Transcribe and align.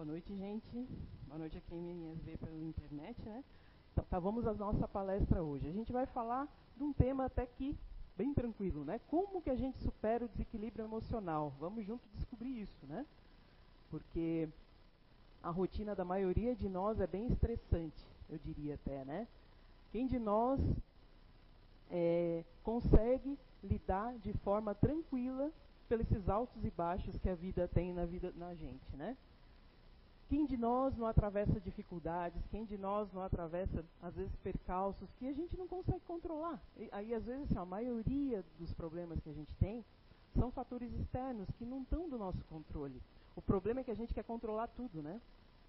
Boa 0.00 0.12
noite, 0.12 0.34
gente. 0.34 0.88
Boa 1.26 1.38
noite 1.38 1.58
a 1.58 1.60
quem 1.60 1.78
me 1.78 2.14
vê 2.24 2.34
pela 2.38 2.56
internet, 2.56 3.20
né? 3.22 3.44
Então, 3.92 4.02
tá, 4.08 4.18
vamos 4.18 4.46
à 4.46 4.54
nossa 4.54 4.88
palestra 4.88 5.42
hoje. 5.42 5.68
A 5.68 5.72
gente 5.72 5.92
vai 5.92 6.06
falar 6.06 6.48
de 6.74 6.82
um 6.82 6.90
tema 6.90 7.26
até 7.26 7.44
que 7.44 7.76
bem 8.16 8.32
tranquilo, 8.32 8.82
né? 8.82 8.98
Como 9.08 9.42
que 9.42 9.50
a 9.50 9.54
gente 9.54 9.78
supera 9.80 10.24
o 10.24 10.28
desequilíbrio 10.28 10.86
emocional? 10.86 11.52
Vamos 11.60 11.84
junto 11.84 12.02
descobrir 12.14 12.62
isso, 12.62 12.86
né? 12.86 13.04
Porque 13.90 14.48
a 15.42 15.50
rotina 15.50 15.94
da 15.94 16.02
maioria 16.02 16.56
de 16.56 16.66
nós 16.66 16.98
é 16.98 17.06
bem 17.06 17.26
estressante, 17.26 18.02
eu 18.30 18.38
diria 18.38 18.76
até, 18.76 19.04
né? 19.04 19.28
Quem 19.92 20.06
de 20.06 20.18
nós 20.18 20.58
é, 21.90 22.42
consegue 22.64 23.38
lidar 23.62 24.16
de 24.20 24.32
forma 24.38 24.74
tranquila 24.74 25.52
pelos 25.90 26.26
altos 26.26 26.64
e 26.64 26.70
baixos 26.70 27.18
que 27.18 27.28
a 27.28 27.34
vida 27.34 27.68
tem 27.68 27.92
na 27.92 28.06
vida 28.06 28.32
na 28.38 28.54
gente, 28.54 28.96
né? 28.96 29.14
Quem 30.30 30.46
de 30.46 30.56
nós 30.56 30.96
não 30.96 31.08
atravessa 31.08 31.58
dificuldades? 31.58 32.40
Quem 32.52 32.64
de 32.64 32.78
nós 32.78 33.12
não 33.12 33.20
atravessa, 33.20 33.84
às 34.00 34.14
vezes, 34.14 34.32
percalços 34.36 35.10
que 35.18 35.26
a 35.26 35.32
gente 35.32 35.56
não 35.56 35.66
consegue 35.66 35.98
controlar? 36.06 36.62
E, 36.78 36.88
aí, 36.92 37.12
às 37.12 37.24
vezes, 37.24 37.50
assim, 37.50 37.58
a 37.58 37.64
maioria 37.64 38.44
dos 38.56 38.72
problemas 38.72 39.18
que 39.18 39.28
a 39.28 39.32
gente 39.32 39.52
tem 39.56 39.84
são 40.32 40.52
fatores 40.52 40.92
externos 40.92 41.50
que 41.58 41.64
não 41.64 41.82
estão 41.82 42.08
do 42.08 42.16
nosso 42.16 42.38
controle. 42.44 43.02
O 43.34 43.42
problema 43.42 43.80
é 43.80 43.82
que 43.82 43.90
a 43.90 43.96
gente 43.96 44.14
quer 44.14 44.22
controlar 44.22 44.68
tudo, 44.68 45.02
né? 45.02 45.20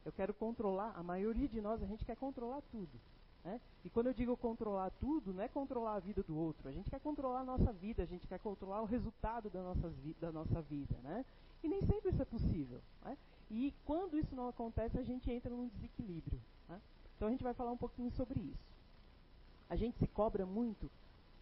Eu 0.06 0.12
quero 0.12 0.32
controlar, 0.32 0.94
a 0.96 1.02
maioria 1.02 1.48
de 1.48 1.60
nós, 1.60 1.82
a 1.82 1.88
gente 1.88 2.06
quer 2.06 2.16
controlar 2.16 2.62
tudo. 2.72 3.00
Né? 3.44 3.60
E 3.84 3.90
quando 3.90 4.08
eu 4.08 4.14
digo 4.14 4.38
controlar 4.38 4.92
tudo, 5.00 5.34
não 5.34 5.44
é 5.44 5.48
controlar 5.48 5.96
a 5.96 6.00
vida 6.00 6.22
do 6.22 6.38
outro. 6.38 6.70
A 6.70 6.72
gente 6.72 6.88
quer 6.88 7.00
controlar 7.00 7.40
a 7.40 7.44
nossa 7.44 7.74
vida, 7.74 8.04
a 8.04 8.06
gente 8.06 8.28
quer 8.28 8.38
controlar 8.38 8.84
o 8.84 8.86
resultado 8.86 9.50
da 9.50 9.64
nossa, 9.64 9.92
da 10.20 10.32
nossa 10.32 10.62
vida. 10.62 10.96
Né? 11.02 11.26
E 11.64 11.68
nem 11.68 11.82
sempre 11.82 12.12
isso 12.12 12.22
é 12.22 12.26
possível. 12.26 12.80
Né? 13.04 13.18
E 13.52 13.74
quando 13.86 14.18
isso 14.18 14.36
não 14.36 14.48
acontece, 14.48 14.98
a 14.98 15.04
gente 15.04 15.30
entra 15.30 15.52
num 15.52 15.68
desequilíbrio. 15.68 16.40
Né? 16.68 16.82
Então 17.16 17.28
a 17.28 17.32
gente 17.32 17.44
vai 17.44 17.54
falar 17.54 17.72
um 17.72 17.78
pouquinho 17.78 18.10
sobre 18.12 18.40
isso. 18.40 18.72
A 19.70 19.76
gente 19.76 19.98
se 20.00 20.08
cobra 20.08 20.46
muito 20.46 20.90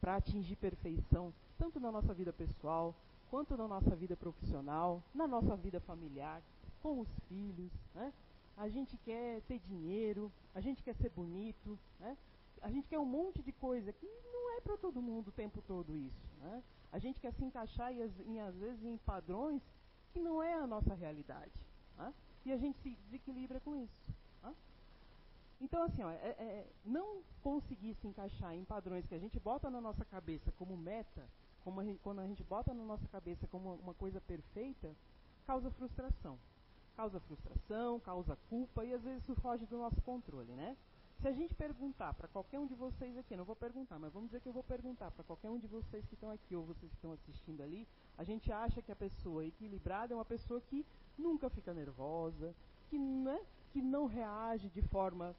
para 0.01 0.15
atingir 0.15 0.55
perfeição, 0.55 1.33
tanto 1.57 1.79
na 1.79 1.91
nossa 1.91 2.13
vida 2.13 2.33
pessoal, 2.33 2.93
quanto 3.29 3.55
na 3.55 3.67
nossa 3.67 3.95
vida 3.95 4.17
profissional, 4.17 5.01
na 5.13 5.27
nossa 5.27 5.55
vida 5.55 5.79
familiar, 5.79 6.41
com 6.81 6.99
os 6.99 7.07
filhos. 7.27 7.71
Né? 7.95 8.11
a 8.59 8.67
gente 8.67 8.97
quer 8.97 9.41
ter 9.43 9.57
dinheiro, 9.59 10.29
a 10.53 10.59
gente 10.59 10.83
quer 10.83 10.93
ser 10.95 11.09
bonito, 11.11 11.79
né? 11.97 12.17
a 12.61 12.69
gente 12.69 12.89
quer 12.89 12.99
um 12.99 13.05
monte 13.05 13.41
de 13.41 13.53
coisa 13.53 13.93
que 13.93 14.05
não 14.33 14.57
é 14.57 14.59
para 14.59 14.75
todo 14.75 15.01
mundo 15.01 15.29
o 15.29 15.31
tempo 15.31 15.61
todo 15.61 15.95
isso. 15.95 16.27
Né? 16.41 16.61
A 16.91 16.99
gente 16.99 17.21
quer 17.21 17.31
se 17.33 17.43
encaixar 17.45 17.93
em, 17.93 18.41
às 18.41 18.55
vezes 18.55 18.83
em 18.83 18.97
padrões 18.97 19.61
que 20.11 20.19
não 20.19 20.43
é 20.43 20.55
a 20.55 20.67
nossa 20.67 20.93
realidade. 20.93 21.53
Né? 21.99 22.11
E 22.45 22.51
a 22.51 22.57
gente 22.57 22.79
se 22.79 22.89
desequilibra 22.89 23.59
com 23.59 23.75
isso. 23.75 24.15
Né? 24.41 24.55
Então, 25.61 25.83
assim, 25.83 26.01
ó, 26.01 26.09
é, 26.09 26.15
é, 26.15 26.67
não 26.83 27.21
conseguir 27.43 27.93
se 27.95 28.07
encaixar 28.07 28.55
em 28.55 28.65
padrões 28.65 29.05
que 29.05 29.13
a 29.13 29.19
gente 29.19 29.39
bota 29.39 29.69
na 29.69 29.79
nossa 29.79 30.03
cabeça 30.05 30.51
como 30.53 30.75
meta, 30.75 31.29
como 31.63 31.79
a 31.79 31.83
gente, 31.83 31.99
quando 31.99 32.21
a 32.21 32.25
gente 32.27 32.43
bota 32.43 32.73
na 32.73 32.83
nossa 32.83 33.07
cabeça 33.09 33.45
como 33.47 33.75
uma 33.75 33.93
coisa 33.93 34.19
perfeita, 34.21 34.95
causa 35.45 35.69
frustração 35.69 36.39
causa 36.99 37.17
frustração, 37.21 37.97
causa 38.01 38.37
culpa 38.49 38.83
e 38.83 38.93
às 38.93 39.01
vezes 39.01 39.23
isso 39.23 39.33
foge 39.35 39.65
do 39.67 39.77
nosso 39.77 40.01
controle, 40.01 40.51
né? 40.51 40.75
Se 41.21 41.27
a 41.27 41.33
gente 41.33 41.53
perguntar 41.53 42.13
para 42.13 42.29
qualquer 42.29 42.59
um 42.59 42.65
de 42.65 42.75
vocês 42.75 43.17
aqui, 43.17 43.35
não 43.35 43.43
vou 43.43 43.55
perguntar, 43.55 43.99
mas 43.99 44.13
vamos 44.13 44.29
dizer 44.29 44.39
que 44.39 44.47
eu 44.47 44.53
vou 44.53 44.63
perguntar 44.63 45.11
para 45.11 45.23
qualquer 45.25 45.49
um 45.49 45.59
de 45.59 45.67
vocês 45.67 46.05
que 46.05 46.13
estão 46.13 46.31
aqui 46.31 46.55
ou 46.55 46.63
vocês 46.63 46.89
que 46.89 46.95
estão 46.95 47.11
assistindo 47.11 47.61
ali, 47.61 47.85
a 48.17 48.23
gente 48.23 48.49
acha 48.51 48.81
que 48.81 48.91
a 48.91 48.95
pessoa 48.95 49.45
equilibrada 49.45 50.13
é 50.13 50.15
uma 50.15 50.23
pessoa 50.23 50.61
que 50.61 50.85
nunca 51.17 51.49
fica 51.49 51.73
nervosa, 51.73 52.55
que, 52.89 52.97
né, 52.97 53.37
que 53.73 53.81
não 53.81 54.05
reage 54.05 54.69
de 54.69 54.81
forma 54.83 55.35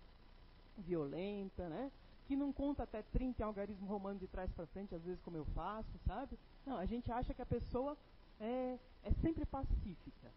violenta, 0.76 1.66
né? 1.70 1.90
Que 2.26 2.36
não 2.36 2.52
conta 2.52 2.82
até 2.82 3.02
30 3.02 3.42
em 3.42 3.44
algarismo 3.44 3.86
romano 3.86 4.18
de 4.18 4.28
trás 4.28 4.52
para 4.52 4.66
frente, 4.66 4.94
às 4.94 5.02
vezes 5.02 5.20
como 5.22 5.38
eu 5.38 5.46
faço, 5.46 5.98
sabe? 6.06 6.38
Não, 6.66 6.76
a 6.76 6.84
gente 6.84 7.10
acha 7.10 7.32
que 7.32 7.42
a 7.42 7.46
pessoa 7.46 7.96
é, 8.38 8.78
é 9.02 9.12
sempre 9.22 9.46
pacífica. 9.46 10.30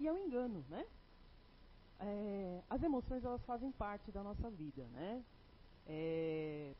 E 0.00 0.08
é 0.08 0.12
um 0.12 0.18
engano, 0.18 0.64
né? 0.70 0.86
É, 2.00 2.62
as 2.70 2.82
emoções 2.82 3.24
elas 3.24 3.44
fazem 3.44 3.72
parte 3.72 4.10
da 4.12 4.22
nossa 4.22 4.48
vida, 4.50 4.84
né? 4.92 5.22
É, 5.86 6.74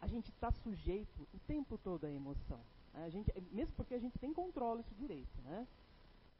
a 0.00 0.06
gente 0.06 0.30
está 0.30 0.50
sujeito 0.50 1.26
o 1.34 1.38
tempo 1.46 1.76
todo 1.78 2.04
à 2.04 2.10
emoção. 2.10 2.60
Né? 2.94 3.04
A 3.04 3.10
gente, 3.10 3.32
mesmo 3.52 3.74
porque 3.76 3.94
a 3.94 3.98
gente 3.98 4.18
tem 4.18 4.32
controle 4.32 4.80
isso 4.80 4.94
direito, 4.94 5.40
né? 5.44 5.66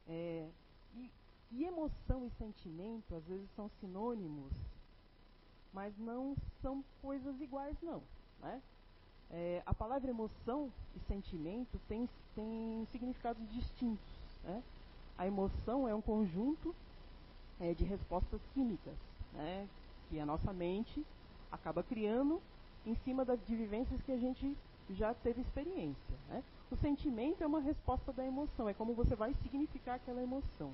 É, 0.07 0.49
e, 0.95 1.11
e 1.51 1.65
emoção 1.65 2.25
e 2.25 2.29
sentimento 2.31 3.13
às 3.13 3.25
vezes 3.25 3.49
são 3.55 3.69
sinônimos, 3.79 4.53
mas 5.73 5.97
não 5.97 6.35
são 6.61 6.83
coisas 7.01 7.39
iguais 7.41 7.77
não, 7.81 8.01
né? 8.39 8.61
É, 9.29 9.61
a 9.65 9.73
palavra 9.73 10.09
emoção 10.09 10.71
e 10.95 10.99
sentimento 11.01 11.79
tem, 11.87 12.09
tem 12.33 12.87
significados 12.91 13.45
distintos, 13.51 14.07
né? 14.43 14.63
a 15.17 15.27
emoção 15.27 15.87
é 15.87 15.93
um 15.93 16.01
conjunto 16.01 16.73
é, 17.59 17.73
de 17.73 17.83
respostas 17.83 18.41
químicas, 18.53 18.95
né, 19.33 19.67
que 20.09 20.19
a 20.19 20.25
nossa 20.25 20.53
mente 20.53 21.05
acaba 21.51 21.83
criando 21.83 22.41
em 22.85 22.95
cima 23.03 23.25
das, 23.25 23.39
de 23.45 23.55
vivências 23.55 24.01
que 24.01 24.11
a 24.11 24.17
gente 24.17 24.55
já 24.91 25.13
teve 25.13 25.41
experiência. 25.41 26.15
Né? 26.29 26.43
O 26.71 26.75
sentimento 26.75 27.43
é 27.43 27.47
uma 27.47 27.59
resposta 27.59 28.11
da 28.13 28.25
emoção, 28.25 28.69
é 28.69 28.73
como 28.73 28.93
você 28.93 29.15
vai 29.15 29.33
significar 29.41 29.95
aquela 29.95 30.21
emoção. 30.21 30.73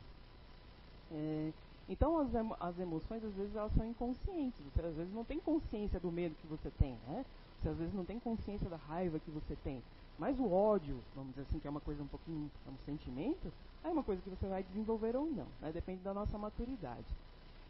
É, 1.11 1.51
então 1.89 2.17
as, 2.17 2.29
as, 2.59 2.79
emoções 2.79 3.23
às 3.23 3.33
vezes 3.33 3.55
elas 3.55 3.73
são 3.73 3.85
inconscientes, 3.85 4.59
você 4.73 4.81
às 4.81 4.95
vezes 4.95 5.13
não 5.13 5.23
tem 5.23 5.39
consciência 5.39 5.99
do 5.99 6.11
medo 6.11 6.35
que 6.35 6.47
você 6.47 6.71
tem, 6.79 6.97
né? 7.07 7.25
Você 7.61 7.69
às 7.69 7.77
vezes 7.77 7.93
não 7.93 8.05
tem 8.05 8.19
consciência 8.19 8.69
da 8.69 8.77
raiva 8.77 9.19
que 9.19 9.31
você 9.31 9.55
tem. 9.63 9.81
Mas 10.17 10.39
o 10.39 10.51
ódio, 10.51 10.99
vamos 11.15 11.31
dizer 11.31 11.43
assim, 11.43 11.59
que 11.59 11.67
é 11.67 11.69
uma 11.69 11.79
coisa 11.79 12.03
um 12.03 12.07
pouquinho, 12.07 12.49
é 12.67 12.69
um 12.69 12.77
sentimento, 12.85 13.51
é 13.83 13.87
uma 13.89 14.03
coisa 14.03 14.21
que 14.21 14.29
você 14.29 14.47
vai 14.47 14.63
desenvolver 14.63 15.15
ou 15.15 15.25
não, 15.25 15.47
né? 15.61 15.71
depende 15.71 16.01
da 16.01 16.13
nossa 16.13 16.37
maturidade. 16.37 17.05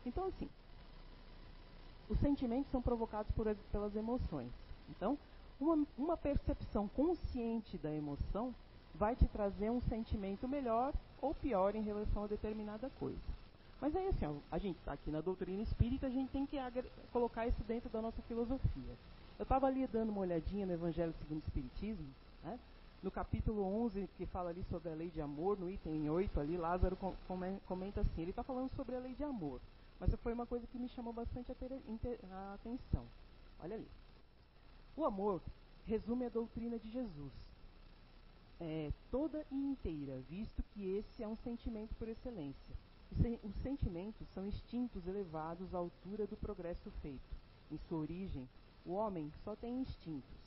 Então, 0.05 0.25
assim, 0.25 0.49
os 2.09 2.19
sentimentos 2.19 2.71
são 2.71 2.81
provocados 2.81 3.31
por, 3.31 3.53
pelas 3.71 3.95
emoções. 3.95 4.51
Então, 4.89 5.17
uma, 5.59 5.85
uma 5.97 6.17
percepção 6.17 6.87
consciente 6.89 7.77
da 7.77 7.91
emoção 7.91 8.53
vai 8.95 9.15
te 9.15 9.27
trazer 9.27 9.69
um 9.69 9.81
sentimento 9.81 10.47
melhor 10.47 10.93
ou 11.21 11.33
pior 11.33 11.75
em 11.75 11.81
relação 11.81 12.23
a 12.23 12.27
determinada 12.27 12.89
coisa. 12.99 13.33
Mas 13.81 13.95
aí, 13.95 14.07
assim, 14.07 14.39
a 14.51 14.57
gente 14.57 14.77
está 14.77 14.93
aqui 14.93 15.09
na 15.09 15.19
doutrina 15.19 15.61
espírita, 15.61 16.07
a 16.07 16.09
gente 16.09 16.31
tem 16.31 16.45
que 16.45 16.57
colocar 17.11 17.47
isso 17.47 17.61
dentro 17.63 17.89
da 17.89 18.01
nossa 18.01 18.21
filosofia. 18.23 18.93
Eu 19.37 19.43
estava 19.43 19.67
ali 19.67 19.85
dando 19.87 20.09
uma 20.09 20.21
olhadinha 20.21 20.65
no 20.65 20.73
Evangelho 20.73 21.13
segundo 21.19 21.41
o 21.41 21.47
Espiritismo, 21.47 22.07
né? 22.43 22.59
No 23.03 23.11
capítulo 23.11 23.61
11, 23.83 24.09
que 24.15 24.25
fala 24.25 24.49
ali 24.49 24.63
sobre 24.69 24.89
a 24.89 24.95
lei 24.95 25.09
de 25.09 25.19
amor, 25.19 25.59
no 25.59 25.69
item 25.69 26.09
8 26.09 26.39
ali, 26.39 26.55
Lázaro 26.55 26.97
comenta 27.67 27.99
assim, 27.99 28.21
ele 28.21 28.29
está 28.29 28.43
falando 28.43 28.73
sobre 28.77 28.95
a 28.95 28.99
lei 28.99 29.13
de 29.13 29.25
amor. 29.25 29.59
Mas 29.99 30.15
foi 30.21 30.31
uma 30.31 30.45
coisa 30.45 30.65
que 30.67 30.79
me 30.79 30.87
chamou 30.87 31.11
bastante 31.11 31.51
a, 31.51 32.53
atenção. 32.53 33.05
Olha 33.61 33.75
ali. 33.75 33.87
O 34.95 35.03
amor 35.03 35.41
resume 35.85 36.25
a 36.25 36.29
doutrina 36.29 36.79
de 36.79 36.89
Jesus. 36.91 37.33
É, 38.61 38.89
toda 39.11 39.45
e 39.51 39.55
inteira, 39.55 40.21
visto 40.29 40.63
que 40.73 40.95
esse 40.95 41.21
é 41.21 41.27
um 41.27 41.35
sentimento 41.43 41.93
por 41.95 42.07
excelência. 42.07 42.75
Os 43.43 43.55
sentimentos 43.61 44.25
são 44.33 44.45
instintos 44.47 45.05
elevados 45.05 45.75
à 45.75 45.77
altura 45.77 46.25
do 46.25 46.37
progresso 46.37 46.89
feito. 47.01 47.35
Em 47.69 47.77
sua 47.89 47.97
origem, 47.97 48.47
o 48.85 48.93
homem 48.93 49.29
só 49.43 49.57
tem 49.57 49.81
instintos. 49.81 50.42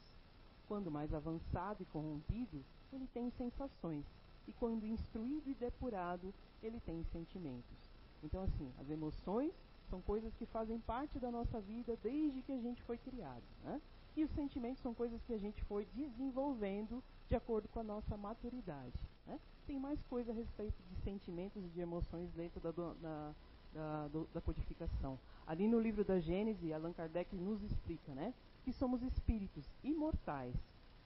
Quando 0.68 0.90
mais 0.90 1.12
avançado 1.14 1.82
e 1.82 1.86
corrompido, 1.86 2.64
ele 2.92 3.06
tem 3.08 3.30
sensações. 3.30 4.04
E 4.48 4.52
quando 4.52 4.86
instruído 4.86 5.50
e 5.50 5.54
depurado, 5.54 6.32
ele 6.62 6.80
tem 6.80 7.04
sentimentos. 7.12 7.76
Então, 8.22 8.42
assim, 8.42 8.72
as 8.78 8.88
emoções 8.90 9.52
são 9.88 10.00
coisas 10.00 10.34
que 10.34 10.46
fazem 10.46 10.78
parte 10.80 11.18
da 11.18 11.30
nossa 11.30 11.60
vida 11.60 11.96
desde 12.02 12.42
que 12.42 12.52
a 12.52 12.58
gente 12.58 12.82
foi 12.82 12.98
criado. 12.98 13.44
Né? 13.62 13.80
E 14.16 14.24
os 14.24 14.30
sentimentos 14.32 14.82
são 14.82 14.94
coisas 14.94 15.22
que 15.24 15.32
a 15.32 15.38
gente 15.38 15.62
foi 15.64 15.86
desenvolvendo 15.94 17.02
de 17.28 17.36
acordo 17.36 17.68
com 17.68 17.80
a 17.80 17.84
nossa 17.84 18.16
maturidade. 18.16 18.98
Né? 19.26 19.38
Tem 19.66 19.78
mais 19.78 20.02
coisa 20.04 20.32
a 20.32 20.34
respeito 20.34 20.82
de 20.90 20.96
sentimentos 21.02 21.64
e 21.64 21.68
de 21.68 21.80
emoções 21.80 22.30
dentro 22.32 22.60
da, 22.60 22.70
da, 22.70 23.34
da, 23.72 24.08
da 24.34 24.40
codificação. 24.40 25.18
Ali 25.46 25.68
no 25.68 25.78
livro 25.78 26.04
da 26.04 26.18
Gênesis, 26.18 26.72
Allan 26.72 26.92
Kardec 26.92 27.34
nos 27.36 27.62
explica, 27.62 28.14
né? 28.14 28.32
Que 28.66 28.72
somos 28.72 29.00
espíritos 29.00 29.64
imortais 29.84 30.52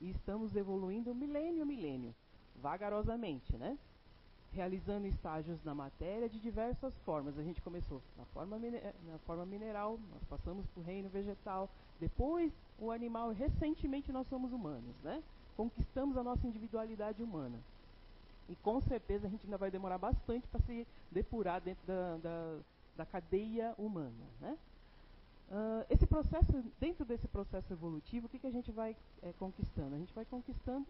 e 0.00 0.08
estamos 0.08 0.56
evoluindo 0.56 1.14
milênio 1.14 1.62
a 1.62 1.66
milênio, 1.66 2.14
vagarosamente, 2.56 3.54
né? 3.58 3.78
Realizando 4.54 5.06
estágios 5.06 5.62
na 5.62 5.74
matéria 5.74 6.26
de 6.26 6.40
diversas 6.40 6.94
formas. 7.04 7.38
A 7.38 7.42
gente 7.42 7.60
começou 7.60 8.00
na 8.16 8.24
forma, 8.24 8.58
na 8.58 9.18
forma 9.26 9.44
mineral, 9.44 10.00
nós 10.10 10.24
passamos 10.24 10.66
para 10.68 10.80
o 10.80 10.84
reino 10.84 11.10
vegetal, 11.10 11.68
depois 12.00 12.50
o 12.78 12.90
animal, 12.90 13.30
recentemente 13.30 14.10
nós 14.10 14.26
somos 14.28 14.54
humanos, 14.54 14.96
né? 15.04 15.22
Conquistamos 15.54 16.16
a 16.16 16.24
nossa 16.24 16.46
individualidade 16.46 17.22
humana. 17.22 17.60
E 18.48 18.56
com 18.56 18.80
certeza 18.80 19.26
a 19.26 19.30
gente 19.30 19.44
ainda 19.44 19.58
vai 19.58 19.70
demorar 19.70 19.98
bastante 19.98 20.48
para 20.48 20.60
se 20.62 20.86
depurar 21.12 21.60
dentro 21.60 21.86
da, 21.86 22.16
da, 22.16 22.58
da 22.96 23.04
cadeia 23.04 23.74
humana. 23.76 24.26
Né? 24.40 24.56
Uh, 25.50 25.84
esse 25.90 26.06
processo, 26.06 26.64
dentro 26.78 27.04
desse 27.04 27.26
processo 27.26 27.72
evolutivo, 27.72 28.26
o 28.26 28.28
que, 28.28 28.38
que 28.38 28.46
a 28.46 28.52
gente 28.52 28.70
vai 28.70 28.96
é, 29.22 29.32
conquistando? 29.38 29.96
A 29.96 29.98
gente 29.98 30.14
vai 30.14 30.24
conquistando 30.24 30.86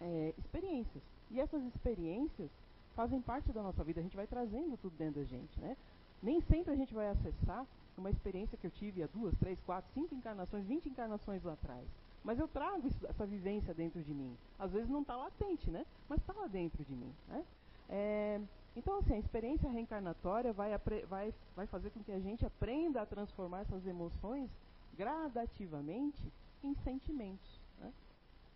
é, 0.00 0.34
experiências. 0.38 1.02
E 1.30 1.40
essas 1.40 1.62
experiências 1.64 2.50
fazem 2.94 3.20
parte 3.20 3.50
da 3.52 3.62
nossa 3.62 3.82
vida, 3.82 4.00
a 4.00 4.02
gente 4.02 4.16
vai 4.16 4.26
trazendo 4.26 4.76
tudo 4.76 4.94
dentro 4.96 5.20
da 5.20 5.26
gente. 5.26 5.58
Né? 5.58 5.76
Nem 6.22 6.40
sempre 6.42 6.72
a 6.72 6.76
gente 6.76 6.92
vai 6.92 7.08
acessar 7.08 7.66
uma 7.96 8.10
experiência 8.10 8.58
que 8.58 8.66
eu 8.66 8.70
tive 8.70 9.02
há 9.02 9.06
duas, 9.06 9.34
três, 9.38 9.58
quatro, 9.60 9.90
cinco 9.94 10.14
encarnações, 10.14 10.66
vinte 10.66 10.88
encarnações 10.88 11.42
lá 11.42 11.54
atrás. 11.54 11.86
Mas 12.22 12.38
eu 12.38 12.48
trago 12.48 12.86
isso, 12.86 13.06
essa 13.06 13.24
vivência 13.24 13.72
dentro 13.72 14.02
de 14.02 14.12
mim. 14.12 14.36
Às 14.58 14.72
vezes 14.72 14.88
não 14.88 15.00
está 15.00 15.16
latente, 15.16 15.70
né? 15.70 15.86
Mas 16.08 16.20
está 16.20 16.32
lá 16.32 16.46
dentro 16.46 16.84
de 16.84 16.92
mim. 16.92 17.12
Né? 17.28 17.44
É, 17.88 18.40
então, 18.76 18.98
assim, 18.98 19.14
a 19.14 19.18
experiência 19.18 19.70
reencarnatória 19.70 20.52
vai, 20.52 20.70
vai, 21.08 21.34
vai 21.56 21.66
fazer 21.66 21.90
com 21.90 22.04
que 22.04 22.12
a 22.12 22.20
gente 22.20 22.44
aprenda 22.44 23.00
a 23.00 23.06
transformar 23.06 23.60
essas 23.60 23.86
emoções 23.86 24.50
gradativamente 24.96 26.32
em 26.62 26.74
sentimentos. 26.76 27.60
Né? 27.78 27.92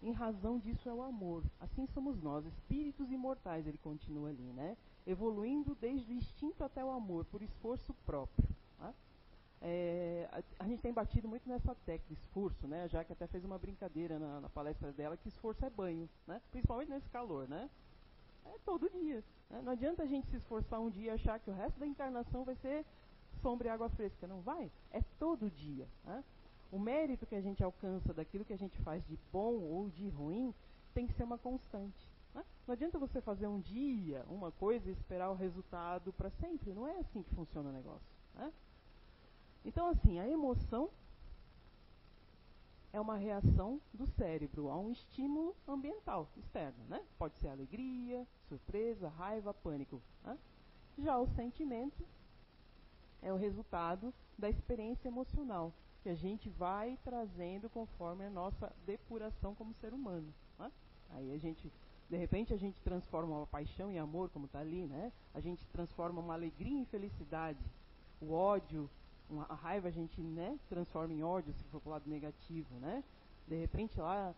Em 0.02 0.12
razão 0.12 0.58
disso 0.58 0.88
é 0.88 0.93
o 0.93 1.02
amor. 1.02 1.43
Assim 1.58 1.87
somos 1.94 2.20
nós, 2.22 2.44
espíritos 2.44 3.11
imortais, 3.11 3.67
ele 3.67 3.78
continua 3.78 4.28
ali, 4.28 4.52
né? 4.52 4.76
Evoluindo 5.06 5.75
desde 5.81 6.12
o 6.12 6.17
instinto 6.17 6.62
até 6.62 6.84
o 6.84 6.90
amor, 6.90 7.25
por 7.25 7.43
esforço 7.43 7.94
próprio. 8.05 8.46
Né? 8.78 8.94
É, 9.62 10.28
a, 10.32 10.64
a, 10.64 10.69
gente 10.69 10.81
tem 10.81 10.93
batido 10.93 11.28
muito 11.28 11.49
nessa 11.49 11.75
tecla, 11.87 12.12
esforço, 12.12 12.67
né? 12.67 12.88
Já 12.88 13.05
que 13.05 13.12
até 13.12 13.26
fez 13.26 13.44
uma 13.44 13.58
brincadeira 13.58 14.19
na, 14.19 14.40
na, 14.40 14.49
palestra 14.49 14.93
dela 14.93 15.17
que 15.17 15.28
esforço 15.28 15.64
é 15.64 15.70
banho, 15.70 16.08
né? 16.26 16.40
Principalmente 16.50 16.90
nesse 16.90 17.08
calor, 17.11 17.49
né? 17.49 17.69
É 18.44 18.58
todo 18.64 18.90
dia. 18.90 19.25
Né? 19.48 19.60
Não 19.62 19.72
adianta 19.72 20.02
a 20.02 20.06
gente 20.06 20.28
se 20.28 20.37
esforçar 20.37 20.81
um 20.81 20.90
dia 20.90 21.12
e 21.12 21.14
achar 21.14 21.38
que 21.38 21.50
o 21.50 21.54
resto 21.54 21.78
da 21.78 21.87
encarnação 21.87 22.44
vai 22.44 22.54
ser 22.56 22.84
sombra 23.40 23.69
e 23.69 23.70
água 23.70 23.88
fresca. 23.90 24.26
Não 24.26 24.40
vai. 24.40 24.70
É 24.90 25.02
todo 25.19 25.50
dia. 25.50 25.87
Né? 26.04 26.25
O 26.70 26.78
mérito 26.78 27.26
que 27.26 27.34
a 27.34 27.40
gente 27.40 27.62
alcança 27.62 28.14
daquilo 28.14 28.44
que 28.44 28.52
a 28.52 28.58
gente 28.58 28.78
faz 28.82 29.04
de 29.06 29.19
bom 29.32 29.54
ou 29.60 29.88
de 29.88 30.08
ruim 30.08 30.54
tem 30.94 31.06
que 31.06 31.12
ser 31.12 31.25
uma 31.25 31.38
constante. 31.38 32.08
Né? 32.34 32.44
Não 32.66 32.72
adianta 32.72 32.98
você 32.98 33.20
fazer 33.20 33.46
um 33.46 33.60
dia 33.60 34.25
uma 34.28 34.52
coisa 34.52 34.88
e 34.88 34.93
esperar 34.93 35.31
o 35.31 35.34
resultado 35.34 36.12
para 36.12 36.31
sempre. 36.31 36.72
Não 36.72 36.86
é 36.86 36.98
assim 36.98 37.22
que 37.22 37.34
funciona 37.34 37.69
o 37.70 37.72
negócio. 37.72 38.06
Né? 38.34 38.52
Então, 39.64 39.88
assim, 39.88 40.19
a 40.19 40.28
emoção 40.28 40.90
é 42.92 43.00
uma 43.00 43.16
reação 43.16 43.81
do 43.92 44.06
cérebro 44.06 44.69
a 44.69 44.78
um 44.78 44.90
estímulo 44.90 45.54
ambiental 45.66 46.28
externo, 46.37 46.84
né? 46.88 47.02
Pode 47.19 47.38
ser 47.38 47.48
alegria, 47.48 48.26
surpresa, 48.48 49.08
raiva, 49.08 49.54
pânico. 49.54 50.02
Né? 50.25 50.37
Já 50.98 51.19
o 51.19 51.28
sentimento 51.28 52.04
é 53.22 53.32
o 53.32 53.37
resultado 53.37 54.12
da 54.37 54.50
experiência 54.50 55.08
emocional 55.08 55.72
que 56.02 56.08
a 56.08 56.14
gente 56.14 56.48
vai 56.48 56.98
trazendo 57.04 57.69
conforme 57.69 58.25
a 58.25 58.31
nossa 58.31 58.72
depuração 58.87 59.54
como 59.54 59.75
ser 59.75 59.93
humano. 59.93 60.32
Né? 60.58 60.72
Aí 61.10 61.32
a 61.32 61.38
gente, 61.38 61.70
de 62.08 62.16
repente, 62.16 62.54
a 62.54 62.56
gente 62.56 62.81
transforma 62.82 63.36
uma 63.36 63.46
paixão 63.46 63.90
em 63.90 63.98
amor, 63.98 64.31
como 64.31 64.46
está 64.46 64.60
ali, 64.60 64.86
né? 64.86 65.12
A 65.34 65.40
gente 65.40 65.66
transforma 65.69 66.20
uma 66.20 66.34
alegria 66.34 66.78
em 66.78 66.86
felicidade, 66.86 67.62
o 68.20 68.32
ódio 68.32 68.88
uma, 69.31 69.47
a 69.49 69.55
raiva 69.55 69.88
a 69.88 69.91
gente 69.91 70.21
né, 70.21 70.59
transforma 70.69 71.12
em 71.15 71.23
ódio, 71.23 71.53
se 71.55 71.65
for 71.65 71.81
para 71.81 71.88
o 71.88 71.93
lado 71.93 72.11
negativo, 72.11 72.75
né? 72.81 73.03
De 73.47 73.56
repente 73.56 73.99
lá 74.00 74.35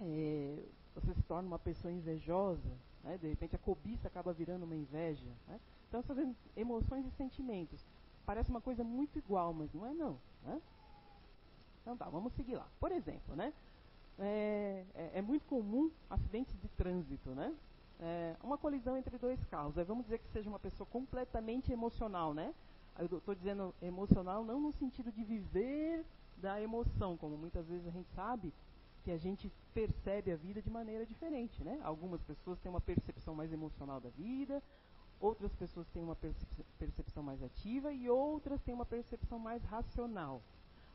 é, 0.00 0.64
você 0.94 1.14
se 1.14 1.22
torna 1.22 1.46
uma 1.46 1.58
pessoa 1.58 1.92
invejosa, 1.92 2.70
né? 3.02 3.18
de 3.18 3.28
repente 3.28 3.56
a 3.56 3.58
cobiça 3.58 4.08
acaba 4.08 4.32
virando 4.32 4.64
uma 4.64 4.74
inveja. 4.74 5.30
Né? 5.46 5.60
Então 5.88 6.00
essas 6.00 6.18
emoções 6.56 7.06
e 7.06 7.10
sentimentos. 7.12 7.84
Parece 8.26 8.50
uma 8.50 8.60
coisa 8.60 8.84
muito 8.84 9.18
igual, 9.18 9.54
mas 9.54 9.72
não 9.72 9.86
é 9.86 9.94
não. 9.94 10.18
Né? 10.44 10.60
Então 11.82 11.96
tá, 11.96 12.08
vamos 12.08 12.32
seguir 12.34 12.56
lá. 12.56 12.68
Por 12.78 12.92
exemplo, 12.92 13.34
né? 13.34 13.52
É, 14.18 14.84
é, 14.94 15.10
é 15.14 15.22
muito 15.22 15.46
comum 15.46 15.90
acidentes 16.10 16.54
de 16.60 16.68
trânsito, 16.68 17.30
né? 17.30 17.54
É, 18.00 18.36
uma 18.42 18.58
colisão 18.58 18.96
entre 18.96 19.16
dois 19.16 19.42
carros. 19.44 19.78
Aí 19.78 19.84
vamos 19.84 20.04
dizer 20.04 20.18
que 20.18 20.28
seja 20.28 20.48
uma 20.48 20.58
pessoa 20.58 20.86
completamente 20.86 21.72
emocional, 21.72 22.34
né? 22.34 22.52
Eu 22.98 23.18
estou 23.18 23.34
dizendo 23.34 23.74
emocional 23.80 24.44
não 24.44 24.60
no 24.60 24.72
sentido 24.72 25.12
de 25.12 25.22
viver 25.24 26.04
da 26.36 26.60
emoção, 26.60 27.16
como 27.16 27.36
muitas 27.36 27.66
vezes 27.66 27.86
a 27.86 27.90
gente 27.90 28.08
sabe 28.14 28.52
que 29.04 29.10
a 29.10 29.16
gente 29.16 29.50
percebe 29.72 30.32
a 30.32 30.36
vida 30.36 30.60
de 30.60 30.68
maneira 30.68 31.06
diferente, 31.06 31.62
né? 31.62 31.80
Algumas 31.82 32.20
pessoas 32.22 32.58
têm 32.58 32.70
uma 32.70 32.80
percepção 32.80 33.34
mais 33.34 33.52
emocional 33.52 34.00
da 34.00 34.10
vida, 34.10 34.62
outras 35.20 35.52
pessoas 35.54 35.88
têm 35.88 36.02
uma 36.02 36.16
percepção 36.78 37.22
mais 37.22 37.42
ativa 37.42 37.92
e 37.92 38.10
outras 38.10 38.60
têm 38.62 38.74
uma 38.74 38.86
percepção 38.86 39.38
mais 39.38 39.62
racional. 39.64 40.42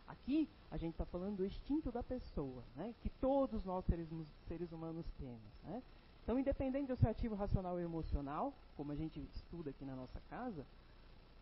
Aqui 0.07 0.49
a 0.69 0.77
gente 0.77 0.93
está 0.93 1.05
falando 1.05 1.37
do 1.37 1.45
instinto 1.45 1.91
da 1.91 2.03
pessoa, 2.03 2.63
né? 2.75 2.93
que 3.01 3.09
todos 3.09 3.63
nós 3.63 3.85
seres, 3.85 4.07
seres 4.47 4.71
humanos 4.71 5.05
temos. 5.17 5.41
Né? 5.63 5.81
Então, 6.23 6.39
independente 6.39 6.87
do 6.87 6.95
seu 6.95 7.09
ativo 7.09 7.35
racional 7.35 7.73
ou 7.73 7.79
emocional, 7.79 8.53
como 8.75 8.91
a 8.91 8.95
gente 8.95 9.19
estuda 9.33 9.69
aqui 9.69 9.85
na 9.85 9.95
nossa 9.95 10.21
casa, 10.29 10.65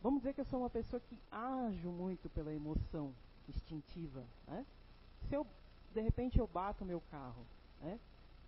Vamos 0.01 0.21
dizer 0.21 0.33
que 0.33 0.42
eu 0.42 0.45
sou 0.45 0.59
uma 0.59 0.69
pessoa 0.69 1.00
que 1.00 1.19
ajo 1.31 1.89
muito 1.89 2.30
pela 2.30 2.53
emoção 2.53 3.13
instintiva. 3.48 4.24
Né? 4.48 4.65
Se 5.27 5.36
eu, 5.36 5.45
de 5.94 6.01
repente, 6.01 6.39
eu 6.39 6.48
bato 6.48 6.83
meu 6.83 7.01
carro, 7.12 7.45
né? 7.80 8.00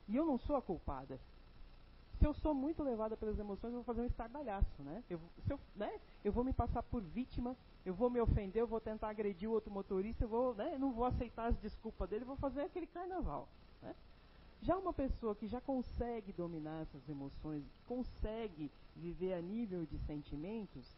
e 0.08 0.16
eu 0.16 0.26
não 0.26 0.38
sou 0.40 0.56
a 0.56 0.62
culpada. 0.62 1.20
Se 2.18 2.26
eu 2.26 2.34
sou 2.34 2.54
muito 2.54 2.82
levada 2.82 3.18
pelas 3.18 3.38
emoções, 3.38 3.72
eu 3.72 3.84
vou 3.84 3.84
fazer 3.84 4.02
um 4.02 4.06
estardalhaço, 4.06 4.82
né? 4.84 5.04
Eu, 5.10 5.20
eu, 5.50 5.60
né? 5.76 6.00
eu 6.24 6.32
vou 6.32 6.44
me 6.44 6.54
passar 6.54 6.82
por 6.84 7.02
vítima, 7.02 7.56
eu 7.86 7.94
vou 7.94 8.10
me 8.10 8.20
ofender, 8.22 8.62
eu 8.62 8.68
vou 8.68 8.80
tentar 8.80 9.10
agredir 9.10 9.50
o 9.50 9.52
outro 9.52 9.72
motorista, 9.72 10.24
eu 10.24 10.30
vou, 10.30 10.56
né? 10.56 10.78
não 10.78 10.92
vou 10.92 11.06
aceitar 11.06 11.48
as 11.48 11.58
desculpas 11.58 12.10
dele, 12.10 12.24
vou 12.24 12.38
fazer 12.38 12.62
aquele 12.62 12.88
carnaval. 12.88 13.48
Né? 13.82 13.96
Já 14.62 14.78
uma 14.78 14.94
pessoa 14.94 15.36
que 15.36 15.48
já 15.48 15.60
consegue 15.60 16.32
dominar 16.32 16.84
essas 16.84 17.10
emoções, 17.10 17.64
consegue 17.88 18.72
viver 18.96 19.34
a 19.34 19.42
nível 19.42 19.86
de 19.86 19.98
sentimentos, 20.06 20.96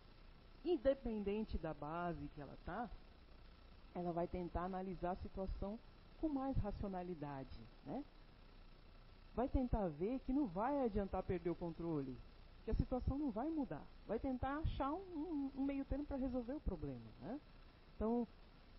independente 0.65 1.57
da 1.57 1.73
base 1.73 2.27
que 2.33 2.41
ela 2.41 2.53
está, 2.53 2.89
ela 3.93 4.11
vai 4.11 4.27
tentar 4.27 4.63
analisar 4.63 5.11
a 5.11 5.15
situação 5.17 5.79
com 6.19 6.29
mais 6.29 6.57
racionalidade, 6.57 7.59
né? 7.85 8.03
Vai 9.35 9.49
tentar 9.49 9.87
ver 9.89 10.19
que 10.19 10.33
não 10.33 10.47
vai 10.47 10.83
adiantar 10.83 11.21
perder 11.23 11.49
o 11.49 11.55
controle, 11.55 12.17
que 12.63 12.71
a 12.71 12.75
situação 12.75 13.17
não 13.17 13.31
vai 13.31 13.49
mudar. 13.49 13.83
Vai 14.07 14.17
tentar 14.17 14.57
achar 14.57 14.91
um, 14.91 15.51
um, 15.55 15.63
meio 15.63 15.83
termo 15.85 16.05
para 16.05 16.17
resolver 16.17 16.53
o 16.53 16.59
problema, 16.61 17.05
né? 17.21 17.39
Então, 17.95 18.27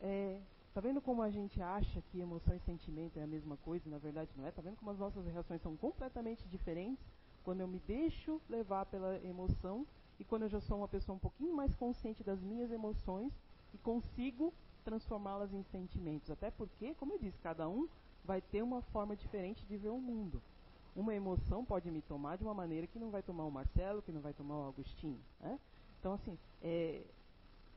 é, 0.01 0.41
tá 0.75 0.81
vendo 0.81 1.01
como 1.01 1.23
a 1.23 1.31
gente 1.31 1.61
acha 1.63 2.03
que 2.11 2.21
emoção 2.21 2.55
e 2.55 2.61
sentimento 2.61 3.19
é 3.19 3.23
a 3.23 3.27
mesma 3.27 3.57
coisa 3.59 3.89
na 3.89 3.99
verdade 3.99 4.31
não 4.37 4.47
é? 4.47 4.51
Tá 4.51 4.61
vendo 4.61 4.77
como 4.77 4.91
as 4.91 4.99
nossas 4.99 5.27
reações 5.27 5.63
são 5.63 5.77
completamente 5.77 6.47
diferentes 6.49 7.05
quando 7.45 7.61
eu 7.61 7.69
me 7.69 7.79
deixo 7.87 8.41
levar 8.49 8.85
pela 8.87 9.17
emoção 9.25 9.87
e 10.19 10.25
quando 10.25 10.43
eu 10.43 10.49
já 10.49 10.61
sou 10.61 10.79
uma 10.79 10.89
pessoa 10.89 11.17
um 11.17 11.19
pouquinho 11.19 11.55
mais 11.55 11.75
consciente 11.75 12.25
das 12.25 12.41
minhas 12.41 12.71
emoções 12.71 13.33
e 13.75 13.79
consigo 13.79 14.53
transformá-las 14.85 15.53
em 15.53 15.63
sentimentos. 15.65 16.31
Até 16.31 16.51
porque, 16.51 16.95
como 16.95 17.15
eu 17.15 17.19
disse, 17.19 17.39
cada 17.39 17.69
um 17.69 17.89
vai 18.25 18.41
ter 18.41 18.63
uma 18.63 18.83
forma 18.83 19.17
diferente 19.17 19.65
de 19.67 19.77
ver 19.77 19.91
o 19.91 19.99
mundo. 19.99 20.43
Uma 20.95 21.15
emoção 21.15 21.65
pode 21.65 21.91
me 21.91 22.01
tomar 22.03 22.37
de 22.37 22.45
uma 22.45 22.55
maneira 22.55 22.87
que 22.87 22.99
não 22.99 23.11
vai 23.11 23.23
tomar 23.23 23.45
o 23.45 23.51
Marcelo, 23.51 24.01
que 24.01 24.13
não 24.13 24.21
vai 24.21 24.33
tomar 24.33 24.57
o 24.57 24.69
Agostinho. 24.69 25.21
Né? 25.41 25.59
Então, 26.01 26.15
assim, 26.15 26.39
é, 26.63 27.03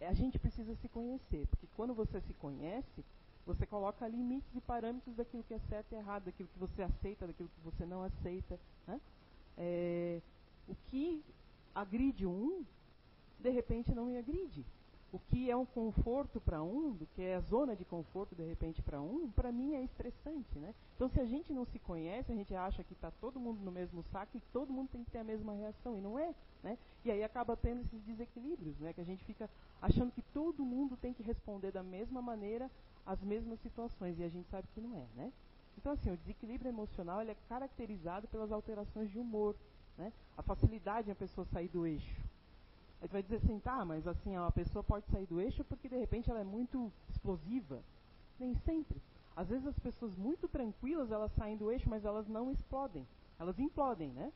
a 0.02 0.14
gente 0.14 0.40
precisa 0.40 0.74
se 0.76 0.88
conhecer, 0.88 1.46
porque 1.48 1.68
quando 1.76 1.94
você 1.94 2.22
se 2.22 2.34
conhece, 2.36 3.04
você 3.46 3.66
coloca 3.66 4.08
limites 4.08 4.56
e 4.56 4.62
parâmetros 4.62 5.16
daquilo 5.16 5.44
que 5.44 5.54
é 5.54 5.60
certo 5.68 5.92
e 5.92 5.96
errado, 5.96 6.26
daquilo 6.26 6.48
que 6.48 6.60
você 6.60 6.84
aceita, 6.84 7.28
daquilo 7.28 7.50
que 7.50 7.62
você 7.62 7.86
não 7.86 8.04
aceita. 8.04 8.60
Né? 8.88 9.02
É, 9.58 10.22
o 10.68 10.76
que 10.90 11.24
agride 11.74 12.26
um, 12.26 12.66
de 13.40 13.50
repente 13.50 13.94
não 13.94 14.06
me 14.06 14.18
agride. 14.18 14.66
O 15.12 15.18
que 15.18 15.50
é 15.50 15.58
um 15.58 15.66
conforto 15.66 16.40
para 16.40 16.62
um, 16.62 16.92
do 16.92 17.08
que 17.08 17.24
é 17.24 17.36
a 17.36 17.40
zona 17.40 17.76
de 17.76 17.84
conforto 17.84 18.36
de 18.36 18.44
repente 18.44 18.80
para 18.80 19.02
um, 19.02 19.32
para 19.32 19.52
mim 19.52 19.74
é 19.74 19.82
estressante, 19.82 20.60
né? 20.60 20.76
Então 20.96 21.10
se 21.10 21.20
a 21.20 21.26
gente 21.26 21.52
não 21.52 21.66
se 21.66 21.80
conhece, 21.80 22.32
a 22.32 22.36
gente 22.36 22.54
acha 22.54 22.84
que 22.84 22.94
está 22.94 23.10
todo 23.10 23.40
mundo 23.40 23.60
no 23.62 23.72
mesmo 23.72 24.04
saco 24.12 24.38
e 24.38 24.42
todo 24.54 24.72
mundo 24.72 24.90
tem 24.92 25.04
que 25.04 25.10
ter 25.10 25.18
a 25.18 25.24
mesma 25.24 25.54
reação 25.54 25.98
e 25.98 26.02
não 26.02 26.20
é, 26.20 26.36
né? 26.62 26.78
E 27.04 27.10
aí 27.10 27.24
acaba 27.24 27.58
tendo 27.58 27.82
esses 27.82 28.04
desequilíbrios, 28.04 28.78
né? 28.78 28.94
Que 28.94 29.02
a 29.02 29.06
gente 29.06 29.24
fica 29.24 29.50
achando 29.82 30.12
que 30.12 30.22
todo 30.22 30.64
mundo 30.64 30.96
tem 30.96 31.12
que 31.12 31.24
responder 31.24 31.72
da 31.72 31.82
mesma 31.82 32.22
maneira 32.22 32.70
às 33.04 33.20
mesmas 33.24 33.60
situações 33.62 34.20
e 34.20 34.24
a 34.24 34.30
gente 34.30 34.48
sabe 34.50 34.68
que 34.76 34.82
não 34.82 34.96
é, 34.96 35.08
né? 35.16 35.34
Então 35.76 35.94
assim, 35.94 36.12
o 36.12 36.18
desequilíbrio 36.18 36.70
emocional 36.70 37.22
é 37.22 37.36
caracterizado 37.48 38.28
pelas 38.28 38.52
alterações 38.52 39.10
de 39.10 39.18
humor, 39.18 39.56
né? 40.00 40.14
A 40.38 40.42
facilidade 40.42 41.10
em 41.10 41.12
a 41.12 41.16
pessoa 41.16 41.46
sair 41.46 41.68
do 41.68 41.86
eixo. 41.86 42.22
Aí 43.02 43.08
tu 43.08 43.12
vai 43.12 43.22
dizer 43.22 43.36
assim, 43.36 43.60
tá, 43.60 43.84
mas 43.86 44.08
assim, 44.08 44.36
a 44.36 44.52
pessoa 44.52 44.84
pode 44.84 45.06
sair 45.08 45.26
do 45.26 45.40
eixo 45.40 45.64
porque 45.66 45.88
de 45.88 45.98
repente 45.98 46.30
ela 46.30 46.40
é 46.40 46.44
muito 46.44 46.92
explosiva. 47.10 47.82
Nem 48.40 48.56
sempre. 48.66 49.02
Às 49.36 49.50
vezes 49.50 49.68
as 49.68 49.78
pessoas 49.80 50.16
muito 50.16 50.48
tranquilas, 50.48 51.12
elas 51.12 51.32
saem 51.34 51.58
do 51.58 51.72
eixo, 51.72 51.90
mas 51.90 52.06
elas 52.06 52.28
não 52.28 52.52
explodem. 52.52 53.06
elas 53.38 53.60
implodem, 53.60 54.10
né? 54.10 54.32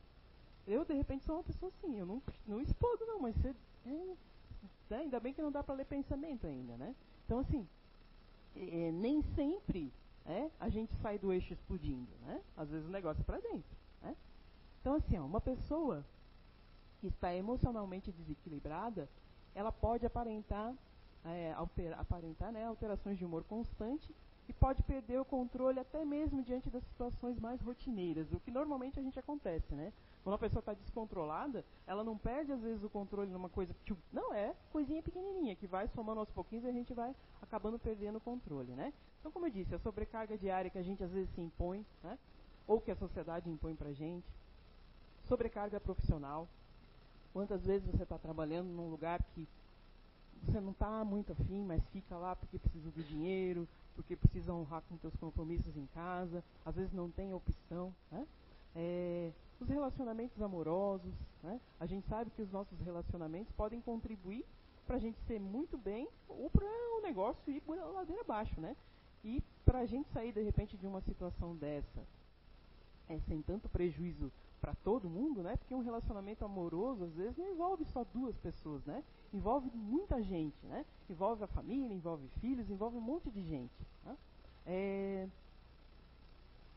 Eu, 0.66 0.84
de 0.84 0.94
repente, 0.94 1.24
sou 1.24 1.36
uma 1.36 1.42
pessoa 1.42 1.70
assim, 1.76 1.98
eu 1.98 2.06
não, 2.06 2.22
não 2.46 2.60
explodo 2.60 3.04
não, 3.04 3.20
mas 3.20 3.36
você, 3.36 3.54
é, 3.86 3.90
né? 3.90 4.16
ainda 4.96 5.20
bem 5.20 5.34
que 5.34 5.42
não 5.42 5.52
dá 5.52 5.62
para 5.62 5.74
ler 5.74 5.84
pensamento 5.84 6.46
ainda, 6.46 6.76
né? 6.76 6.94
Então, 7.26 7.38
assim, 7.40 7.66
é, 8.56 8.92
nem 8.92 9.22
sempre 9.34 9.92
é, 10.24 10.50
a 10.58 10.70
gente 10.70 10.94
sai 11.02 11.18
do 11.18 11.32
eixo 11.32 11.52
explodindo, 11.52 12.10
né? 12.22 12.40
Às 12.56 12.70
vezes 12.70 12.86
o 12.86 12.90
negócio 12.90 13.20
é 13.20 13.24
para 13.24 13.40
dentro, 13.40 13.76
né? 14.02 14.16
Então, 14.84 14.96
assim, 14.96 15.18
ó, 15.18 15.24
uma 15.24 15.40
pessoa 15.40 16.04
que 17.00 17.06
está 17.06 17.34
emocionalmente 17.34 18.12
desequilibrada, 18.12 19.08
ela 19.54 19.72
pode 19.72 20.04
aparentar, 20.04 20.74
é, 21.24 21.54
alter, 21.54 21.98
aparentar 21.98 22.52
né, 22.52 22.66
alterações 22.66 23.16
de 23.16 23.24
humor 23.24 23.44
constante 23.44 24.14
e 24.46 24.52
pode 24.52 24.82
perder 24.82 25.18
o 25.18 25.24
controle 25.24 25.80
até 25.80 26.04
mesmo 26.04 26.42
diante 26.42 26.68
das 26.68 26.84
situações 26.84 27.40
mais 27.40 27.62
rotineiras, 27.62 28.30
o 28.30 28.38
que 28.38 28.50
normalmente 28.50 29.00
a 29.00 29.02
gente 29.02 29.18
acontece, 29.18 29.74
né? 29.74 29.90
Quando 30.22 30.34
a 30.34 30.38
pessoa 30.38 30.60
está 30.60 30.74
descontrolada, 30.74 31.64
ela 31.86 32.04
não 32.04 32.18
perde 32.18 32.52
às 32.52 32.60
vezes 32.60 32.84
o 32.84 32.90
controle 32.90 33.30
numa 33.30 33.48
coisa 33.48 33.74
que 33.86 33.96
não 34.12 34.34
é 34.34 34.54
coisinha 34.70 35.02
pequenininha 35.02 35.56
que 35.56 35.66
vai 35.66 35.88
somando 35.88 36.20
aos 36.20 36.30
pouquinhos 36.30 36.66
e 36.66 36.68
a 36.68 36.72
gente 36.72 36.92
vai 36.92 37.16
acabando 37.40 37.78
perdendo 37.78 38.18
o 38.18 38.20
controle, 38.20 38.72
né? 38.72 38.92
Então, 39.18 39.32
como 39.32 39.46
eu 39.46 39.50
disse, 39.50 39.74
a 39.74 39.78
sobrecarga 39.78 40.36
diária 40.36 40.70
que 40.70 40.76
a 40.76 40.82
gente 40.82 41.02
às 41.02 41.10
vezes 41.10 41.34
se 41.34 41.40
impõe, 41.40 41.86
né? 42.02 42.18
Ou 42.66 42.82
que 42.82 42.90
a 42.90 42.96
sociedade 42.96 43.48
impõe 43.48 43.74
para 43.74 43.90
gente, 43.90 44.30
sobrecarga 45.28 45.80
profissional. 45.80 46.48
Quantas 47.32 47.64
vezes 47.64 47.88
você 47.90 48.02
está 48.02 48.18
trabalhando 48.18 48.68
num 48.68 48.90
lugar 48.90 49.22
que 49.34 49.48
você 50.46 50.60
não 50.60 50.72
está 50.72 51.04
muito 51.04 51.32
afim, 51.32 51.64
mas 51.64 51.82
fica 51.88 52.16
lá 52.16 52.36
porque 52.36 52.58
precisa 52.58 52.90
do 52.90 53.02
dinheiro, 53.02 53.66
porque 53.94 54.14
precisa 54.16 54.52
honrar 54.52 54.82
com 54.88 54.98
seus 54.98 55.14
compromissos 55.16 55.76
em 55.76 55.86
casa, 55.86 56.44
às 56.64 56.74
vezes 56.74 56.92
não 56.92 57.10
tem 57.10 57.32
opção, 57.32 57.94
né? 58.10 58.26
É, 58.76 59.32
os 59.60 59.68
relacionamentos 59.68 60.40
amorosos, 60.42 61.14
né? 61.42 61.60
a 61.78 61.86
gente 61.86 62.06
sabe 62.08 62.30
que 62.32 62.42
os 62.42 62.50
nossos 62.50 62.78
relacionamentos 62.80 63.52
podem 63.54 63.80
contribuir 63.80 64.44
para 64.84 64.96
a 64.96 64.98
gente 64.98 65.16
ser 65.26 65.40
muito 65.40 65.78
bem 65.78 66.08
ou 66.28 66.50
para 66.50 66.66
o 66.66 67.00
negócio 67.00 67.52
ir 67.52 67.60
por 67.60 67.76
ladeira 67.76 68.20
abaixo, 68.22 68.60
né? 68.60 68.76
E 69.24 69.42
para 69.64 69.78
a 69.78 69.86
gente 69.86 70.08
sair 70.10 70.32
de 70.32 70.42
repente 70.42 70.76
de 70.76 70.86
uma 70.86 71.00
situação 71.00 71.56
dessa, 71.56 72.04
é, 73.08 73.18
sem 73.20 73.40
tanto 73.42 73.68
prejuízo 73.68 74.30
para 74.64 74.74
todo 74.76 75.10
mundo, 75.10 75.42
né? 75.42 75.58
Porque 75.58 75.74
um 75.74 75.82
relacionamento 75.82 76.42
amoroso 76.42 77.04
às 77.04 77.12
vezes 77.12 77.36
não 77.36 77.52
envolve 77.52 77.84
só 77.92 78.02
duas 78.02 78.34
pessoas, 78.38 78.82
né? 78.86 79.04
Envolve 79.30 79.70
muita 79.74 80.22
gente, 80.22 80.56
né? 80.64 80.86
Envolve 81.10 81.44
a 81.44 81.46
família, 81.46 81.94
envolve 81.94 82.26
filhos, 82.40 82.70
envolve 82.70 82.96
um 82.96 83.00
monte 83.02 83.30
de 83.30 83.42
gente. 83.42 83.74
Né? 84.02 84.16
É, 84.64 85.28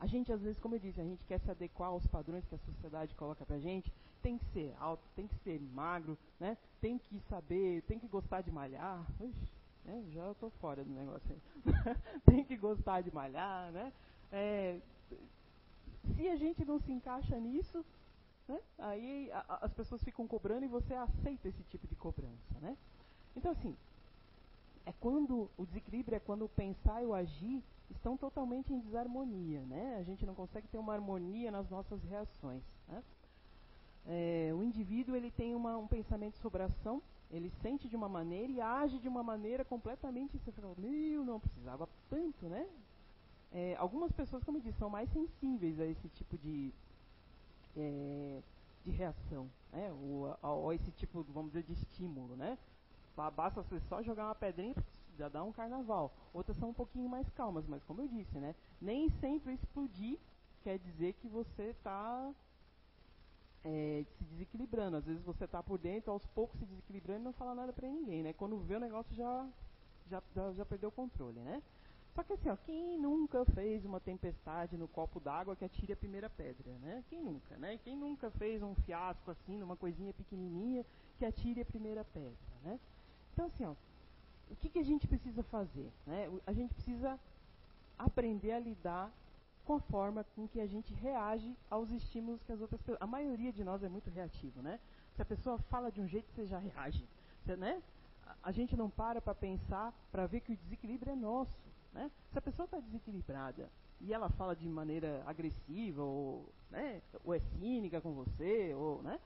a 0.01 0.05
gente, 0.05 0.33
às 0.33 0.41
vezes, 0.41 0.59
como 0.59 0.75
eu 0.75 0.79
disse, 0.79 0.99
a 0.99 1.03
gente 1.05 1.23
quer 1.23 1.39
se 1.39 1.49
adequar 1.49 1.87
aos 1.87 2.05
padrões 2.07 2.45
que 2.45 2.55
a 2.55 2.57
sociedade 2.57 3.15
coloca 3.15 3.45
pra 3.45 3.57
gente. 3.57 3.89
Tem 4.21 4.37
que 4.37 4.45
ser 4.47 4.75
alto, 4.81 5.01
tem 5.15 5.25
que 5.25 5.35
ser 5.37 5.57
magro, 5.73 6.17
né? 6.41 6.57
Tem 6.81 6.97
que 6.97 7.21
saber, 7.29 7.83
tem 7.83 7.97
que 7.97 8.07
gostar 8.09 8.41
de 8.41 8.51
malhar. 8.51 8.99
Ux, 9.17 9.33
né? 9.85 10.03
Já 10.11 10.29
estou 10.29 10.49
fora 10.59 10.83
do 10.83 10.91
negócio 10.91 11.41
tem 12.25 12.43
que 12.43 12.57
gostar 12.57 12.99
de 12.99 13.13
malhar, 13.15 13.71
né? 13.71 13.93
É, 14.29 14.81
se 16.15 16.29
a 16.29 16.35
gente 16.35 16.63
não 16.65 16.79
se 16.79 16.91
encaixa 16.91 17.37
nisso, 17.39 17.85
né? 18.47 18.59
aí 18.79 19.31
a, 19.31 19.65
as 19.65 19.73
pessoas 19.73 20.03
ficam 20.03 20.27
cobrando 20.27 20.65
e 20.65 20.69
você 20.69 20.93
aceita 20.93 21.47
esse 21.47 21.63
tipo 21.63 21.87
de 21.87 21.95
cobrança, 21.95 22.59
né? 22.61 22.77
Então, 23.35 23.51
assim, 23.51 23.75
é 24.85 24.93
quando 24.99 25.49
o 25.57 25.65
desequilíbrio 25.65 26.15
é 26.15 26.19
quando 26.19 26.45
o 26.45 26.49
pensar 26.49 27.03
e 27.03 27.05
o 27.05 27.13
agir 27.13 27.61
estão 27.91 28.17
totalmente 28.17 28.73
em 28.73 28.79
desarmonia, 28.79 29.61
né? 29.61 29.97
A 29.99 30.03
gente 30.03 30.25
não 30.25 30.33
consegue 30.33 30.67
ter 30.67 30.77
uma 30.77 30.93
harmonia 30.93 31.51
nas 31.51 31.69
nossas 31.69 32.01
reações. 32.03 32.63
Né? 32.87 33.03
É, 34.05 34.51
o 34.53 34.63
indivíduo 34.63 35.15
ele 35.15 35.29
tem 35.31 35.53
uma, 35.53 35.77
um 35.77 35.87
pensamento 35.87 36.37
sobre 36.37 36.63
ação, 36.63 37.01
ele 37.29 37.51
sente 37.61 37.89
de 37.89 37.95
uma 37.95 38.07
maneira 38.07 38.51
e 38.51 38.61
age 38.61 38.99
de 38.99 39.07
uma 39.07 39.21
maneira 39.21 39.65
completamente. 39.65 40.37
Você 40.37 40.51
fala, 40.51 40.73
meu, 40.77 41.25
não 41.25 41.39
precisava 41.39 41.87
tanto, 42.09 42.45
né? 42.47 42.65
É, 43.51 43.75
algumas 43.77 44.11
pessoas, 44.11 44.43
como 44.43 44.57
eu 44.57 44.61
disse, 44.61 44.77
são 44.77 44.89
mais 44.89 45.09
sensíveis 45.11 45.79
a 45.79 45.85
esse 45.85 46.09
tipo 46.09 46.37
de, 46.37 46.73
é, 47.75 48.41
de 48.83 48.91
reação, 48.91 49.49
né? 49.71 49.91
Ou, 49.93 50.37
ou, 50.41 50.73
esse 50.73 50.91
tipo, 50.91 51.23
vamos 51.23 51.51
dizer, 51.51 51.63
de 51.63 51.73
estímulo, 51.73 52.35
né? 52.35 52.57
Basta 53.15 53.63
você 53.63 53.79
só 53.89 54.03
jogar 54.03 54.25
uma 54.25 54.35
pedrinha 54.35 54.75
já 55.17 55.27
dá 55.27 55.43
um 55.43 55.51
carnaval. 55.51 56.13
Outras 56.33 56.57
são 56.57 56.69
um 56.69 56.73
pouquinho 56.73 57.09
mais 57.09 57.27
calmas, 57.31 57.65
mas 57.67 57.83
como 57.83 58.01
eu 58.01 58.07
disse, 58.07 58.37
né? 58.37 58.55
Nem 58.79 59.09
sempre 59.19 59.53
explodir 59.53 60.19
quer 60.63 60.77
dizer 60.77 61.13
que 61.13 61.27
você 61.27 61.69
está 61.69 62.31
é, 63.63 64.05
se 64.17 64.23
desequilibrando. 64.25 64.97
Às 64.97 65.05
vezes 65.05 65.23
você 65.23 65.45
está 65.45 65.63
por 65.63 65.77
dentro, 65.77 66.11
aos 66.11 66.25
poucos 66.27 66.59
se 66.59 66.65
desequilibrando 66.65 67.21
e 67.21 67.23
não 67.23 67.33
fala 67.33 67.55
nada 67.55 67.73
para 67.73 67.87
ninguém, 67.87 68.23
né? 68.23 68.33
Quando 68.33 68.59
vê 68.59 68.75
o 68.75 68.79
negócio 68.79 69.13
já, 69.15 69.49
já, 70.09 70.21
já 70.53 70.65
perdeu 70.65 70.89
o 70.89 70.91
controle, 70.91 71.39
né? 71.39 71.61
Só 72.17 72.23
que 72.23 72.33
assim, 72.33 72.49
ó, 72.49 72.55
quem 72.65 72.97
nunca 72.97 73.45
fez 73.45 73.85
uma 73.85 73.99
tempestade 73.99 74.75
no 74.75 74.87
copo 74.87 75.19
d'água 75.19 75.55
que 75.55 75.63
atire 75.63 75.93
a 75.93 75.95
primeira 75.95 76.27
pedra, 76.27 76.73
né? 76.79 77.03
Quem 77.11 77.21
nunca, 77.21 77.55
né? 77.57 77.77
Quem 77.83 77.95
nunca 77.95 78.31
fez 78.31 78.63
um 78.63 78.73
fiasco 78.73 79.29
assim, 79.29 79.55
numa 79.55 79.75
coisinha 79.75 80.11
pequenininha 80.11 80.83
que 81.19 81.25
atire 81.25 81.61
a 81.61 81.65
primeira 81.65 82.03
pedra, 82.03 82.35
né? 82.63 82.79
Então 83.31 83.45
assim, 83.45 83.65
ó, 83.65 83.75
o 84.49 84.55
que, 84.55 84.67
que 84.67 84.79
a 84.79 84.83
gente 84.83 85.07
precisa 85.07 85.43
fazer? 85.43 85.91
Né? 86.07 86.27
A 86.47 86.53
gente 86.53 86.73
precisa 86.73 87.19
aprender 87.99 88.53
a 88.53 88.59
lidar 88.59 89.13
com 89.63 89.75
a 89.75 89.79
forma 89.79 90.25
com 90.35 90.47
que 90.47 90.59
a 90.59 90.65
gente 90.65 90.95
reage 90.95 91.55
aos 91.69 91.91
estímulos 91.91 92.41
que 92.41 92.51
as 92.51 92.59
outras 92.59 92.81
pessoas. 92.81 92.99
A 92.99 93.05
maioria 93.05 93.53
de 93.53 93.63
nós 93.63 93.83
é 93.83 93.89
muito 93.89 94.09
reativo, 94.09 94.59
né? 94.63 94.79
Se 95.15 95.21
a 95.21 95.25
pessoa 95.25 95.59
fala 95.69 95.91
de 95.91 96.01
um 96.01 96.07
jeito, 96.07 96.27
você 96.33 96.47
já 96.47 96.57
reage, 96.57 97.07
você, 97.45 97.55
né? 97.55 97.79
A 98.41 98.51
gente 98.51 98.75
não 98.75 98.89
para 98.89 99.21
para 99.21 99.35
pensar, 99.35 99.93
para 100.11 100.25
ver 100.25 100.39
que 100.39 100.53
o 100.53 100.57
desequilíbrio 100.57 101.13
é 101.13 101.15
nosso, 101.15 101.67
né? 101.97 102.11
Se 102.31 102.37
a 102.37 102.41
pessoa 102.41 102.65
está 102.65 102.79
desequilibrada 102.79 103.69
e 103.99 104.13
ela 104.13 104.29
fala 104.29 104.55
de 104.55 104.69
maneira 104.69 105.23
agressiva 105.25 106.03
ou, 106.03 106.47
né, 106.69 107.01
ou 107.25 107.33
é 107.33 107.39
cínica 107.39 107.99
com 107.99 108.13
você, 108.13 108.73
ou, 108.75 109.01
né? 109.01 109.19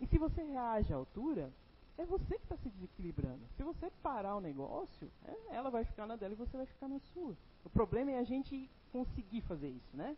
E 0.00 0.06
se 0.06 0.16
você 0.18 0.42
reage 0.42 0.92
à 0.94 0.96
altura, 0.96 1.52
é 1.98 2.06
você 2.06 2.38
que 2.38 2.44
está 2.44 2.56
se 2.56 2.70
desequilibrando. 2.70 3.46
Se 3.54 3.62
você 3.62 3.90
parar 4.02 4.36
o 4.36 4.40
negócio, 4.40 5.10
é, 5.26 5.54
ela 5.54 5.68
vai 5.68 5.84
ficar 5.84 6.06
na 6.06 6.16
dela 6.16 6.32
e 6.32 6.36
você 6.36 6.56
vai 6.56 6.64
ficar 6.64 6.88
na 6.88 6.98
sua. 7.12 7.36
O 7.62 7.68
problema 7.68 8.12
é 8.12 8.18
a 8.18 8.24
gente 8.24 8.70
conseguir 8.90 9.42
fazer 9.42 9.68
isso, 9.68 9.94
né? 9.94 10.16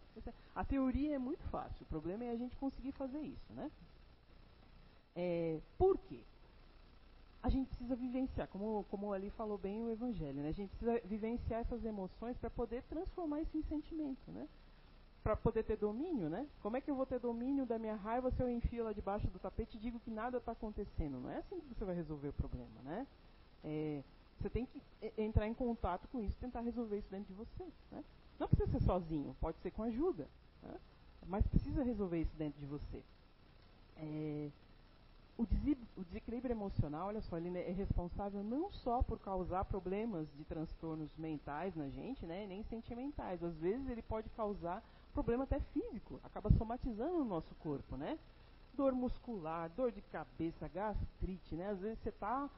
A 0.54 0.64
teoria 0.64 1.16
é 1.16 1.18
muito 1.18 1.42
fácil, 1.48 1.82
o 1.82 1.86
problema 1.86 2.24
é 2.24 2.30
a 2.30 2.36
gente 2.36 2.56
conseguir 2.56 2.92
fazer 2.92 3.20
isso, 3.20 3.52
né? 3.52 3.68
É, 5.16 5.60
por 5.76 5.98
quê? 5.98 6.20
A 7.42 7.49
gente 7.49 7.68
precisa 7.68 7.96
vivenciar, 7.96 8.46
como, 8.49 8.84
como 8.90 9.12
ali 9.12 9.30
falou 9.30 9.58
bem 9.58 9.82
o 9.82 9.90
Evangelho, 9.90 10.42
né? 10.42 10.49
A 10.49 10.52
gente 10.52 10.70
precisa 10.70 11.00
vivenciar 11.04 11.61
essas 11.61 11.84
emoções 11.84 12.37
para 12.37 12.49
poder 12.50 12.82
transformar 12.84 13.40
isso 13.40 13.56
em 13.56 13.62
sentimento, 13.62 14.30
né? 14.30 14.46
para 15.22 15.37
poder 15.37 15.62
ter 15.62 15.76
domínio, 15.76 16.28
né? 16.28 16.46
Como 16.61 16.76
é 16.76 16.80
que 16.80 16.90
eu 16.90 16.96
vou 16.96 17.06
ter 17.06 17.20
domínio 17.20 17.64
da 17.64 17.78
minha 17.78 17.94
raiva 17.94 18.30
se 18.30 18.42
eu 18.42 18.50
enfio 18.50 18.80
ela 18.80 18.94
debaixo 18.94 19.28
do 19.28 19.38
tapete 19.38 19.76
e 19.76 19.80
digo 19.80 20.00
que 20.00 20.11
nada 20.11 20.38
está 20.38 20.52
acontecendo? 20.52 21.20
Não 21.20 21.30
é 21.30 21.37
assim 21.38 21.61
que 21.61 21.68
você 21.68 21.84
vai 21.84 21.94
resolver 21.94 22.28
o 22.28 22.32
problema, 22.32 22.82
né? 22.82 23.06
É, 23.62 24.02
você 24.40 24.50
tem 24.50 24.66
que 24.66 24.82
entrar 25.16 25.46
em 25.46 25.54
contato 25.54 26.08
com 26.08 26.20
isso, 26.20 26.37
tentar 26.38 26.61
resolver 26.61 26.99
isso 26.99 27.08
dentro 27.08 27.26
de 27.26 27.34
você, 27.34 27.64
né? 27.92 28.04
Não 28.38 28.49
precisa 28.49 28.72
ser 28.72 28.84
sozinho, 28.84 29.37
pode 29.40 29.58
ser 29.58 29.70
com 29.70 29.84
ajuda, 29.84 30.26
né? 30.62 30.75
mas 31.28 31.46
precisa 31.46 31.84
resolver 31.84 32.20
isso 32.20 32.34
dentro 32.37 32.58
de 32.58 32.66
você. 32.66 33.00
É, 33.99 34.50
o, 35.38 35.42
o, 35.96 36.04
desequilíbrio 36.04 36.52
emocional, 36.52 37.08
olha 37.08 37.20
só, 37.22 37.36
ele 37.36 37.56
é 37.58 37.70
responsável 37.70 38.42
não 38.42 38.70
só 38.70 39.02
por 39.02 39.18
causar 39.18 39.64
problemas 39.64 40.28
de 40.36 40.44
transtornos 40.44 41.10
mentais 41.16 41.74
na 41.74 41.88
gente, 41.88 42.24
né, 42.26 42.46
nem 42.46 42.62
sentimentais. 42.64 43.42
Às 43.42 43.56
vezes 43.56 43.88
ele 43.88 44.02
pode 44.02 44.28
causar 44.30 44.82
problema 45.12 45.44
até 45.44 45.60
físico, 45.60 46.20
acaba 46.24 46.50
somatizando 46.50 47.20
o 47.20 47.24
nosso 47.24 47.54
corpo, 47.56 47.96
né? 47.96 48.18
Dor 48.74 48.92
muscular, 48.92 49.70
dor 49.70 49.92
de 49.92 50.00
cabeça, 50.00 50.68
gastrite, 50.68 51.54
né? 51.54 51.70
Às 51.70 51.80
vezes 51.80 51.98
você 51.98 52.12
tá, 52.12 52.48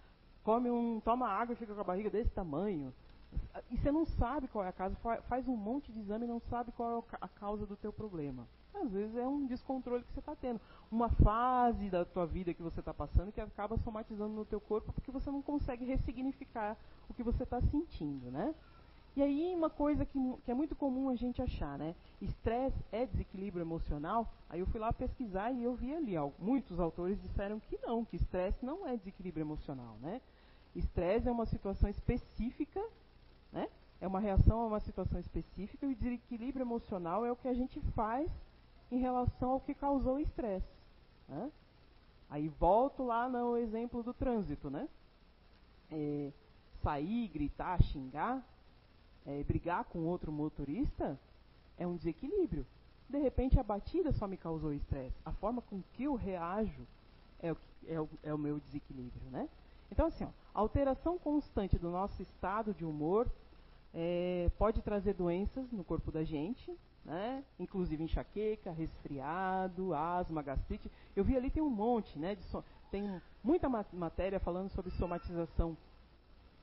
come 0.45 0.71
um, 0.71 1.01
toma 1.01 1.29
água 1.29 1.53
e 1.53 1.57
fica 1.57 1.75
com 1.75 1.81
a 1.81 1.85
barriga 1.85 2.11
desse 2.11 2.31
tamanho. 2.31 2.95
E 3.71 3.77
você 3.77 3.91
não 3.91 4.05
sabe 4.05 4.49
qual 4.49 4.65
é 4.65 4.69
a 4.69 4.73
causa, 4.73 4.97
faz 5.29 5.47
um 5.49 5.57
monte 5.57 5.93
de 5.93 6.01
exame 6.01 6.25
e 6.25 6.29
não 6.29 6.41
sabe 6.41 6.73
qual 6.73 7.05
é 7.13 7.17
a 7.21 7.29
causa 7.29 7.67
do 7.67 7.77
teu 7.77 7.93
problema. 7.93 8.47
Às 8.75 8.91
vezes 8.91 9.17
é 9.17 9.27
um 9.27 9.47
descontrole 9.47 10.03
que 10.05 10.13
você 10.13 10.21
está 10.21 10.35
tendo, 10.35 10.61
uma 10.91 11.09
fase 11.09 11.89
da 11.89 12.05
tua 12.05 12.27
vida 12.27 12.53
que 12.53 12.63
você 12.63 12.81
está 12.81 12.93
passando 12.93 13.33
que 13.33 13.41
acaba 13.41 13.77
somatizando 13.79 14.35
no 14.35 14.45
teu 14.45 14.61
corpo 14.61 14.93
porque 14.93 15.11
você 15.11 15.31
não 15.31 15.41
consegue 15.41 15.85
ressignificar 15.85 16.77
o 17.09 17.15
que 17.15 17.23
você 17.23 17.45
está 17.45 17.61
sentindo, 17.61 18.31
né? 18.31 18.55
E 19.17 19.23
aí 19.23 19.55
uma 19.55 19.71
coisa 19.71 20.05
que, 20.05 20.19
que 20.45 20.51
é 20.51 20.55
muito 20.55 20.75
comum 20.75 21.09
a 21.09 21.15
gente 21.15 21.41
achar, 21.41 21.79
né? 21.79 21.95
Estresse 22.21 22.77
é 22.91 23.07
desequilíbrio 23.07 23.63
emocional? 23.63 24.33
Aí 24.51 24.59
eu 24.59 24.67
fui 24.67 24.81
lá 24.81 24.93
pesquisar 24.93 25.53
e 25.53 25.63
eu 25.63 25.75
vi 25.75 25.95
ali, 25.95 26.17
ó, 26.17 26.31
muitos 26.39 26.81
autores 26.81 27.21
disseram 27.23 27.61
que 27.61 27.79
não, 27.79 28.05
que 28.05 28.17
estresse 28.17 28.65
não 28.65 28.89
é 28.89 28.97
desequilíbrio 28.97 29.45
emocional, 29.45 29.97
né? 30.01 30.21
Estresse 30.75 31.29
é 31.29 31.33
uma 31.33 31.47
situação 31.47 31.89
específica, 31.89 32.83
né? 33.55 33.69
É 34.01 34.07
uma 34.07 34.21
reação 34.21 34.61
a 34.61 34.67
uma 34.67 34.81
situação 34.81 35.19
específica 35.19 35.87
e 35.87 35.93
o 35.93 35.95
desequilíbrio 35.95 36.65
emocional 36.65 37.25
é 37.25 37.33
o 37.33 37.37
que 37.37 37.49
a 37.49 37.55
gente 37.55 37.81
faz 37.95 38.31
em 38.91 38.99
relação 38.99 39.53
ao 39.53 39.61
que 39.61 39.73
causou 39.73 40.17
o 40.17 40.21
estresse. 40.21 40.69
Né? 41.29 41.51
Aí 42.29 42.49
volto 42.49 43.05
lá 43.05 43.29
no 43.29 43.57
exemplo 43.57 44.03
do 44.03 44.13
trânsito, 44.13 44.69
né? 44.69 44.89
É, 45.91 46.33
sair, 46.83 47.29
gritar, 47.29 47.81
xingar, 47.83 48.45
é, 49.25 49.43
brigar 49.45 49.85
com 49.85 50.01
outro 50.01 50.33
motorista 50.33 51.19
é 51.79 51.87
um 51.87 51.97
desequilíbrio. 51.97 52.67
De 53.09 53.19
repente 53.19 53.59
a 53.59 53.63
batida 53.63 54.13
só 54.13 54.27
me 54.27 54.37
causou 54.37 54.73
estresse. 54.73 55.17
A 55.25 55.33
forma 55.33 55.63
com 55.63 55.81
que 55.93 56.05
eu 56.05 56.15
reajo 56.15 56.87
é 57.41 57.53
o, 57.53 57.57
é 57.87 58.01
o, 58.01 58.09
é 58.23 58.35
o 58.35 58.39
meu 58.39 58.59
desequilíbrio, 58.59 59.31
né? 59.31 59.49
Então 59.91 60.07
assim, 60.07 60.25
ó, 60.25 60.29
alteração 60.53 61.19
constante 61.19 61.79
do 61.79 61.91
nosso 61.91 62.21
estado 62.21 62.75
de 62.75 62.85
humor 62.85 63.31
é, 63.95 64.51
pode 64.59 64.83
trazer 64.83 65.15
doenças 65.15 65.71
no 65.71 65.85
corpo 65.85 66.11
da 66.11 66.25
gente, 66.25 66.77
né? 67.05 67.45
Inclusive 67.59 68.03
enxaqueca, 68.03 68.73
resfriado, 68.73 69.95
asma, 69.95 70.43
gastrite. 70.43 70.91
Eu 71.15 71.23
vi 71.23 71.37
ali 71.37 71.51
tem 71.51 71.63
um 71.63 71.71
monte, 71.71 72.19
né? 72.19 72.37
So, 72.51 72.65
tem 72.91 73.21
muita 73.43 73.69
matéria 73.93 74.41
falando 74.41 74.71
sobre 74.71 74.91
somatização 74.93 75.77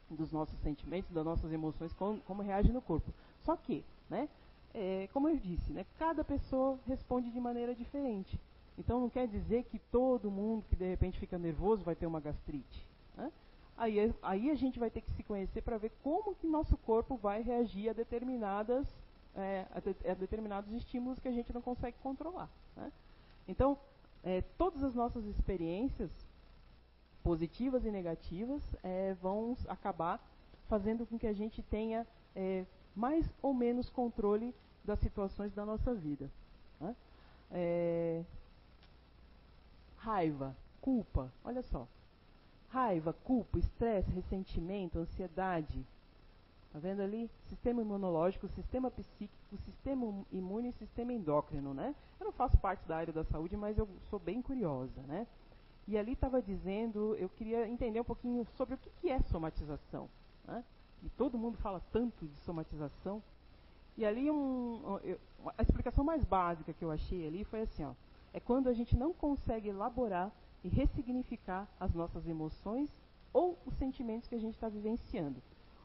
dos 0.09 0.31
nossos 0.31 0.59
sentimentos, 0.59 1.11
das 1.11 1.23
nossas 1.23 1.51
emoções, 1.53 1.93
como, 1.93 2.19
como 2.21 2.41
reage 2.41 2.71
no 2.71 2.81
corpo. 2.81 3.13
Só 3.43 3.55
que, 3.55 3.83
né? 4.09 4.27
É, 4.73 5.07
como 5.13 5.29
eu 5.29 5.38
disse, 5.38 5.71
né? 5.71 5.85
Cada 5.97 6.23
pessoa 6.23 6.77
responde 6.85 7.31
de 7.31 7.39
maneira 7.39 7.73
diferente. 7.73 8.39
Então 8.77 9.00
não 9.00 9.09
quer 9.09 9.27
dizer 9.27 9.63
que 9.65 9.79
todo 9.91 10.31
mundo 10.31 10.65
que 10.69 10.75
de 10.75 10.88
repente 10.89 11.19
fica 11.19 11.38
nervoso 11.38 11.83
vai 11.83 11.95
ter 11.95 12.07
uma 12.07 12.19
gastrite. 12.19 12.85
Né? 13.15 13.31
Aí, 13.77 14.13
aí 14.21 14.51
a 14.51 14.55
gente 14.55 14.79
vai 14.79 14.89
ter 14.89 15.01
que 15.01 15.11
se 15.11 15.23
conhecer 15.23 15.61
para 15.61 15.77
ver 15.77 15.91
como 16.03 16.35
que 16.35 16.47
nosso 16.47 16.77
corpo 16.77 17.15
vai 17.15 17.41
reagir 17.41 17.89
a 17.89 17.93
determinadas 17.93 18.87
é, 19.35 19.65
a, 19.71 19.79
de, 19.79 19.95
a, 20.09 20.13
determinados 20.13 20.71
estímulos 20.73 21.19
que 21.19 21.27
a 21.27 21.31
gente 21.31 21.53
não 21.53 21.61
consegue 21.61 21.97
controlar. 22.03 22.49
Né? 22.75 22.91
Então, 23.47 23.77
é, 24.23 24.41
todas 24.57 24.83
as 24.83 24.93
nossas 24.93 25.25
experiências, 25.25 26.11
positivas 27.23 27.85
e 27.85 27.91
negativas, 27.91 28.61
é, 28.83 29.13
vão 29.21 29.55
acabar 29.67 30.19
fazendo 30.67 31.05
com 31.05 31.17
que 31.17 31.27
a 31.27 31.33
gente 31.33 31.61
tenha 31.63 32.05
é, 32.35 32.65
mais 32.95 33.25
ou 33.41 33.53
menos 33.53 33.89
controle 33.89 34.53
das 34.83 34.99
situações 34.99 35.53
da 35.53 35.65
nossa 35.65 35.93
vida. 35.93 36.29
Né? 36.79 36.95
É, 37.51 38.23
raiva, 39.97 40.55
culpa, 40.81 41.31
olha 41.43 41.61
só. 41.63 41.87
Raiva, 42.71 43.13
culpa, 43.13 43.59
estresse, 43.59 44.09
ressentimento, 44.11 44.99
ansiedade. 44.99 45.85
Tá 46.71 46.79
vendo 46.79 47.01
ali? 47.01 47.29
Sistema 47.49 47.81
imunológico, 47.81 48.47
sistema 48.47 48.89
psíquico, 48.89 49.57
sistema 49.65 50.23
imune 50.31 50.69
e 50.69 50.73
sistema 50.73 51.11
endócrino, 51.11 51.73
né? 51.73 51.93
Eu 52.19 52.25
não 52.25 52.31
faço 52.31 52.57
parte 52.57 52.87
da 52.87 52.95
área 52.95 53.11
da 53.11 53.25
saúde, 53.25 53.57
mas 53.57 53.77
eu 53.77 53.87
sou 54.09 54.19
bem 54.19 54.41
curiosa, 54.41 55.01
né? 55.01 55.27
E 55.87 55.97
ali 55.97 56.13
estava 56.13 56.41
dizendo, 56.41 57.15
eu 57.15 57.27
queria 57.27 57.67
entender 57.67 57.99
um 57.99 58.05
pouquinho 58.05 58.45
sobre 58.55 58.75
o 58.75 58.77
que, 58.77 58.89
que 59.01 59.09
é 59.09 59.19
somatização. 59.23 60.07
Né? 60.45 60.63
E 61.03 61.09
todo 61.09 61.37
mundo 61.37 61.57
fala 61.57 61.81
tanto 61.91 62.25
de 62.25 62.37
somatização. 62.41 63.21
E 63.97 64.05
ali 64.05 64.31
um, 64.31 64.99
a 65.57 65.61
explicação 65.61 66.03
mais 66.03 66.23
básica 66.23 66.71
que 66.71 66.85
eu 66.85 66.91
achei 66.91 67.27
ali 67.27 67.43
foi 67.43 67.61
assim, 67.61 67.83
ó, 67.83 67.93
é 68.33 68.39
quando 68.39 68.69
a 68.69 68.73
gente 68.73 68.95
não 68.95 69.11
consegue 69.11 69.67
elaborar 69.67 70.31
e 70.63 70.69
ressignificar 70.69 71.67
as 71.79 71.93
nossas 71.93 72.27
emoções 72.27 72.89
ou 73.33 73.57
os 73.65 73.73
sentimentos 73.75 74.27
que 74.27 74.35
a 74.35 74.39
gente 74.39 74.55
está 74.55 74.69
vivenciando. 74.69 75.41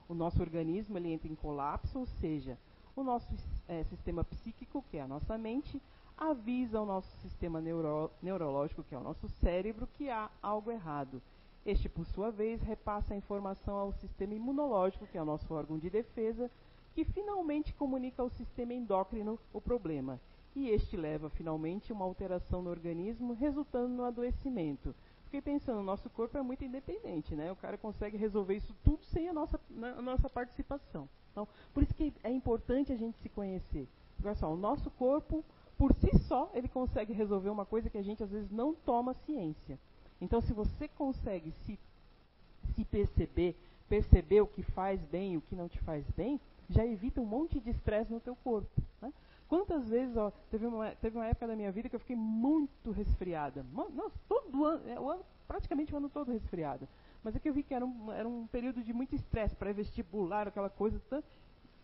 O 0.09 0.15
nosso 0.15 0.41
organismo 0.41 0.97
ele 0.99 1.13
entra 1.13 1.29
em 1.29 1.35
colapso, 1.35 1.99
ou 1.99 2.07
seja, 2.07 2.59
o 2.95 3.03
nosso 3.03 3.29
é, 3.69 3.85
sistema 3.85 4.25
psíquico, 4.25 4.85
que 4.91 4.97
é 4.97 5.03
a 5.03 5.09
nossa 5.09 5.37
mente, 5.37 5.81
avisa 6.17 6.81
o 6.81 6.87
nosso 6.87 7.09
sistema 7.21 7.61
neuro, 7.61 8.11
neurológico, 8.23 8.83
que 8.85 8.95
é 8.95 8.99
o 8.99 9.03
nosso 9.03 9.29
cérebro, 9.29 9.89
que 9.95 10.09
há 10.09 10.31
algo 10.43 10.71
errado. 10.71 11.21
Este, 11.65 11.89
por 11.89 12.07
sua 12.07 12.31
vez, 12.31 12.63
repassa 12.63 13.13
a 13.13 13.17
informação 13.17 13.77
ao 13.77 13.93
sistema 13.93 14.35
imunológico, 14.35 15.07
que 15.07 15.19
é 15.19 15.23
o 15.23 15.27
nosso 15.27 15.53
órgão 15.53 15.79
de 15.79 15.91
defesa, 15.91 16.51
que 16.95 17.05
finalmente 17.05 17.75
comunica 17.75 18.23
ao 18.23 18.31
sistema 18.31 18.73
endócrino 18.73 19.39
o 19.53 19.61
problema 19.61 20.21
e 20.57 20.71
este 20.71 20.97
leva 20.97 21.29
finalmente 21.29 21.93
uma 21.93 22.07
alteração 22.07 22.63
no 22.63 22.71
organismo, 22.71 23.35
resultando 23.35 23.89
no 23.89 24.05
adoecimento. 24.05 24.95
Fiquei 25.25 25.43
pensando, 25.43 25.83
nosso 25.83 26.09
corpo 26.09 26.39
é 26.39 26.43
muito 26.43 26.65
independente, 26.65 27.35
né? 27.35 27.53
O 27.53 27.57
cara 27.57 27.77
consegue 27.77 28.17
resolver 28.17 28.57
isso 28.57 28.75
tudo 28.83 29.05
sem 29.05 29.29
a 29.29 29.35
nossa, 29.35 29.61
a 29.99 30.01
nossa 30.01 30.31
participação. 30.31 31.07
Então, 31.31 31.47
por 31.75 31.83
isso 31.83 31.95
que 31.95 32.11
é 32.25 32.31
importante 32.31 32.91
a 32.91 32.97
gente 32.97 33.19
se 33.19 33.29
conhecer. 33.29 33.87
Olha 34.25 34.35
só, 34.35 34.51
o 34.51 34.57
nosso 34.57 34.91
corpo, 34.93 35.45
por 35.77 35.93
si 35.93 36.17
só, 36.21 36.51
ele 36.55 36.69
consegue 36.69 37.13
resolver 37.13 37.51
uma 37.51 37.67
coisa 37.67 37.91
que 37.91 37.99
a 37.99 38.03
gente 38.03 38.23
às 38.23 38.31
vezes 38.31 38.51
não 38.51 38.75
toma 38.75 39.13
ciência. 39.13 39.79
Então, 40.21 40.41
se 40.41 40.55
você 40.55 40.89
consegue 40.89 41.53
se, 41.67 41.79
se 42.75 42.85
perceber, 42.87 43.55
perceber 43.91 44.41
o 44.41 44.47
que 44.47 44.63
faz 44.63 44.99
bem 45.03 45.35
e 45.35 45.37
o 45.37 45.43
que 45.43 45.55
não 45.55 45.69
te 45.69 45.79
faz 45.81 46.09
bem, 46.17 46.41
já 46.71 46.87
evita 46.87 47.21
um 47.21 47.27
monte 47.27 47.61
de 47.61 47.69
estresse 47.69 48.11
no 48.11 48.21
teu 48.21 48.35
corpo. 48.37 48.83
Né? 49.03 49.13
Quantas 49.49 49.89
vezes, 49.89 50.17
ó, 50.17 50.33
teve 50.51 50.67
uma, 50.67 50.91
teve 50.97 51.17
uma 51.17 51.27
época 51.27 51.47
da 51.47 51.57
minha 51.57 51.71
vida 51.71 51.89
que 51.89 51.95
eu 51.95 52.01
fiquei 52.01 52.17
muito 52.17 52.91
resfriada. 52.91 53.65
Nossa, 53.73 54.19
todo 54.29 54.65
ano, 54.65 54.89
é, 54.89 54.99
o 54.99 55.11
ano, 55.11 55.23
praticamente 55.47 55.95
o 55.95 55.97
ano 55.97 56.09
todo 56.09 56.33
resfriada. 56.33 56.89
Mas 57.23 57.37
é 57.37 57.39
que 57.39 57.49
eu 57.49 57.55
vi 57.55 57.63
que 57.63 57.75
era 57.75 57.85
um, 57.85 58.13
era 58.13 58.29
um 58.29 58.47
período 58.47 58.83
de 58.83 58.93
muito 58.93 59.15
estresse, 59.15 59.55
pré-vestibular, 59.55 60.49
aquela 60.49 60.71
coisa. 60.71 61.01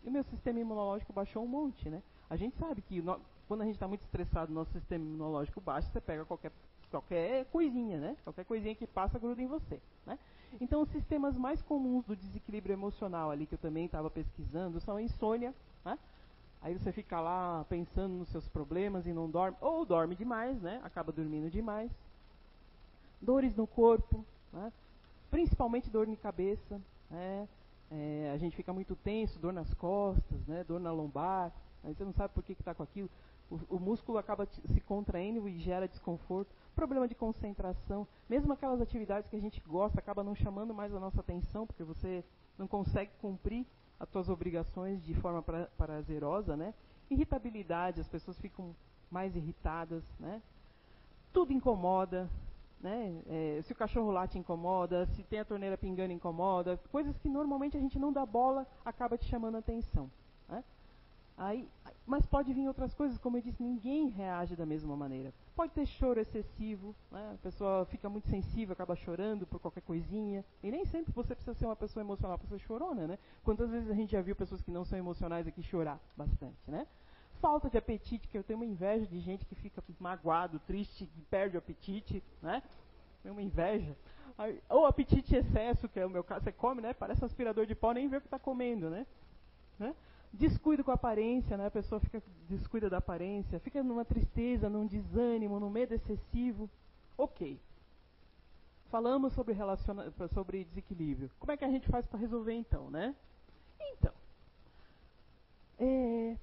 E 0.04 0.08
o 0.08 0.10
meu 0.10 0.24
sistema 0.24 0.58
imunológico 0.58 1.12
baixou 1.12 1.44
um 1.44 1.48
monte, 1.48 1.88
né? 1.88 2.02
A 2.28 2.36
gente 2.36 2.56
sabe 2.56 2.82
que 2.82 3.00
no, 3.00 3.20
quando 3.46 3.62
a 3.62 3.64
gente 3.64 3.74
está 3.74 3.86
muito 3.86 4.02
estressado, 4.02 4.52
nosso 4.52 4.72
sistema 4.72 5.04
imunológico 5.04 5.60
baixa, 5.60 5.88
você 5.90 6.00
pega 6.00 6.24
qualquer, 6.24 6.50
qualquer 6.90 7.44
coisinha, 7.46 8.00
né? 8.00 8.16
Qualquer 8.24 8.44
coisinha 8.44 8.74
que 8.74 8.86
passa 8.86 9.18
gruda 9.18 9.40
em 9.40 9.46
você, 9.46 9.80
né? 10.06 10.18
Então, 10.60 10.82
os 10.82 10.88
sistemas 10.90 11.36
mais 11.36 11.62
comuns 11.62 12.04
do 12.04 12.16
desequilíbrio 12.16 12.72
emocional 12.72 13.30
ali, 13.30 13.46
que 13.46 13.54
eu 13.54 13.58
também 13.58 13.86
estava 13.86 14.10
pesquisando, 14.10 14.80
são 14.80 14.96
a 14.96 15.02
insônia, 15.02 15.54
né? 15.84 15.98
Aí 16.62 16.78
você 16.78 16.92
fica 16.92 17.20
lá 17.20 17.64
pensando 17.68 18.14
nos 18.14 18.28
seus 18.28 18.48
problemas 18.48 19.04
e 19.04 19.12
não 19.12 19.28
dorme, 19.28 19.56
ou 19.60 19.84
dorme 19.84 20.14
demais, 20.14 20.62
né? 20.62 20.80
Acaba 20.84 21.10
dormindo 21.10 21.50
demais. 21.50 21.90
Dores 23.20 23.56
no 23.56 23.66
corpo, 23.66 24.24
né? 24.52 24.72
principalmente 25.28 25.90
dor 25.90 26.06
de 26.06 26.16
cabeça, 26.16 26.80
né? 27.10 27.48
É, 27.90 28.30
a 28.32 28.38
gente 28.38 28.54
fica 28.54 28.72
muito 28.72 28.94
tenso, 28.94 29.38
dor 29.40 29.52
nas 29.52 29.74
costas, 29.74 30.46
né? 30.46 30.62
Dor 30.62 30.78
na 30.78 30.92
lombar. 30.92 31.52
Aí 31.82 31.92
você 31.94 32.04
não 32.04 32.12
sabe 32.12 32.32
por 32.32 32.44
que 32.44 32.52
está 32.52 32.74
com 32.74 32.82
aquilo. 32.82 33.10
O, 33.50 33.76
o, 33.76 33.80
músculo 33.80 34.16
acaba 34.16 34.46
se 34.46 34.80
contraindo 34.82 35.48
e 35.48 35.58
gera 35.58 35.88
desconforto. 35.88 36.54
Problema 36.76 37.08
de 37.08 37.14
concentração. 37.14 38.06
Mesmo 38.28 38.52
aquelas 38.52 38.80
atividades 38.80 39.28
que 39.28 39.36
a 39.36 39.40
gente 39.40 39.60
gosta, 39.66 39.98
acaba 39.98 40.22
não 40.22 40.34
chamando 40.34 40.72
mais 40.72 40.94
a 40.94 41.00
nossa 41.00 41.20
atenção, 41.20 41.66
porque 41.66 41.82
você 41.82 42.24
não 42.56 42.68
consegue 42.68 43.10
cumprir 43.20 43.66
as 43.98 44.08
tuas 44.08 44.28
obrigações 44.28 45.04
de 45.04 45.14
forma 45.14 45.42
pra, 45.42 45.66
prazerosa, 45.76 46.56
né? 46.56 46.74
Irritabilidade, 47.10 48.00
as 48.00 48.08
pessoas 48.08 48.38
ficam 48.40 48.74
mais 49.10 49.36
irritadas, 49.36 50.02
né? 50.18 50.42
Tudo 51.32 51.52
incomoda, 51.52 52.28
né? 52.80 53.22
É, 53.28 53.60
se 53.62 53.72
o 53.72 53.76
cachorro 53.76 54.10
late 54.10 54.38
incomoda, 54.38 55.06
se 55.06 55.22
tem 55.22 55.40
a 55.40 55.44
torneira 55.44 55.78
pingando 55.78 56.12
incomoda, 56.12 56.80
coisas 56.90 57.16
que 57.18 57.28
normalmente 57.28 57.76
a 57.76 57.80
gente 57.80 57.98
não 57.98 58.12
dá 58.12 58.26
bola, 58.26 58.66
acaba 58.84 59.16
te 59.16 59.26
chamando 59.26 59.54
a 59.54 59.60
atenção. 59.60 60.10
Né? 60.48 60.64
Aí, 61.42 61.68
mas 62.06 62.24
pode 62.24 62.52
vir 62.52 62.68
outras 62.68 62.94
coisas, 62.94 63.18
como 63.18 63.36
eu 63.36 63.42
disse, 63.42 63.60
ninguém 63.60 64.06
reage 64.06 64.54
da 64.54 64.64
mesma 64.64 64.96
maneira. 64.96 65.34
Pode 65.56 65.72
ter 65.72 65.84
choro 65.86 66.20
excessivo, 66.20 66.94
né? 67.10 67.32
a 67.34 67.38
pessoa 67.38 67.84
fica 67.86 68.08
muito 68.08 68.28
sensível, 68.28 68.72
acaba 68.72 68.94
chorando 68.94 69.44
por 69.44 69.58
qualquer 69.58 69.80
coisinha. 69.80 70.44
E 70.62 70.70
nem 70.70 70.84
sempre 70.84 71.12
você 71.12 71.34
precisa 71.34 71.52
ser 71.54 71.66
uma 71.66 71.74
pessoa 71.74 72.00
emocional 72.00 72.38
para 72.38 72.46
ser 72.46 72.60
chorona, 72.60 73.08
né? 73.08 73.18
Quantas 73.42 73.70
vezes 73.70 73.90
a 73.90 73.94
gente 73.94 74.12
já 74.12 74.20
viu 74.20 74.36
pessoas 74.36 74.62
que 74.62 74.70
não 74.70 74.84
são 74.84 74.96
emocionais 74.96 75.48
aqui 75.48 75.64
chorar 75.64 75.98
bastante, 76.16 76.70
né? 76.70 76.86
Falta 77.40 77.68
de 77.68 77.76
apetite, 77.76 78.28
que 78.28 78.38
eu 78.38 78.44
tenho 78.44 78.60
uma 78.60 78.66
inveja 78.66 79.04
de 79.04 79.18
gente 79.18 79.44
que 79.44 79.56
fica 79.56 79.82
magoado, 79.98 80.60
triste, 80.60 81.06
que 81.06 81.20
perde 81.22 81.56
o 81.56 81.58
apetite, 81.58 82.22
né? 82.40 82.62
Tenho 83.20 83.34
uma 83.34 83.42
inveja. 83.42 83.96
Ou 84.68 84.86
apetite 84.86 85.34
excesso, 85.34 85.88
que 85.88 85.98
é 85.98 86.06
o 86.06 86.10
meu 86.10 86.22
caso, 86.22 86.44
você 86.44 86.52
come, 86.52 86.80
né? 86.80 86.94
Parece 86.94 87.20
um 87.24 87.26
aspirador 87.26 87.66
de 87.66 87.74
pó, 87.74 87.90
nem 87.90 88.08
vê 88.08 88.18
o 88.18 88.20
que 88.20 88.28
está 88.28 88.38
comendo, 88.38 88.88
né? 88.88 89.04
né? 89.76 89.92
Descuido 90.32 90.82
com 90.82 90.90
a 90.90 90.94
aparência, 90.94 91.56
né? 91.56 91.66
a 91.66 91.70
pessoa 91.70 92.00
fica 92.00 92.22
descuida 92.48 92.88
da 92.88 92.98
aparência, 92.98 93.60
fica 93.60 93.82
numa 93.82 94.04
tristeza, 94.04 94.68
num 94.68 94.86
desânimo, 94.86 95.60
num 95.60 95.70
medo 95.70 95.94
excessivo. 95.94 96.68
Ok. 97.16 97.60
Falamos 98.90 99.32
sobre, 99.34 99.54
relaciona 99.54 100.10
sobre 100.32 100.64
desequilíbrio. 100.64 101.30
Como 101.38 101.52
é 101.52 101.56
que 101.56 101.64
a 101.64 101.70
gente 101.70 101.88
faz 101.88 102.06
para 102.06 102.18
resolver 102.18 102.52
então, 102.52 102.90
né? 102.90 103.14
Então, 103.80 104.12
é, 105.78 106.36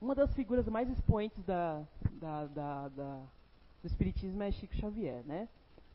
uma 0.00 0.14
das 0.14 0.34
figuras 0.34 0.68
mais 0.68 0.88
expoentes 0.90 1.42
da, 1.44 1.82
da, 2.12 2.46
da, 2.46 2.88
da, 2.88 3.16
do 3.80 3.86
Espiritismo 3.86 4.42
é 4.42 4.50
Chico 4.50 4.74
Xavier, 4.74 5.24
né? 5.24 5.48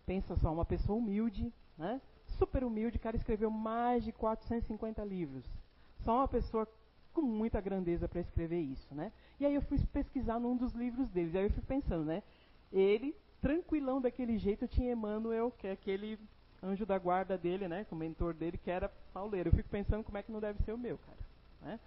Pensa 0.06 0.36
só, 0.38 0.52
uma 0.52 0.66
pessoa 0.66 0.98
humilde, 0.98 1.54
né? 1.78 2.02
Super 2.38 2.64
humilde, 2.64 2.98
o 2.98 3.02
cara 3.02 3.16
escreveu 3.16 3.52
mais 3.52 4.04
de 4.04 4.12
450 4.12 5.04
livros 5.04 5.46
só 6.04 6.18
uma 6.18 6.28
pessoa 6.28 6.68
com 7.14 7.22
muita 7.22 7.60
grandeza 7.60 8.08
para 8.08 8.22
escrever 8.22 8.62
isso, 8.62 8.94
né? 8.94 9.12
E 9.40 9.46
aí 9.46 9.54
eu 9.54 9.62
fui 9.62 9.78
pesquisar 9.92 10.40
num 10.40 10.56
dos 10.56 10.74
livros 10.74 11.10
deles, 11.10 11.36
aí 11.36 11.44
eu 11.44 11.52
fui 11.52 11.64
pensando, 11.64 12.06
né? 12.06 12.24
Ele, 12.72 13.16
tranquilão 13.42 14.00
daquele 14.00 14.38
jeito, 14.38 14.68
tinha 14.68 14.92
Emmanuel, 14.92 15.52
que 15.58 15.68
é 15.68 15.72
aquele 15.72 16.20
anjo 16.62 16.86
da 16.86 16.98
guarda 16.98 17.38
dele, 17.38 17.68
né? 17.68 17.86
O 17.90 17.96
mentor 17.96 18.34
dele, 18.34 18.58
que 18.58 18.70
era 18.70 18.90
pauleiro. 19.14 19.50
Eu 19.50 19.54
fico 19.54 19.70
pensando 19.70 20.04
como 20.04 20.18
é 20.18 20.24
que 20.24 20.32
não 20.32 20.40
deve 20.40 20.62
ser 20.64 20.74
o 20.74 20.78
meu, 20.78 20.98
cara. 20.98 21.18
Né? 21.62 21.80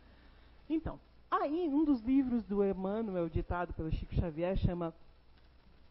Então, 0.68 0.98
aí 1.31 1.68
um 1.68 1.85
dos 1.85 2.01
livros 2.01 2.44
do 2.44 2.64
Emmanuel, 2.64 3.29
ditado 3.29 3.72
pelo 3.75 3.90
Chico 3.90 4.14
Xavier, 4.14 4.57
chama 4.57 4.94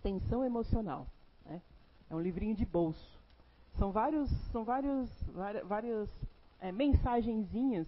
Tensão 0.01 0.43
Emocional. 0.43 1.07
Né? 1.45 1.61
É 2.09 2.15
um 2.15 2.21
livrinho 2.21 2.55
de 2.55 2.65
bolso. 2.65 3.19
São 3.77 3.91
vários, 3.91 4.29
são 4.51 4.63
vários, 4.63 5.09
várias, 5.33 5.65
várias 5.65 6.09
é, 6.59 6.71
mensagenzinhas 6.71 7.87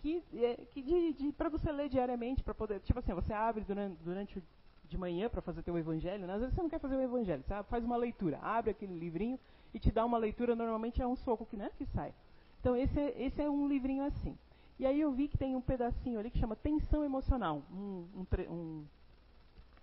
que, 0.00 0.22
é, 0.34 0.56
que 0.72 0.82
de, 0.82 1.12
de 1.12 1.32
para 1.32 1.48
você 1.48 1.70
ler 1.70 1.88
diariamente, 1.88 2.42
para 2.42 2.54
poder, 2.54 2.80
tipo 2.80 2.98
assim, 2.98 3.12
você 3.12 3.32
abre 3.32 3.64
durante, 3.64 3.96
durante 4.02 4.42
de 4.88 4.96
manhã 4.96 5.28
para 5.28 5.42
fazer 5.42 5.62
teu 5.62 5.76
evangelho, 5.76 6.26
né? 6.26 6.32
às 6.32 6.40
vezes 6.40 6.54
você 6.54 6.62
não 6.62 6.70
quer 6.70 6.80
fazer 6.80 6.96
o 6.96 7.02
evangelho, 7.02 7.42
você 7.46 7.62
faz 7.64 7.84
uma 7.84 7.96
leitura, 7.96 8.38
abre 8.40 8.70
aquele 8.70 8.98
livrinho 8.98 9.38
e 9.74 9.78
te 9.78 9.92
dá 9.92 10.04
uma 10.04 10.16
leitura, 10.16 10.56
normalmente 10.56 11.02
é 11.02 11.06
um 11.06 11.16
soco 11.16 11.44
que, 11.44 11.56
né, 11.56 11.70
que 11.76 11.84
sai. 11.86 12.14
Então 12.60 12.74
esse, 12.74 12.98
é, 12.98 13.22
esse 13.22 13.42
é 13.42 13.50
um 13.50 13.68
livrinho 13.68 14.04
assim. 14.04 14.36
E 14.78 14.86
aí 14.86 15.00
eu 15.00 15.12
vi 15.12 15.28
que 15.28 15.36
tem 15.36 15.54
um 15.56 15.60
pedacinho 15.60 16.18
ali 16.18 16.30
que 16.30 16.38
chama 16.38 16.56
tensão 16.56 17.04
emocional, 17.04 17.62
um, 17.70 18.06
um, 18.14 18.52
um 18.52 18.84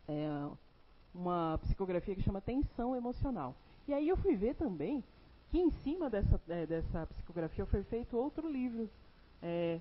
é, 0.07 0.49
uma 1.13 1.59
psicografia 1.61 2.15
que 2.15 2.23
chama 2.23 2.41
tensão 2.41 2.95
emocional. 2.95 3.55
E 3.87 3.93
aí 3.93 4.07
eu 4.09 4.17
fui 4.17 4.35
ver 4.35 4.55
também 4.55 5.03
que 5.49 5.59
em 5.59 5.69
cima 5.83 6.09
dessa, 6.09 6.41
é, 6.49 6.65
dessa 6.65 7.05
psicografia 7.07 7.65
foi 7.65 7.83
feito 7.83 8.17
outro 8.17 8.49
livro, 8.49 8.89
é, 9.41 9.79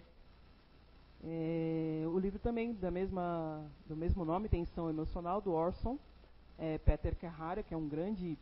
é, 1.27 2.05
o 2.07 2.19
livro 2.19 2.39
também 2.39 2.75
da 2.75 2.91
mesma, 2.91 3.65
do 3.87 3.97
mesmo 3.97 4.25
nome, 4.25 4.49
Tensão 4.49 4.91
Emocional, 4.91 5.41
do 5.41 5.53
Orson 5.53 5.99
é, 6.59 6.79
Peter 6.79 7.17
Carrara, 7.17 7.63
que 7.63 7.75
é 7.75 7.77
um 7.77 7.89
grande 7.89 8.39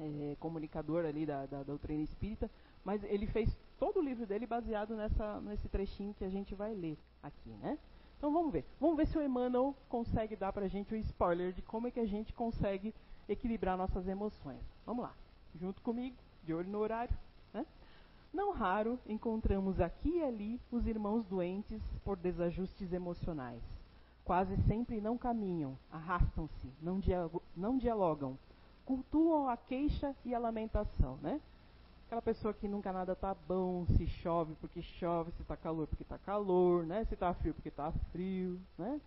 é, 0.00 0.36
comunicador 0.40 1.04
ali 1.04 1.26
da, 1.26 1.46
da, 1.46 1.62
doutrina 1.62 2.02
espírita, 2.02 2.50
mas 2.84 3.02
ele 3.04 3.26
fez 3.26 3.56
todo 3.78 4.00
o 4.00 4.02
livro 4.02 4.26
dele 4.26 4.46
baseado 4.46 4.94
nessa, 4.94 5.40
nesse 5.40 5.68
trechinho 5.68 6.14
que 6.14 6.24
a 6.24 6.30
gente 6.30 6.54
vai 6.54 6.74
ler 6.74 6.98
aqui, 7.22 7.50
né? 7.60 7.78
Então 8.16 8.32
vamos 8.32 8.52
ver. 8.52 8.64
Vamos 8.80 8.96
ver 8.96 9.06
se 9.06 9.18
o 9.18 9.22
Emmanuel 9.22 9.74
consegue 9.88 10.34
dar 10.36 10.52
para 10.52 10.64
a 10.64 10.68
gente 10.68 10.94
o 10.94 10.96
um 10.96 11.00
spoiler 11.00 11.52
de 11.52 11.62
como 11.62 11.88
é 11.88 11.90
que 11.90 12.00
a 12.00 12.06
gente 12.06 12.32
consegue 12.32 12.94
equilibrar 13.28 13.76
nossas 13.76 14.08
emoções. 14.08 14.62
Vamos 14.86 15.04
lá. 15.04 15.14
Junto 15.54 15.82
comigo, 15.82 16.16
de 16.42 16.54
olho 16.54 16.70
no 16.70 16.78
horário. 16.78 17.14
Né? 17.52 17.66
Não 18.34 18.50
raro 18.50 18.98
encontramos 19.06 19.80
aqui 19.80 20.18
e 20.18 20.24
ali 20.24 20.60
os 20.72 20.88
irmãos 20.88 21.24
doentes 21.26 21.80
por 22.04 22.16
desajustes 22.16 22.92
emocionais. 22.92 23.62
Quase 24.24 24.56
sempre 24.66 25.00
não 25.00 25.16
caminham, 25.16 25.78
arrastam-se, 25.88 26.68
não, 26.82 27.00
não 27.56 27.78
dialogam, 27.78 28.36
cultuam 28.84 29.48
a 29.48 29.56
queixa 29.56 30.16
e 30.24 30.34
a 30.34 30.38
lamentação, 30.40 31.16
né? 31.22 31.40
Aquela 32.06 32.20
pessoa 32.20 32.52
que 32.52 32.66
nunca 32.66 32.92
nada 32.92 33.12
está 33.12 33.36
bom, 33.46 33.86
se 33.96 34.04
chove 34.08 34.56
porque 34.60 34.82
chove, 34.82 35.30
se 35.30 35.42
está 35.42 35.56
calor 35.56 35.86
porque 35.86 36.02
está 36.02 36.18
calor, 36.18 36.84
né? 36.84 37.04
Se 37.04 37.14
está 37.14 37.32
frio 37.34 37.54
porque 37.54 37.68
está 37.68 37.92
frio, 38.10 38.58
né? 38.76 39.00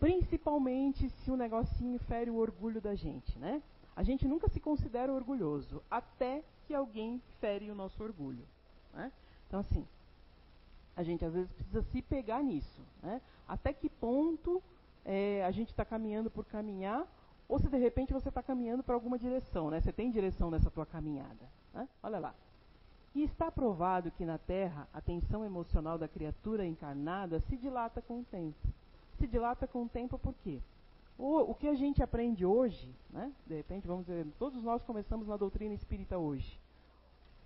Principalmente 0.00 1.10
se 1.10 1.30
o 1.30 1.36
negocinho 1.36 1.98
fere 1.98 2.30
o 2.30 2.36
orgulho 2.36 2.80
da 2.80 2.94
gente, 2.94 3.38
né? 3.38 3.62
A 3.94 4.02
gente 4.02 4.26
nunca 4.26 4.48
se 4.48 4.58
considera 4.58 5.12
orgulhoso, 5.12 5.82
até 5.90 6.42
que 6.66 6.74
alguém 6.74 7.20
fere 7.40 7.70
o 7.70 7.74
nosso 7.74 8.02
orgulho. 8.02 8.44
Né? 8.92 9.12
Então, 9.46 9.60
assim, 9.60 9.86
a 10.96 11.02
gente 11.02 11.24
às 11.24 11.32
vezes 11.32 11.52
precisa 11.52 11.82
se 11.82 12.02
pegar 12.02 12.42
nisso. 12.42 12.80
Né? 13.02 13.20
Até 13.46 13.72
que 13.72 13.88
ponto 13.88 14.62
é, 15.04 15.44
a 15.44 15.50
gente 15.50 15.70
está 15.70 15.84
caminhando 15.84 16.30
por 16.30 16.44
caminhar, 16.44 17.06
ou 17.48 17.58
se 17.58 17.68
de 17.68 17.76
repente 17.76 18.12
você 18.12 18.28
está 18.28 18.42
caminhando 18.42 18.82
para 18.82 18.94
alguma 18.94 19.18
direção, 19.18 19.70
né? 19.70 19.80
Você 19.80 19.92
tem 19.92 20.10
direção 20.10 20.50
nessa 20.50 20.68
tua 20.70 20.84
caminhada. 20.84 21.48
Né? 21.72 21.88
Olha 22.02 22.18
lá. 22.18 22.34
E 23.14 23.22
está 23.22 23.50
provado 23.50 24.10
que 24.10 24.24
na 24.24 24.36
Terra 24.36 24.88
a 24.92 25.00
tensão 25.00 25.44
emocional 25.44 25.96
da 25.96 26.08
criatura 26.08 26.66
encarnada 26.66 27.40
se 27.40 27.56
dilata 27.56 28.02
com 28.02 28.20
o 28.20 28.24
tempo. 28.24 28.68
Se 29.18 29.26
dilata 29.26 29.66
com 29.66 29.84
o 29.84 29.88
tempo 29.88 30.18
por 30.18 30.34
quê? 30.42 30.60
O, 31.18 31.50
o 31.50 31.54
que 31.54 31.68
a 31.68 31.74
gente 31.74 32.02
aprende 32.02 32.44
hoje, 32.44 32.94
né? 33.10 33.32
de 33.46 33.54
repente, 33.54 33.86
vamos 33.86 34.06
dizer, 34.06 34.26
todos 34.38 34.62
nós 34.62 34.82
começamos 34.82 35.26
na 35.26 35.36
doutrina 35.36 35.74
espírita 35.74 36.18
hoje. 36.18 36.58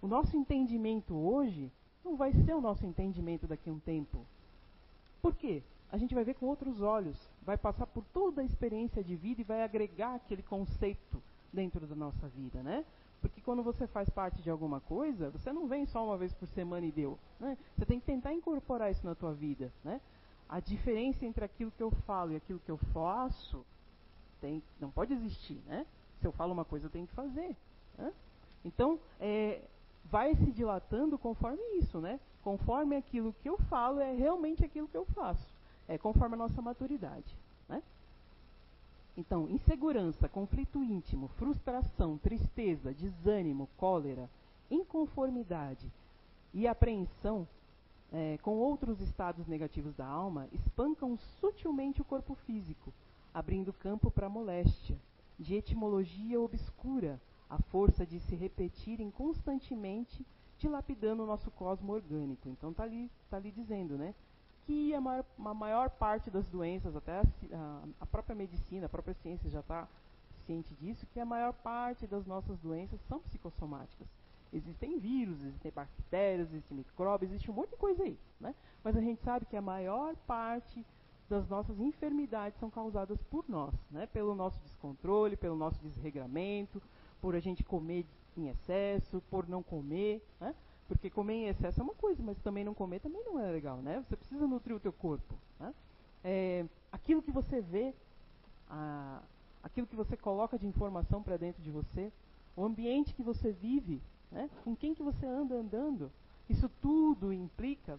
O 0.02 0.08
nosso 0.08 0.36
entendimento 0.36 1.14
hoje 1.14 1.70
não 2.04 2.16
vai 2.16 2.32
ser 2.32 2.54
o 2.54 2.60
nosso 2.60 2.84
entendimento 2.84 3.46
daqui 3.46 3.68
a 3.68 3.72
um 3.72 3.78
tempo. 3.78 4.26
Por 5.22 5.34
quê? 5.34 5.62
A 5.92 5.98
gente 5.98 6.14
vai 6.14 6.24
ver 6.24 6.34
com 6.34 6.46
outros 6.46 6.80
olhos, 6.80 7.16
vai 7.42 7.58
passar 7.58 7.86
por 7.86 8.04
toda 8.12 8.40
a 8.40 8.44
experiência 8.44 9.04
de 9.04 9.14
vida 9.16 9.40
e 9.40 9.44
vai 9.44 9.62
agregar 9.62 10.14
aquele 10.14 10.42
conceito 10.42 11.22
dentro 11.52 11.86
da 11.86 11.94
nossa 11.94 12.28
vida, 12.28 12.62
né? 12.62 12.84
Porque 13.20 13.40
quando 13.40 13.62
você 13.62 13.86
faz 13.86 14.08
parte 14.08 14.40
de 14.40 14.48
alguma 14.48 14.80
coisa, 14.80 15.30
você 15.30 15.52
não 15.52 15.66
vem 15.66 15.84
só 15.84 16.04
uma 16.04 16.16
vez 16.16 16.32
por 16.32 16.48
semana 16.48 16.86
e 16.86 16.92
deu. 16.92 17.18
Né? 17.38 17.58
Você 17.76 17.84
tem 17.84 18.00
que 18.00 18.06
tentar 18.06 18.32
incorporar 18.32 18.90
isso 18.90 19.04
na 19.04 19.14
tua 19.14 19.34
vida, 19.34 19.70
né? 19.84 20.00
A 20.50 20.58
diferença 20.58 21.24
entre 21.24 21.44
aquilo 21.44 21.70
que 21.70 21.82
eu 21.82 21.92
falo 22.04 22.32
e 22.32 22.36
aquilo 22.36 22.58
que 22.58 22.70
eu 22.70 22.76
faço 22.92 23.64
tem, 24.40 24.60
não 24.80 24.90
pode 24.90 25.14
existir, 25.14 25.62
né? 25.66 25.86
Se 26.20 26.26
eu 26.26 26.32
falo 26.32 26.52
uma 26.52 26.64
coisa, 26.64 26.86
eu 26.86 26.90
tenho 26.90 27.06
que 27.06 27.14
fazer. 27.14 27.56
Né? 27.96 28.12
Então, 28.64 28.98
é, 29.20 29.62
vai 30.06 30.34
se 30.34 30.50
dilatando 30.50 31.16
conforme 31.16 31.62
isso, 31.78 32.00
né? 32.00 32.18
Conforme 32.42 32.96
aquilo 32.96 33.32
que 33.42 33.48
eu 33.48 33.58
falo 33.68 34.00
é 34.00 34.12
realmente 34.12 34.64
aquilo 34.64 34.88
que 34.88 34.96
eu 34.96 35.04
faço. 35.06 35.46
É 35.86 35.96
conforme 35.96 36.34
a 36.34 36.38
nossa 36.38 36.60
maturidade, 36.60 37.36
né? 37.68 37.80
Então, 39.16 39.48
insegurança, 39.50 40.28
conflito 40.28 40.82
íntimo, 40.82 41.28
frustração, 41.38 42.18
tristeza, 42.18 42.92
desânimo, 42.92 43.68
cólera, 43.76 44.28
inconformidade 44.68 45.86
e 46.52 46.66
apreensão 46.66 47.46
é, 48.12 48.38
com 48.38 48.56
outros 48.56 49.00
estados 49.00 49.46
negativos 49.46 49.94
da 49.94 50.06
alma, 50.06 50.48
espancam 50.52 51.16
sutilmente 51.40 52.00
o 52.00 52.04
corpo 52.04 52.34
físico, 52.46 52.92
abrindo 53.32 53.72
campo 53.72 54.10
para 54.10 54.28
moléstia, 54.28 54.98
de 55.38 55.54
etimologia 55.54 56.40
obscura, 56.40 57.20
a 57.48 57.58
força 57.58 58.04
de 58.04 58.20
se 58.20 58.34
repetirem 58.34 59.10
constantemente, 59.10 60.24
dilapidando 60.58 61.22
o 61.22 61.26
nosso 61.26 61.50
cosmo 61.50 61.92
orgânico. 61.92 62.48
Então 62.48 62.70
está 62.70 62.84
ali, 62.84 63.10
tá 63.30 63.36
ali 63.36 63.50
dizendo, 63.50 63.96
né? 63.96 64.14
Que 64.66 64.94
a 64.94 65.00
maior, 65.00 65.24
a 65.38 65.54
maior 65.54 65.90
parte 65.90 66.30
das 66.30 66.46
doenças, 66.48 66.94
até 66.94 67.22
a, 67.52 67.82
a 68.00 68.06
própria 68.06 68.36
medicina, 68.36 68.86
a 68.86 68.88
própria 68.88 69.14
ciência 69.14 69.48
já 69.48 69.60
está 69.60 69.88
ciente 70.46 70.74
disso, 70.74 71.06
que 71.12 71.18
a 71.18 71.24
maior 71.24 71.52
parte 71.52 72.06
das 72.06 72.26
nossas 72.26 72.58
doenças 72.58 73.00
são 73.08 73.20
psicossomáticas. 73.20 74.19
Existem 74.52 74.98
vírus, 74.98 75.40
existem 75.42 75.70
bactérias, 75.70 76.48
existem 76.48 76.76
micróbios, 76.76 77.30
existe 77.30 77.50
um 77.50 77.54
monte 77.54 77.70
de 77.70 77.76
coisa 77.76 78.02
aí. 78.02 78.18
Né? 78.40 78.54
Mas 78.82 78.96
a 78.96 79.00
gente 79.00 79.22
sabe 79.22 79.46
que 79.46 79.56
a 79.56 79.62
maior 79.62 80.16
parte 80.26 80.84
das 81.28 81.48
nossas 81.48 81.78
enfermidades 81.78 82.58
são 82.58 82.68
causadas 82.68 83.22
por 83.24 83.48
nós, 83.48 83.72
né? 83.90 84.06
pelo 84.06 84.34
nosso 84.34 84.58
descontrole, 84.60 85.36
pelo 85.36 85.54
nosso 85.54 85.80
desregramento, 85.80 86.82
por 87.20 87.36
a 87.36 87.40
gente 87.40 87.62
comer 87.62 88.04
em 88.36 88.48
excesso, 88.48 89.22
por 89.30 89.48
não 89.48 89.62
comer. 89.62 90.20
Né? 90.40 90.54
Porque 90.88 91.08
comer 91.08 91.34
em 91.34 91.46
excesso 91.46 91.80
é 91.80 91.84
uma 91.84 91.94
coisa, 91.94 92.20
mas 92.20 92.36
também 92.40 92.64
não 92.64 92.74
comer 92.74 92.98
também 92.98 93.22
não 93.24 93.38
é 93.38 93.48
legal. 93.52 93.76
Né? 93.76 94.02
Você 94.08 94.16
precisa 94.16 94.46
nutrir 94.48 94.74
o 94.74 94.80
teu 94.80 94.92
corpo. 94.92 95.34
Né? 95.60 95.72
É, 96.24 96.66
aquilo 96.90 97.22
que 97.22 97.30
você 97.30 97.60
vê, 97.60 97.94
a, 98.68 99.22
aquilo 99.62 99.86
que 99.86 99.94
você 99.94 100.16
coloca 100.16 100.58
de 100.58 100.66
informação 100.66 101.22
para 101.22 101.36
dentro 101.36 101.62
de 101.62 101.70
você, 101.70 102.12
o 102.56 102.64
ambiente 102.64 103.14
que 103.14 103.22
você 103.22 103.52
vive 103.52 104.02
né? 104.30 104.48
Com 104.64 104.74
quem 104.76 104.94
que 104.94 105.02
você 105.02 105.26
anda 105.26 105.54
andando? 105.54 106.10
Isso 106.48 106.68
tudo 106.80 107.32
implica 107.32 107.98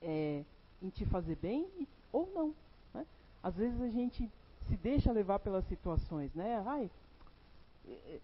é, 0.00 0.44
em 0.82 0.88
te 0.90 1.04
fazer 1.06 1.36
bem 1.36 1.66
e, 1.78 1.88
ou 2.12 2.30
não. 2.34 2.54
Né? 2.92 3.06
Às 3.42 3.56
vezes 3.56 3.80
a 3.80 3.88
gente 3.88 4.30
se 4.68 4.76
deixa 4.76 5.12
levar 5.12 5.38
pelas 5.38 5.66
situações, 5.66 6.32
né? 6.34 6.62
Ai, 6.66 6.90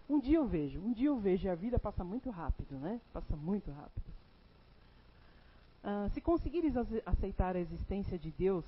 um 0.09 0.19
dia 0.19 0.37
eu 0.37 0.47
vejo, 0.47 0.79
um 0.79 0.93
dia 0.93 1.07
eu 1.07 1.17
vejo 1.17 1.47
e 1.47 1.49
a 1.49 1.55
vida 1.55 1.77
passa 1.77 2.03
muito 2.03 2.29
rápido, 2.29 2.75
né? 2.79 2.99
Passa 3.11 3.35
muito 3.35 3.71
rápido. 3.71 4.09
Ah, 5.83 6.09
se 6.13 6.21
conseguires 6.21 6.73
aceitar 7.05 7.55
a 7.55 7.59
existência 7.59 8.17
de 8.17 8.31
Deus 8.31 8.65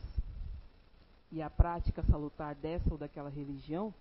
e 1.32 1.42
a 1.42 1.50
prática 1.50 2.04
salutar 2.04 2.56
dessa 2.56 2.92
ou 2.92 2.98
daquela 2.98 3.30
religião, 3.30 3.94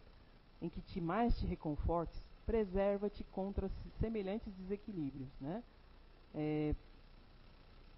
em 0.61 0.69
que 0.69 0.81
te 0.81 1.01
mais 1.01 1.39
te 1.39 1.47
reconfortes, 1.47 2.21
preserva-te 2.47 3.25
contra 3.25 3.71
semelhantes 4.01 4.53
desequilíbrios. 4.55 5.29
Né? 5.41 5.63
É, 6.35 6.75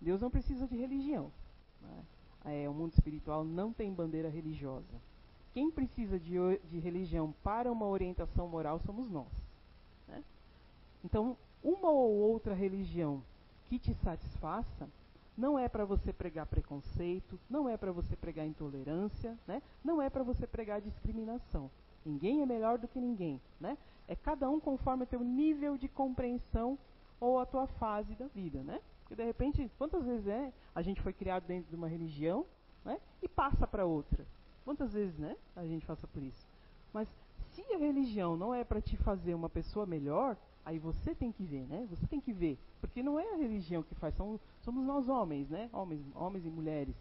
Deus 0.01 0.21
não 0.21 0.31
precisa 0.31 0.67
de 0.67 0.77
religião. 0.77 1.31
Né? 1.81 2.05
É, 2.45 2.69
o 2.69 2.75
mundo 2.75 2.93
espiritual 2.93 3.45
não 3.45 3.73
tem 3.73 3.93
bandeira 3.93 4.29
religiosa. 4.29 5.01
Quem 5.55 5.71
precisa 5.71 6.19
de, 6.19 6.35
de 6.71 6.79
religião 6.79 7.35
para 7.43 7.71
uma 7.71 7.87
orientação 7.87 8.49
moral 8.49 8.81
somos 8.81 9.11
nós. 9.11 9.33
Né? 10.09 10.23
Então, 11.05 11.37
uma 11.63 11.91
ou 11.91 12.11
outra 12.13 12.55
religião 12.55 13.23
que 13.69 13.79
te 13.79 13.95
satisfaça 13.95 14.89
não 15.37 15.59
é 15.59 15.69
para 15.69 15.85
você 15.85 16.13
pregar 16.13 16.47
preconceito, 16.47 17.39
não 17.49 17.69
é 17.69 17.77
para 17.77 17.93
você 17.93 18.17
pregar 18.17 18.47
intolerância, 18.47 19.39
né? 19.47 19.63
não 19.85 20.01
é 20.01 20.11
para 20.11 20.23
você 20.23 20.47
pregar 20.47 20.81
discriminação. 20.81 21.71
Ninguém 22.05 22.43
é 22.43 22.47
melhor 22.47 22.79
do 22.79 22.89
que 22.89 23.01
ninguém. 23.01 23.41
Né? 23.61 23.77
É 24.09 24.17
cada 24.17 24.49
um 24.51 24.59
conforme 24.59 25.05
o 25.05 25.07
teu 25.07 25.21
nível 25.21 25.77
de 25.77 25.89
compreensão 25.89 26.79
ou 27.21 27.39
a 27.39 27.47
tua 27.47 27.67
fase 27.67 28.15
da 28.15 28.27
vida. 28.27 28.63
Né? 28.63 28.81
Porque 29.03 29.15
de 29.15 29.25
repente, 29.25 29.71
quantas 29.79 30.05
vezes 30.05 30.27
é 30.27 30.53
a 30.75 30.83
gente 30.83 31.01
foi 31.01 31.13
criado 31.13 31.45
dentro 31.47 31.71
de 31.71 31.77
uma 31.77 31.89
religião 31.89 32.47
né? 32.85 32.99
e 33.23 33.29
passa 33.29 33.67
para 33.67 33.87
outra? 33.87 34.27
Quantas 34.65 34.93
vezes 34.93 35.19
né, 35.19 35.37
a 35.57 35.65
gente 35.67 35.85
passa 35.85 36.07
por 36.07 36.23
isso? 36.23 36.47
Mas 36.93 37.09
se 37.53 37.63
a 37.75 37.79
religião 37.79 38.37
não 38.37 38.55
é 38.55 38.65
para 38.65 38.81
te 38.81 38.97
fazer 38.99 39.35
uma 39.35 39.49
pessoa 39.49 39.85
melhor, 39.85 40.37
aí 40.65 40.79
você 40.79 41.15
tem 41.15 41.33
que 41.33 41.43
ver, 41.43 41.67
né? 41.67 41.87
Você 41.91 42.07
tem 42.07 42.21
que 42.21 42.33
ver, 42.33 42.59
porque 42.81 43.03
não 43.03 43.19
é 43.19 43.35
a 43.35 43.37
religião 43.37 43.83
que 43.83 43.95
faz, 43.97 44.15
são, 44.15 44.39
somos 44.61 44.85
nós 44.87 45.09
homens, 45.09 45.49
né? 45.49 45.69
Homens, 45.73 46.01
homens 46.15 46.47
e 46.47 46.51
mulheres, 46.51 46.95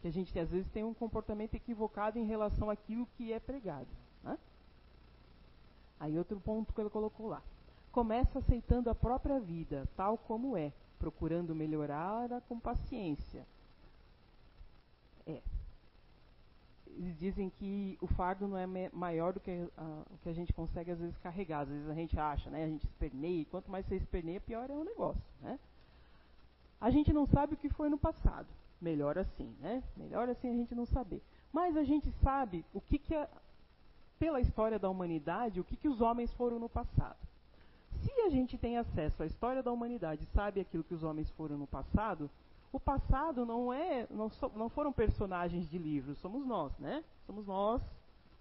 que 0.00 0.08
a 0.08 0.10
gente 0.10 0.38
às 0.38 0.50
vezes 0.50 0.70
tem 0.70 0.84
um 0.84 0.94
comportamento 0.94 1.54
equivocado 1.54 2.18
em 2.18 2.24
relação 2.24 2.70
àquilo 2.70 3.08
que 3.16 3.32
é 3.32 3.40
pregado. 3.40 3.88
Né? 4.22 4.38
Aí 6.00 6.18
outro 6.18 6.38
ponto 6.40 6.72
que 6.72 6.80
ele 6.80 6.90
colocou 6.90 7.28
lá. 7.28 7.42
Começa 7.92 8.38
aceitando 8.38 8.90
a 8.90 8.94
própria 8.94 9.40
vida, 9.40 9.88
tal 9.96 10.16
como 10.18 10.56
é, 10.56 10.72
procurando 10.98 11.54
melhorar 11.54 12.40
com 12.48 12.58
paciência. 12.58 13.46
É, 15.26 15.42
eles 16.98 17.16
dizem 17.18 17.48
que 17.50 17.96
o 18.00 18.06
fardo 18.08 18.48
não 18.48 18.56
é 18.56 18.90
maior 18.92 19.32
do 19.32 19.38
que 19.38 19.50
o 20.10 20.18
que 20.22 20.28
a 20.28 20.32
gente 20.32 20.52
consegue 20.52 20.90
às 20.90 20.98
vezes 20.98 21.16
carregar. 21.18 21.60
Às 21.60 21.68
vezes 21.68 21.88
a 21.88 21.94
gente 21.94 22.18
acha, 22.18 22.50
né? 22.50 22.64
A 22.64 22.68
gente 22.68 22.84
esperneia, 22.84 23.42
e 23.42 23.44
quanto 23.44 23.70
mais 23.70 23.86
você 23.86 23.96
esperneia, 23.96 24.40
pior 24.40 24.68
é 24.68 24.72
o 24.72 24.84
negócio, 24.84 25.22
né? 25.40 25.58
A 26.80 26.90
gente 26.90 27.12
não 27.12 27.26
sabe 27.26 27.54
o 27.54 27.56
que 27.56 27.68
foi 27.68 27.88
no 27.88 27.98
passado. 27.98 28.48
Melhor 28.80 29.16
assim, 29.18 29.54
né? 29.60 29.82
Melhor 29.96 30.28
assim 30.28 30.48
a 30.48 30.54
gente 30.54 30.74
não 30.74 30.86
saber. 30.86 31.22
Mas 31.52 31.76
a 31.76 31.84
gente 31.84 32.10
sabe 32.22 32.64
o 32.74 32.80
que 32.80 32.98
que 32.98 33.14
é, 33.14 33.28
pela 34.18 34.40
história 34.40 34.78
da 34.78 34.88
humanidade, 34.88 35.60
o 35.60 35.64
que 35.64 35.76
que 35.76 35.88
os 35.88 36.00
homens 36.00 36.32
foram 36.32 36.58
no 36.58 36.68
passado. 36.68 37.16
Se 38.02 38.12
a 38.20 38.28
gente 38.28 38.56
tem 38.56 38.76
acesso 38.76 39.22
à 39.22 39.26
história 39.26 39.62
da 39.62 39.72
humanidade, 39.72 40.26
sabe 40.26 40.60
aquilo 40.60 40.84
que 40.84 40.94
os 40.94 41.02
homens 41.02 41.30
foram 41.30 41.56
no 41.56 41.66
passado, 41.66 42.30
o 42.72 42.78
passado 42.78 43.46
não 43.46 43.72
é, 43.72 44.06
não, 44.10 44.28
so, 44.28 44.50
não 44.54 44.68
foram 44.68 44.92
personagens 44.92 45.68
de 45.70 45.78
livros, 45.78 46.18
somos 46.18 46.46
nós, 46.46 46.76
né? 46.78 47.02
Somos 47.26 47.46
nós 47.46 47.82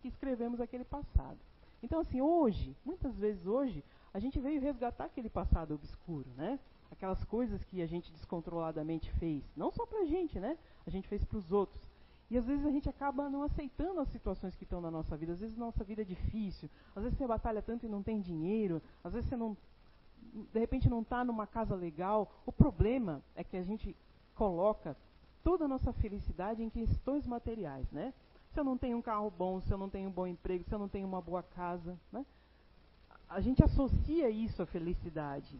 que 0.02 0.08
escrevemos 0.08 0.60
aquele 0.60 0.84
passado. 0.84 1.38
Então, 1.82 2.00
assim, 2.00 2.22
hoje, 2.22 2.76
muitas 2.86 3.16
vezes 3.16 3.46
hoje, 3.46 3.84
a 4.14 4.20
gente 4.20 4.40
veio 4.40 4.60
resgatar 4.60 5.06
aquele 5.06 5.30
passado 5.30 5.76
obscuro, 5.76 6.28
né? 6.36 6.60
Aquelas 6.92 7.24
coisas 7.26 7.64
que 7.66 7.82
a 7.82 7.86
gente 7.86 8.12
descontroladamente 8.12 9.12
fez, 9.14 9.44
não 9.56 9.72
só 9.72 9.86
pra 9.86 10.06
gente, 10.06 10.40
né? 10.40 10.58
A 10.86 10.90
gente 10.90 11.08
fez 11.08 11.24
para 11.24 11.38
os 11.38 11.52
outros. 11.52 11.82
E 12.30 12.38
às 12.38 12.46
vezes 12.46 12.66
a 12.66 12.72
gente 12.72 12.90
acaba 12.90 13.30
não 13.30 13.44
aceitando 13.44 14.02
as 14.02 14.10
situações 14.10 14.56
que 14.56 14.64
estão 14.64 14.82
na 14.82 14.92
nossa 14.92 15.16
vida. 15.16 15.34
Às 15.34 15.40
vezes 15.40 15.56
nossa 15.56 15.84
vida 15.84 16.02
é 16.02 16.06
difícil, 16.06 16.70
às 16.96 17.04
vezes 17.04 17.18
você 17.18 17.26
batalha 17.26 17.62
tanto 17.62 17.86
e 17.86 17.90
não 17.90 18.04
tem 18.04 18.20
dinheiro, 18.20 18.82
às 19.04 19.14
vezes 19.14 19.30
você 19.30 19.38
não 19.38 19.56
de 20.54 20.60
repente 20.60 20.90
não 20.90 21.02
está 21.02 21.24
numa 21.24 21.48
casa 21.48 21.76
legal. 21.76 22.32
O 22.46 22.52
problema 22.52 23.24
é 23.36 23.44
que 23.44 23.58
a 23.58 23.64
gente 23.64 23.96
coloca 24.36 24.96
toda 25.44 25.66
a 25.66 25.68
nossa 25.68 25.94
felicidade 25.94 26.62
em 26.62 26.70
questões 26.70 27.26
materiais, 27.26 27.90
né? 27.92 28.14
Se 28.54 28.60
eu 28.60 28.64
não 28.64 28.78
tenho 28.78 28.98
um 28.98 29.02
carro 29.02 29.32
bom, 29.32 29.62
se 29.62 29.72
eu 29.72 29.78
não 29.78 29.90
tenho 29.90 30.10
um 30.10 30.12
bom 30.12 30.28
emprego, 30.28 30.64
se 30.64 30.74
eu 30.74 30.80
não 30.80 30.90
tenho 30.90 31.08
uma 31.08 31.22
boa 31.22 31.42
casa, 31.42 31.98
né? 32.12 32.26
A 33.30 33.40
gente 33.40 33.64
associa 33.64 34.30
isso 34.30 34.62
à 34.62 34.66
felicidade. 34.66 35.60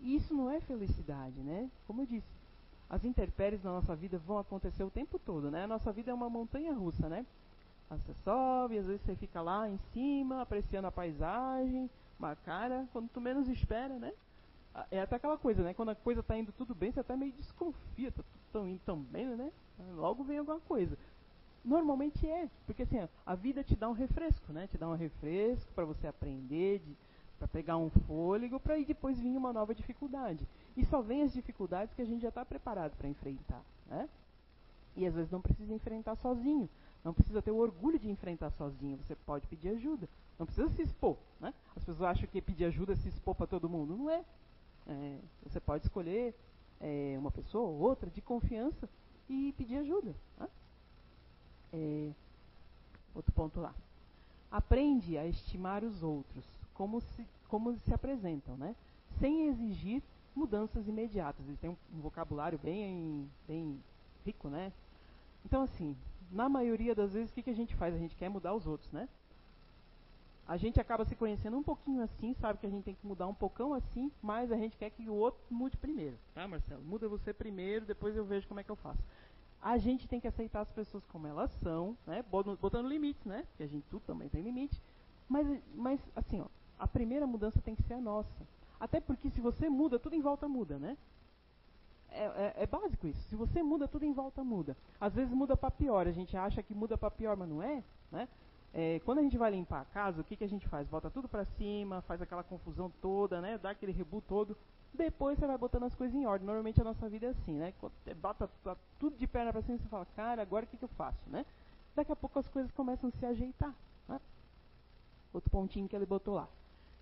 E 0.00 0.14
isso 0.14 0.32
não 0.34 0.50
é 0.50 0.60
felicidade, 0.60 1.40
né? 1.40 1.70
Como 1.86 2.02
eu 2.02 2.06
disse, 2.06 2.28
as 2.88 3.04
intempéries 3.04 3.62
na 3.62 3.72
nossa 3.72 3.94
vida 3.94 4.18
vão 4.18 4.38
acontecer 4.38 4.82
o 4.82 4.90
tempo 4.90 5.18
todo, 5.18 5.50
né? 5.50 5.64
A 5.64 5.68
nossa 5.68 5.92
vida 5.92 6.10
é 6.10 6.14
uma 6.14 6.30
montanha 6.30 6.72
russa, 6.72 7.08
né? 7.08 7.24
Você 7.90 8.14
sobe, 8.22 8.78
às 8.78 8.86
vezes 8.86 9.02
você 9.02 9.16
fica 9.16 9.40
lá 9.40 9.68
em 9.68 9.78
cima, 9.92 10.42
apreciando 10.42 10.86
a 10.88 10.92
paisagem, 10.92 11.88
uma 12.18 12.36
cara, 12.36 12.86
quando 12.92 13.08
tu 13.08 13.20
menos 13.20 13.48
espera, 13.48 13.98
né? 13.98 14.12
é 14.90 15.00
até 15.00 15.16
aquela 15.16 15.36
coisa, 15.36 15.62
né? 15.62 15.74
Quando 15.74 15.90
a 15.90 15.94
coisa 15.94 16.20
está 16.20 16.36
indo 16.36 16.52
tudo 16.52 16.74
bem, 16.74 16.92
você 16.92 17.00
até 17.00 17.16
meio 17.16 17.32
desconfia, 17.32 18.12
tá 18.12 18.22
tudo 18.52 18.68
indo 18.68 18.80
tão 18.84 18.98
bem, 18.98 19.26
né? 19.26 19.50
Logo 19.96 20.22
vem 20.24 20.38
alguma 20.38 20.60
coisa. 20.60 20.96
Normalmente 21.64 22.26
é, 22.26 22.48
porque 22.66 22.82
assim, 22.82 23.06
a 23.26 23.34
vida 23.34 23.64
te 23.64 23.74
dá 23.76 23.88
um 23.88 23.92
refresco, 23.92 24.52
né? 24.52 24.66
Te 24.68 24.78
dá 24.78 24.88
um 24.88 24.94
refresco 24.94 25.72
para 25.74 25.84
você 25.84 26.06
aprender, 26.06 26.82
para 27.38 27.48
pegar 27.48 27.76
um 27.76 27.90
fôlego, 28.06 28.60
para 28.60 28.74
aí 28.74 28.84
depois 28.84 29.18
vir 29.18 29.36
uma 29.36 29.52
nova 29.52 29.74
dificuldade. 29.74 30.46
E 30.78 30.84
só 30.84 31.02
vem 31.02 31.22
as 31.22 31.32
dificuldades 31.32 31.92
que 31.92 32.00
a 32.00 32.04
gente 32.04 32.22
já 32.22 32.28
está 32.28 32.44
preparado 32.44 32.96
para 32.96 33.08
enfrentar, 33.08 33.60
né? 33.88 34.08
E 34.96 35.04
às 35.04 35.12
vezes 35.12 35.28
não 35.28 35.40
precisa 35.40 35.74
enfrentar 35.74 36.14
sozinho. 36.14 36.70
Não 37.04 37.12
precisa 37.12 37.42
ter 37.42 37.50
o 37.50 37.56
orgulho 37.56 37.98
de 37.98 38.08
enfrentar 38.08 38.50
sozinho. 38.52 38.96
Você 38.98 39.16
pode 39.26 39.44
pedir 39.48 39.70
ajuda. 39.70 40.08
Não 40.38 40.46
precisa 40.46 40.68
se 40.70 40.82
expor. 40.82 41.16
Né? 41.40 41.52
As 41.76 41.84
pessoas 41.84 42.02
acham 42.02 42.28
que 42.28 42.40
pedir 42.40 42.66
ajuda 42.66 42.92
é 42.92 42.96
se 42.96 43.08
expor 43.08 43.34
para 43.34 43.46
todo 43.46 43.68
mundo. 43.68 43.96
Não 43.96 44.08
é. 44.08 44.24
É, 44.86 45.18
você 45.42 45.58
pode 45.58 45.84
escolher 45.84 46.32
é, 46.80 47.16
uma 47.18 47.30
pessoa 47.32 47.68
ou 47.68 47.80
outra 47.80 48.08
de 48.08 48.20
confiança 48.20 48.88
e 49.28 49.52
pedir 49.58 49.78
ajuda. 49.78 50.14
Né? 50.38 50.48
É, 51.72 52.10
outro 53.16 53.32
ponto 53.32 53.60
lá. 53.60 53.74
Aprende 54.48 55.18
a 55.18 55.26
estimar 55.26 55.82
os 55.82 56.04
outros, 56.04 56.44
como 56.72 57.00
se, 57.00 57.26
como 57.48 57.76
se 57.78 57.92
apresentam, 57.92 58.56
né? 58.56 58.76
sem 59.18 59.48
exigir 59.48 60.02
mudanças 60.38 60.86
imediatas. 60.88 61.46
Eles 61.46 61.60
têm 61.60 61.70
um, 61.70 61.76
vocabulário 62.00 62.58
bem, 62.58 63.28
bem 63.46 63.82
rico, 64.24 64.48
né? 64.48 64.72
Então, 65.44 65.62
assim, 65.62 65.96
na 66.30 66.48
maioria 66.48 66.94
das 66.94 67.12
vezes, 67.12 67.30
o 67.30 67.34
que, 67.34 67.42
que 67.42 67.50
a 67.50 67.54
gente 67.54 67.74
faz? 67.74 67.94
A 67.94 67.98
gente 67.98 68.16
quer 68.16 68.28
mudar 68.28 68.54
os 68.54 68.66
outros, 68.66 68.90
né? 68.92 69.08
a 70.48 70.56
gente 70.56 70.80
acaba 70.80 71.04
se 71.04 71.14
conhecendo 71.14 71.58
um 71.58 71.62
pouquinho 71.62 72.02
assim, 72.02 72.32
sabe 72.40 72.58
que 72.58 72.66
a 72.66 72.70
gente 72.70 72.84
tem 72.84 72.94
que 72.94 73.06
mudar 73.06 73.26
um 73.26 73.34
pouquinho 73.34 73.74
assim, 73.74 74.10
mas 74.22 74.50
a 74.50 74.56
gente 74.56 74.78
quer 74.78 74.88
que 74.88 75.06
o 75.06 75.12
outro 75.12 75.38
mude 75.50 75.76
primeiro. 75.76 76.16
Tá, 76.34 76.48
Marcelo? 76.48 76.82
Muda 76.84 77.06
você 77.06 77.34
primeiro, 77.34 77.84
depois 77.84 78.16
eu 78.16 78.24
vejo 78.24 78.48
como 78.48 78.58
é 78.58 78.64
que 78.64 78.70
eu 78.70 78.76
faço. 78.76 78.98
A 79.60 79.76
gente 79.76 80.08
tem 80.08 80.18
que 80.18 80.26
aceitar 80.26 80.62
as 80.62 80.70
pessoas 80.70 81.04
como 81.06 81.26
elas 81.26 81.50
são, 81.62 81.94
né? 82.06 82.24
Botando 82.30 82.88
limites, 82.88 83.26
né? 83.26 83.44
Porque 83.50 83.64
a 83.64 83.66
gente 83.66 83.84
tudo 83.90 84.02
também 84.06 84.30
tem 84.30 84.40
limite. 84.40 84.80
Mas, 85.28 85.46
mas 85.74 86.00
assim, 86.16 86.40
ó, 86.40 86.46
a 86.78 86.88
primeira 86.88 87.26
mudança 87.26 87.60
tem 87.60 87.76
que 87.76 87.82
ser 87.82 87.94
a 87.94 88.00
nossa. 88.00 88.46
Até 88.80 89.00
porque 89.00 89.30
se 89.30 89.40
você 89.40 89.68
muda, 89.68 89.98
tudo 89.98 90.14
em 90.14 90.20
volta 90.20 90.46
muda, 90.48 90.78
né? 90.78 90.96
É, 92.10 92.24
é, 92.24 92.54
é, 92.58 92.66
básico 92.66 93.06
isso. 93.06 93.20
Se 93.28 93.36
você 93.36 93.62
muda, 93.62 93.86
tudo 93.86 94.04
em 94.04 94.12
volta 94.12 94.42
muda. 94.42 94.76
Às 95.00 95.14
vezes 95.14 95.32
muda 95.32 95.56
para 95.56 95.70
pior. 95.70 96.06
A 96.06 96.12
gente 96.12 96.36
acha 96.36 96.62
que 96.62 96.74
muda 96.74 96.96
para 96.96 97.10
pior, 97.10 97.36
mas 97.36 97.48
não 97.48 97.62
é, 97.62 97.82
né? 98.10 98.28
É, 98.72 99.00
quando 99.04 99.18
a 99.18 99.22
gente 99.22 99.38
vai 99.38 99.50
limpar 99.50 99.80
a 99.80 99.84
casa, 99.86 100.20
o 100.20 100.24
que, 100.24 100.36
que 100.36 100.44
a 100.44 100.48
gente 100.48 100.68
faz? 100.68 100.86
Bota 100.86 101.10
tudo 101.10 101.28
para 101.28 101.44
cima, 101.44 102.02
faz 102.02 102.20
aquela 102.20 102.42
confusão 102.42 102.92
toda, 103.00 103.40
né? 103.40 103.58
Dá 103.58 103.70
aquele 103.70 103.92
rebu 103.92 104.20
todo. 104.20 104.56
Depois 104.92 105.38
você 105.38 105.46
vai 105.46 105.56
botando 105.56 105.84
as 105.84 105.94
coisas 105.94 106.14
em 106.14 106.26
ordem. 106.26 106.46
Normalmente 106.46 106.80
a 106.80 106.84
nossa 106.84 107.08
vida 107.08 107.26
é 107.26 107.30
assim, 107.30 107.54
né? 107.54 107.72
Bota 108.20 108.48
tudo 108.98 109.16
de 109.16 109.26
perna 109.26 109.52
para 109.52 109.62
cima, 109.62 109.78
você 109.78 109.88
fala, 109.88 110.06
cara, 110.16 110.42
agora 110.42 110.64
o 110.64 110.68
que, 110.68 110.76
que 110.76 110.84
eu 110.84 110.88
faço, 110.88 111.28
né? 111.28 111.44
Daqui 111.94 112.12
a 112.12 112.16
pouco 112.16 112.38
as 112.38 112.48
coisas 112.48 112.70
começam 112.72 113.08
a 113.08 113.18
se 113.18 113.26
ajeitar. 113.26 113.74
Né? 114.08 114.20
Outro 115.32 115.50
pontinho 115.50 115.88
que 115.88 115.96
ele 115.96 116.06
botou 116.06 116.34
lá. 116.34 116.48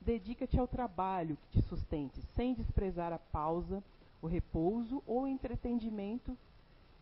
Dedica-te 0.01 0.59
ao 0.59 0.69
trabalho 0.69 1.37
que 1.37 1.61
te 1.61 1.63
sustente, 1.69 2.21
sem 2.35 2.55
desprezar 2.55 3.13
a 3.13 3.19
pausa, 3.19 3.83
o 4.23 4.27
repouso 4.27 5.03
ou 5.07 5.23
o 5.23 5.27
entretenimento 5.27 6.37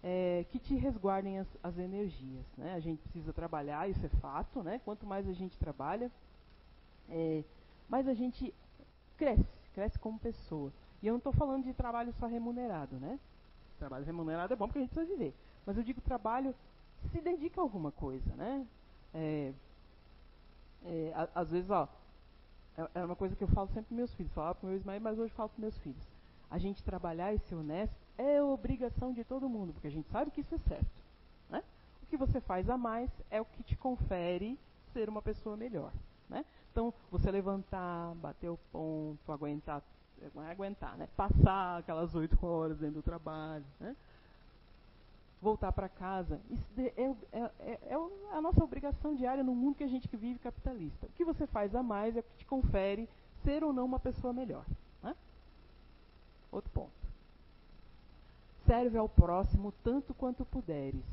é, 0.02 0.44
que 0.50 0.59
te 0.59 0.74
resguardem 0.74 1.38
as, 1.38 1.48
as 1.62 1.78
energias. 1.78 2.44
Né? 2.59 2.74
A 2.74 2.80
gente 2.80 3.00
precisa 3.00 3.33
trabalhar, 3.33 3.88
isso 3.88 4.04
é 4.04 4.09
fato. 4.20 4.62
Né? 4.62 4.80
Quanto 4.85 5.07
mais 5.07 5.26
a 5.26 5.33
gente 5.33 5.57
trabalha, 5.57 6.12
é, 7.09 7.42
mais 7.88 8.07
a 8.07 8.14
gente 8.14 8.52
cresce, 9.16 9.46
cresce 9.72 9.98
como 9.98 10.18
pessoa. 10.18 10.70
E 11.02 11.07
eu 11.07 11.12
não 11.12 11.18
estou 11.18 11.33
falando 11.33 11.64
de 11.64 11.72
trabalho 11.72 12.12
só 12.12 12.26
remunerado. 12.26 12.96
Né? 12.96 13.18
Trabalho 13.78 14.04
remunerado 14.04 14.52
é 14.52 14.57
bom 14.57 14.66
porque 14.66 14.78
a 14.78 14.83
gente 14.83 14.92
precisa 14.92 15.11
viver. 15.11 15.35
Mas 15.64 15.78
eu 15.78 15.83
digo 15.83 16.00
trabalho, 16.02 16.54
se 17.11 17.20
dedica 17.22 17.61
a 17.61 17.64
alguma 17.64 17.90
coisa. 17.90 18.35
Né? 18.37 18.66
É, 19.14 19.52
às 21.35 21.50
vezes, 21.50 21.70
ó, 21.70 21.88
é 22.94 23.04
uma 23.04 23.16
coisa 23.16 23.37
que 23.37 23.44
eu 23.44 23.48
falo 23.48 23.68
sempre 23.68 23.84
para 23.87 23.96
meus 23.96 24.14
filhos. 24.14 24.32
Falava 24.32 24.54
para 24.54 24.66
o 24.66 24.68
meu 24.68 24.76
Ismael, 24.76 25.00
mas 25.00 25.18
hoje 25.18 25.32
falo 25.32 25.48
para 25.48 25.60
meus 25.60 25.78
filhos. 25.78 26.06
A 26.50 26.58
gente 26.58 26.82
trabalhar 26.82 27.32
e 27.32 27.38
ser 27.38 27.54
honesto 27.54 27.96
é 28.18 28.42
obrigação 28.42 29.12
de 29.12 29.24
todo 29.24 29.48
mundo, 29.48 29.72
porque 29.72 29.88
a 29.88 29.90
gente 29.90 30.08
sabe 30.10 30.30
que 30.30 30.40
isso 30.40 30.54
é 30.54 30.58
certo. 30.58 30.87
Né? 31.48 31.62
O 32.02 32.06
que 32.06 32.16
você 32.16 32.40
faz 32.40 32.68
a 32.68 32.76
mais 32.76 33.10
é 33.30 33.40
o 33.40 33.44
que 33.44 33.62
te 33.62 33.76
confere 33.76 34.58
ser 34.92 35.08
uma 35.08 35.22
pessoa 35.22 35.56
melhor. 35.56 35.92
Né? 36.28 36.44
Então, 36.70 36.92
você 37.10 37.30
levantar, 37.30 38.14
bater 38.16 38.48
o 38.48 38.58
ponto, 38.72 39.32
aguentar, 39.32 39.82
não 40.34 40.42
é 40.42 40.50
aguentar, 40.50 40.96
né? 40.96 41.08
passar 41.16 41.78
aquelas 41.78 42.14
oito 42.14 42.44
horas 42.44 42.78
dentro 42.78 42.96
do 42.96 43.02
trabalho, 43.02 43.64
né? 43.78 43.94
Voltar 45.44 45.70
para 45.72 45.90
casa, 45.90 46.40
isso 46.50 46.66
é, 46.78 47.14
é, 47.33 47.78
é, 47.90 47.94
a 48.33 48.40
nossa 48.40 48.64
obrigação 48.64 49.14
diária 49.14 49.44
no 49.44 49.54
mundo 49.54 49.76
que 49.76 49.85
a 49.85 49.88
gente 49.88 50.09
vive 50.16 50.38
capitalista. 50.38 51.07
O 51.07 51.11
que 51.11 51.24
você 51.24 51.46
faz 51.46 51.74
a 51.74 51.83
mais 51.83 52.16
é 52.16 52.20
o 52.20 52.22
que 52.22 52.38
te 52.38 52.46
confere 52.46 53.07
ser 53.44 53.62
ou 53.62 53.70
não 53.72 53.85
uma 53.85 54.00
pessoa 54.00 54.33
melhor. 54.33 54.64
Né? 55.02 55.14
Outro 56.50 56.70
ponto. 56.70 56.92
serve 58.66 58.96
ao 58.96 59.09
próximo 59.09 59.70
tanto 59.85 60.14
quanto 60.14 60.46
puderes. 60.46 61.04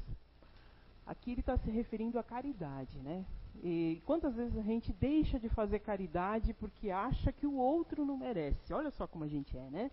Aqui 1.05 1.31
ele 1.31 1.41
está 1.41 1.57
se 1.57 1.69
referindo 1.69 2.17
à 2.17 2.23
caridade, 2.23 2.97
né? 2.99 3.25
E 3.61 4.01
quantas 4.05 4.33
vezes 4.33 4.57
a 4.57 4.61
gente 4.61 4.93
deixa 4.93 5.37
de 5.37 5.49
fazer 5.49 5.79
caridade 5.79 6.53
porque 6.53 6.89
acha 6.89 7.33
que 7.33 7.45
o 7.45 7.55
outro 7.55 8.05
não 8.05 8.15
merece? 8.15 8.73
Olha 8.73 8.91
só 8.91 9.05
como 9.05 9.25
a 9.25 9.27
gente 9.27 9.57
é, 9.57 9.69
né? 9.69 9.91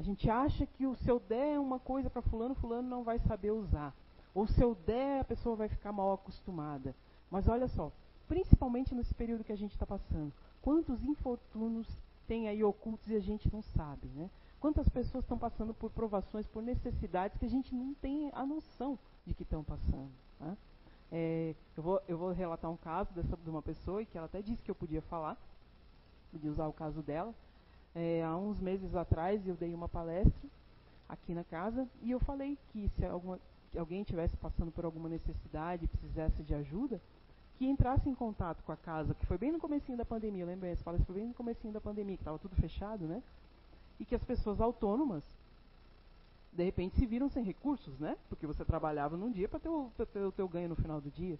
A 0.00 0.02
gente 0.02 0.30
acha 0.30 0.64
que 0.64 0.86
o, 0.86 0.96
se 0.96 1.10
eu 1.10 1.20
der 1.20 1.60
uma 1.60 1.78
coisa 1.78 2.08
para 2.08 2.22
fulano, 2.22 2.54
fulano 2.54 2.88
não 2.88 3.04
vai 3.04 3.18
saber 3.18 3.50
usar. 3.50 3.94
Ou 4.34 4.46
se 4.46 4.58
eu 4.58 4.74
der, 4.74 5.20
a 5.20 5.24
pessoa 5.24 5.54
vai 5.54 5.68
ficar 5.68 5.92
mal 5.92 6.14
acostumada. 6.14 6.94
Mas 7.30 7.46
olha 7.46 7.68
só, 7.68 7.92
principalmente 8.26 8.94
nesse 8.94 9.14
período 9.14 9.44
que 9.44 9.52
a 9.52 9.58
gente 9.58 9.72
está 9.72 9.84
passando, 9.84 10.32
quantos 10.62 11.04
infortúnios 11.04 11.86
tem 12.26 12.48
aí 12.48 12.64
ocultos 12.64 13.10
e 13.10 13.14
a 13.14 13.20
gente 13.20 13.52
não 13.52 13.60
sabe, 13.60 14.06
né? 14.14 14.30
Quantas 14.58 14.88
pessoas 14.88 15.22
estão 15.22 15.36
passando 15.36 15.74
por 15.74 15.90
provações, 15.90 16.46
por 16.46 16.62
necessidades 16.62 17.36
que 17.36 17.44
a 17.44 17.50
gente 17.50 17.74
não 17.74 17.92
tem 17.92 18.30
a 18.32 18.46
noção 18.46 18.98
de 19.26 19.34
que 19.34 19.42
estão 19.42 19.62
passando. 19.62 20.10
Né? 20.40 20.56
É, 21.12 21.54
eu, 21.76 21.82
vou, 21.82 22.00
eu 22.08 22.16
vou 22.16 22.32
relatar 22.32 22.70
um 22.70 22.76
caso 22.78 23.12
dessa, 23.12 23.36
de 23.36 23.50
uma 23.50 23.60
pessoa 23.60 24.02
que 24.02 24.16
ela 24.16 24.28
até 24.28 24.40
disse 24.40 24.62
que 24.62 24.70
eu 24.70 24.74
podia 24.74 25.02
falar, 25.02 25.36
podia 26.32 26.50
usar 26.50 26.66
o 26.68 26.72
caso 26.72 27.02
dela. 27.02 27.34
É, 27.94 28.22
há 28.24 28.36
uns 28.36 28.60
meses 28.60 28.94
atrás 28.94 29.46
eu 29.46 29.54
dei 29.54 29.74
uma 29.74 29.88
palestra 29.88 30.48
aqui 31.08 31.34
na 31.34 31.42
casa 31.42 31.88
e 32.02 32.10
eu 32.10 32.20
falei 32.20 32.56
que 32.72 32.88
se 32.96 33.04
alguma, 33.04 33.38
que 33.70 33.78
alguém 33.78 34.02
estivesse 34.02 34.36
passando 34.36 34.70
por 34.70 34.84
alguma 34.84 35.08
necessidade 35.08 35.86
precisasse 35.88 36.42
de 36.42 36.54
ajuda, 36.54 37.00
que 37.58 37.66
entrasse 37.66 38.08
em 38.08 38.14
contato 38.14 38.62
com 38.62 38.72
a 38.72 38.76
casa, 38.76 39.14
que 39.14 39.26
foi 39.26 39.36
bem 39.36 39.52
no 39.52 39.58
comecinho 39.58 39.98
da 39.98 40.04
pandemia, 40.04 40.46
lembra 40.46 40.68
essa 40.68 40.82
palestra 40.82 41.06
foi 41.06 41.16
bem 41.16 41.28
no 41.28 41.34
comecinho 41.34 41.72
da 41.72 41.80
pandemia, 41.80 42.16
que 42.16 42.22
estava 42.22 42.38
tudo 42.38 42.56
fechado, 42.56 43.06
né? 43.06 43.22
E 43.98 44.04
que 44.04 44.14
as 44.14 44.24
pessoas 44.24 44.60
autônomas, 44.62 45.22
de 46.52 46.64
repente, 46.64 46.96
se 46.96 47.04
viram 47.04 47.28
sem 47.28 47.44
recursos, 47.44 47.98
né? 47.98 48.16
Porque 48.30 48.46
você 48.46 48.64
trabalhava 48.64 49.16
num 49.16 49.30
dia 49.30 49.46
para 49.46 49.60
ter, 49.60 49.68
o 49.68 50.32
teu 50.32 50.48
ganho 50.48 50.70
no 50.70 50.76
final 50.76 51.02
do 51.02 51.10
dia. 51.10 51.38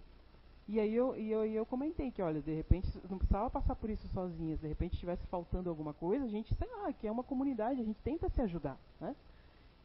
E 0.71 0.79
aí 0.79 0.95
eu, 0.95 1.13
e 1.17 1.29
eu, 1.29 1.45
e 1.45 1.53
eu 1.53 1.65
comentei 1.65 2.09
que, 2.11 2.21
olha, 2.21 2.41
de 2.41 2.55
repente, 2.55 2.87
não 3.09 3.17
precisava 3.17 3.49
passar 3.49 3.75
por 3.75 3.89
isso 3.89 4.07
sozinhas, 4.07 4.57
de 4.57 4.69
repente 4.69 4.93
estivesse 4.93 5.27
faltando 5.27 5.69
alguma 5.69 5.93
coisa, 5.93 6.23
a 6.23 6.29
gente, 6.29 6.55
sei 6.55 6.67
lá, 6.77 6.93
que 6.93 7.05
é 7.05 7.11
uma 7.11 7.23
comunidade, 7.23 7.81
a 7.81 7.83
gente 7.83 7.99
tenta 8.01 8.29
se 8.29 8.41
ajudar, 8.41 8.77
né? 8.97 9.13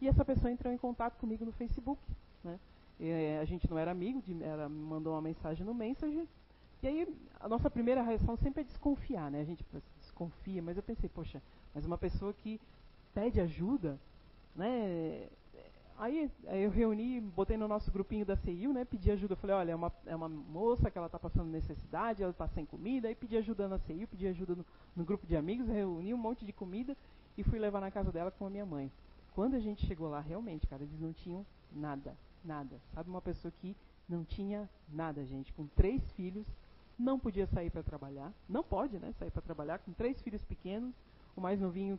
E 0.01 0.07
essa 0.07 0.25
pessoa 0.25 0.49
entrou 0.49 0.73
em 0.73 0.79
contato 0.79 1.19
comigo 1.19 1.45
no 1.45 1.51
Facebook, 1.51 2.01
né? 2.45 2.61
E, 3.01 3.09
eh, 3.09 3.41
a 3.41 3.45
gente 3.45 3.69
não 3.69 3.77
era 3.77 3.91
amigo, 3.91 4.23
de, 4.23 4.41
ela 4.45 4.69
mandou 4.69 5.15
uma 5.15 5.21
mensagem 5.21 5.67
no 5.67 5.75
Messenger, 5.75 6.25
e 6.85 6.87
aí 6.87 7.17
a 7.41 7.49
nossa 7.49 7.69
primeira 7.69 8.01
reação 8.01 8.37
sempre 8.37 8.61
é 8.61 8.65
desconfiar, 8.65 9.29
né? 9.29 9.41
A 9.41 9.45
gente 9.45 9.65
desconfia, 9.99 10.63
mas 10.63 10.77
eu 10.77 10.85
pensei, 10.85 11.09
poxa, 11.09 11.43
mas 11.75 11.85
uma 11.85 11.99
pessoa 11.99 12.33
que 12.33 12.61
pede 13.13 13.41
ajuda, 13.41 13.99
né? 14.55 15.27
Aí, 15.99 16.31
eu 16.45 16.71
reuni, 16.71 17.21
botei 17.21 17.57
no 17.57 17.67
nosso 17.67 17.91
grupinho 17.91 18.27
da 18.27 18.37
CIU, 18.37 18.73
né? 18.73 18.85
Pedi 18.85 19.11
ajuda. 19.11 19.35
Falei, 19.35 19.57
olha, 19.57 19.73
é 19.73 19.75
uma, 19.75 19.93
é 20.05 20.15
uma 20.15 20.29
moça 20.29 20.91
que 20.91 20.99
ela 20.99 21.07
está 21.07 21.19
passando 21.19 21.49
necessidade, 21.51 22.23
ela 22.23 22.33
está 22.33 22.47
sem 22.49 22.67
comida. 22.67 23.09
Aí 23.09 23.15
pedi 23.15 23.37
ajuda 23.37 23.67
na 23.67 23.79
CIU, 23.79 24.07
pedi 24.07 24.27
ajuda 24.27 24.55
no, 24.55 24.67
no, 24.95 25.05
grupo 25.05 25.27
de 25.27 25.37
amigos, 25.37 25.67
reuni 25.67 26.13
um 26.13 26.19
monte 26.19 26.45
de 26.45 26.53
comida 26.53 26.95
e 27.37 27.43
fui 27.43 27.59
levar 27.59 27.81
na 27.81 27.91
casa 27.91 28.13
dela 28.13 28.31
com 28.31 28.47
a 28.47 28.51
minha 28.51 28.67
mãe. 28.67 28.93
Quando 29.35 29.55
a 29.55 29.61
gente 29.61 29.87
chegou 29.87 30.09
lá, 30.09 30.21
realmente, 30.21 30.67
cara, 30.67 30.83
eles 30.83 31.01
não 31.01 31.15
tinham 31.15 31.47
nada, 31.73 32.15
nada. 32.45 32.79
Sabe, 32.93 33.09
uma 33.09 33.23
pessoa 33.23 33.53
que 33.61 33.75
não 34.07 34.23
tinha 34.23 34.69
nada, 34.89 35.25
gente, 35.25 35.53
com 35.55 35.67
três 35.67 36.03
filhos, 36.13 36.47
não 36.99 37.19
podia 37.19 37.47
sair 37.47 37.71
para 37.71 37.83
trabalhar, 37.83 38.33
não 38.49 38.63
pode, 38.63 38.99
né, 38.99 39.13
sair 39.19 39.31
para 39.31 39.43
trabalhar, 39.43 39.79
com 39.79 39.93
três 39.93 40.21
filhos 40.23 40.43
pequenos, 40.45 40.95
o 41.35 41.41
mais 41.41 41.61
novinho 41.61 41.99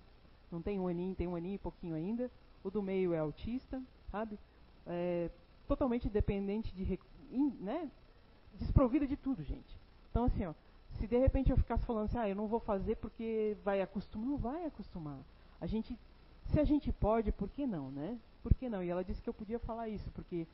não 0.52 0.62
tem 0.62 0.80
um 0.80 0.88
aninho, 0.88 1.16
tem 1.16 1.28
um 1.28 1.36
aninho 1.36 1.56
e 1.56 1.60
pouquinho 1.60 1.96
ainda, 1.96 2.32
o 2.64 2.70
do 2.70 2.82
meio 2.82 3.14
é 3.14 3.20
autista, 3.20 3.82
sabe? 4.12 4.38
É, 4.86 5.30
totalmente 5.68 6.10
dependente 6.10 6.74
de, 6.74 7.00
né? 7.60 7.90
Desprovida 8.54 9.06
de 9.06 9.16
tudo, 9.16 9.44
gente. 9.44 9.78
Então, 10.10 10.26
assim, 10.26 10.46
ó, 10.46 10.54
se 10.94 11.08
de 11.08 11.18
repente 11.18 11.52
eu 11.52 11.58
ficasse 11.58 11.86
falando 11.86 12.06
assim, 12.06 12.18
ah, 12.18 12.30
eu 12.30 12.36
não 12.36 12.48
vou 12.48 12.60
fazer 12.60 12.96
porque 12.96 13.56
vai 13.64 13.82
acostumar, 13.82 14.28
não 14.28 14.38
vai 14.38 14.66
acostumar. 14.66 15.20
A 15.62 15.68
gente, 15.68 15.98
se 16.46 16.60
a 16.60 16.64
gente 16.64 16.92
pode, 16.92 17.32
por 17.32 17.50
que 17.50 17.68
não, 17.68 17.92
né? 17.92 18.18
Por 18.42 18.54
que 18.54 18.70
não? 18.70 18.84
E 18.84 18.90
ela 18.90 19.04
disse 19.04 19.22
que 19.22 19.30
eu 19.30 19.34
podia 19.34 19.60
falar 19.60 19.90
isso, 19.90 20.10
porque 20.12 20.48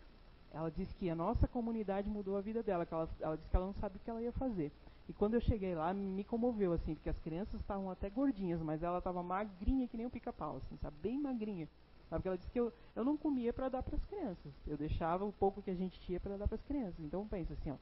ela 0.51 0.69
disse 0.69 0.93
que 0.95 1.09
a 1.09 1.15
nossa 1.15 1.47
comunidade 1.47 2.09
mudou 2.09 2.37
a 2.37 2.41
vida 2.41 2.61
dela, 2.61 2.85
que 2.85 2.93
ela, 2.93 3.09
ela 3.19 3.37
disse 3.37 3.49
que 3.49 3.55
ela 3.55 3.65
não 3.65 3.73
sabe 3.73 3.97
o 3.97 3.99
que 3.99 4.09
ela 4.09 4.21
ia 4.21 4.31
fazer. 4.33 4.71
E 5.07 5.13
quando 5.13 5.33
eu 5.33 5.41
cheguei 5.41 5.75
lá, 5.75 5.93
me 5.93 6.23
comoveu, 6.23 6.71
assim, 6.73 6.95
porque 6.95 7.09
as 7.09 7.19
crianças 7.19 7.59
estavam 7.59 7.89
até 7.89 8.09
gordinhas, 8.09 8.61
mas 8.61 8.83
ela 8.83 8.99
estava 8.99 9.21
magrinha 9.21 9.87
que 9.87 9.97
nem 9.97 10.05
um 10.05 10.09
pica-pau, 10.09 10.57
assim, 10.57 10.77
sabe? 10.77 10.95
Bem 11.01 11.19
magrinha. 11.19 11.67
Sabe? 12.13 12.21
Porque 12.21 12.27
ela 12.27 12.37
disse 12.37 12.51
que 12.51 12.59
eu, 12.59 12.71
eu 12.95 13.03
não 13.03 13.17
comia 13.17 13.51
para 13.51 13.69
dar 13.69 13.81
para 13.81 13.95
as 13.95 14.05
crianças. 14.05 14.53
Eu 14.67 14.77
deixava 14.77 15.25
o 15.25 15.33
pouco 15.33 15.63
que 15.63 15.71
a 15.71 15.75
gente 15.75 15.99
tinha 16.01 16.19
para 16.19 16.37
dar 16.37 16.47
para 16.47 16.55
as 16.55 16.63
crianças. 16.63 16.99
Então 16.99 17.27
pensa 17.27 17.53
assim, 17.53 17.71
ó, 17.71 17.75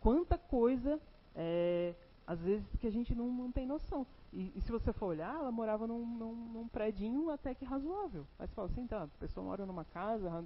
quanta 0.00 0.36
coisa, 0.36 1.00
é, 1.36 1.94
às 2.26 2.40
vezes, 2.40 2.66
que 2.80 2.86
a 2.88 2.90
gente 2.90 3.14
não, 3.14 3.30
não 3.30 3.52
tem 3.52 3.64
noção. 3.64 4.04
E, 4.32 4.52
e, 4.56 4.60
se 4.60 4.72
você 4.72 4.92
for 4.92 5.06
olhar, 5.06 5.36
ela 5.36 5.52
morava 5.52 5.86
num, 5.86 6.04
num, 6.04 6.34
num 6.34 6.68
prédio 6.68 7.30
até 7.30 7.54
que 7.54 7.64
razoável. 7.64 8.26
Aí 8.40 8.48
você 8.48 8.54
fala 8.54 8.68
assim, 8.68 8.86
tá, 8.88 9.04
a 9.04 9.08
pessoa 9.20 9.46
mora 9.46 9.64
numa 9.64 9.84
casa, 9.84 10.44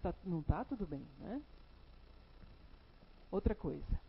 tá, 0.00 0.14
não 0.24 0.38
está 0.38 0.64
tudo 0.64 0.86
bem, 0.86 1.04
né? 1.18 1.42
Outra 3.32 3.54
coisa. 3.54 4.00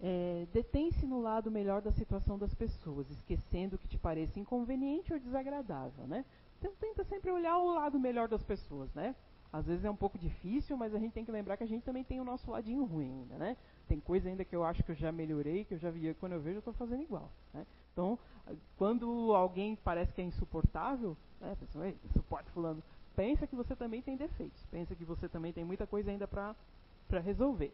É, 0.00 0.46
Detém-se 0.54 1.06
no 1.06 1.20
lado 1.20 1.50
melhor 1.50 1.82
da 1.82 1.92
situação 1.92 2.38
das 2.38 2.54
pessoas, 2.54 3.10
esquecendo 3.10 3.78
que 3.78 3.88
te 3.88 3.98
pareça 3.98 4.40
inconveniente 4.40 5.12
ou 5.12 5.18
desagradável, 5.18 6.06
né? 6.06 6.24
Tenta 6.60 7.04
sempre 7.04 7.30
olhar 7.30 7.58
o 7.58 7.74
lado 7.74 7.98
melhor 7.98 8.28
das 8.28 8.42
pessoas, 8.42 8.92
né? 8.94 9.14
Às 9.52 9.66
vezes 9.66 9.84
é 9.84 9.90
um 9.90 9.96
pouco 9.96 10.18
difícil, 10.18 10.76
mas 10.76 10.94
a 10.94 10.98
gente 10.98 11.12
tem 11.12 11.24
que 11.24 11.30
lembrar 11.30 11.56
que 11.56 11.64
a 11.64 11.68
gente 11.68 11.84
também 11.84 12.04
tem 12.04 12.20
o 12.20 12.24
nosso 12.24 12.50
ladinho 12.50 12.84
ruim 12.84 13.20
ainda, 13.20 13.36
né? 13.36 13.56
Tem 13.88 14.00
coisa 14.00 14.28
ainda 14.28 14.44
que 14.44 14.54
eu 14.54 14.64
acho 14.64 14.82
que 14.82 14.90
eu 14.90 14.94
já 14.94 15.12
melhorei, 15.12 15.64
que 15.64 15.74
eu 15.74 15.78
já 15.78 15.90
vi, 15.90 16.12
quando 16.14 16.32
eu 16.32 16.40
vejo 16.40 16.56
eu 16.56 16.58
estou 16.58 16.74
fazendo 16.74 17.02
igual, 17.02 17.30
né? 17.54 17.64
Então, 17.92 18.18
quando 18.76 19.34
alguém 19.34 19.76
parece 19.76 20.12
que 20.12 20.20
é 20.20 20.24
insuportável, 20.24 21.16
né? 21.40 21.56
Pessoa, 21.60 21.92
suporta 22.12 22.50
fulano, 22.50 22.82
pensa 23.14 23.46
que 23.46 23.56
você 23.56 23.74
também 23.74 24.02
tem 24.02 24.16
defeitos, 24.16 24.62
pensa 24.70 24.94
que 24.94 25.04
você 25.04 25.28
também 25.28 25.52
tem 25.52 25.64
muita 25.64 25.86
coisa 25.86 26.10
ainda 26.10 26.26
para 26.26 26.54
resolver. 27.20 27.72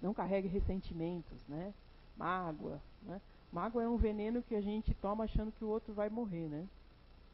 Não 0.00 0.14
carregue 0.14 0.48
ressentimentos, 0.48 1.46
né? 1.46 1.72
Mágoa, 2.16 2.80
né? 3.02 3.20
Mágoa 3.52 3.84
é 3.84 3.88
um 3.88 3.96
veneno 3.96 4.42
que 4.42 4.54
a 4.56 4.60
gente 4.60 4.92
toma 4.94 5.24
achando 5.24 5.52
que 5.52 5.64
o 5.64 5.68
outro 5.68 5.92
vai 5.92 6.08
morrer, 6.08 6.48
né? 6.48 6.66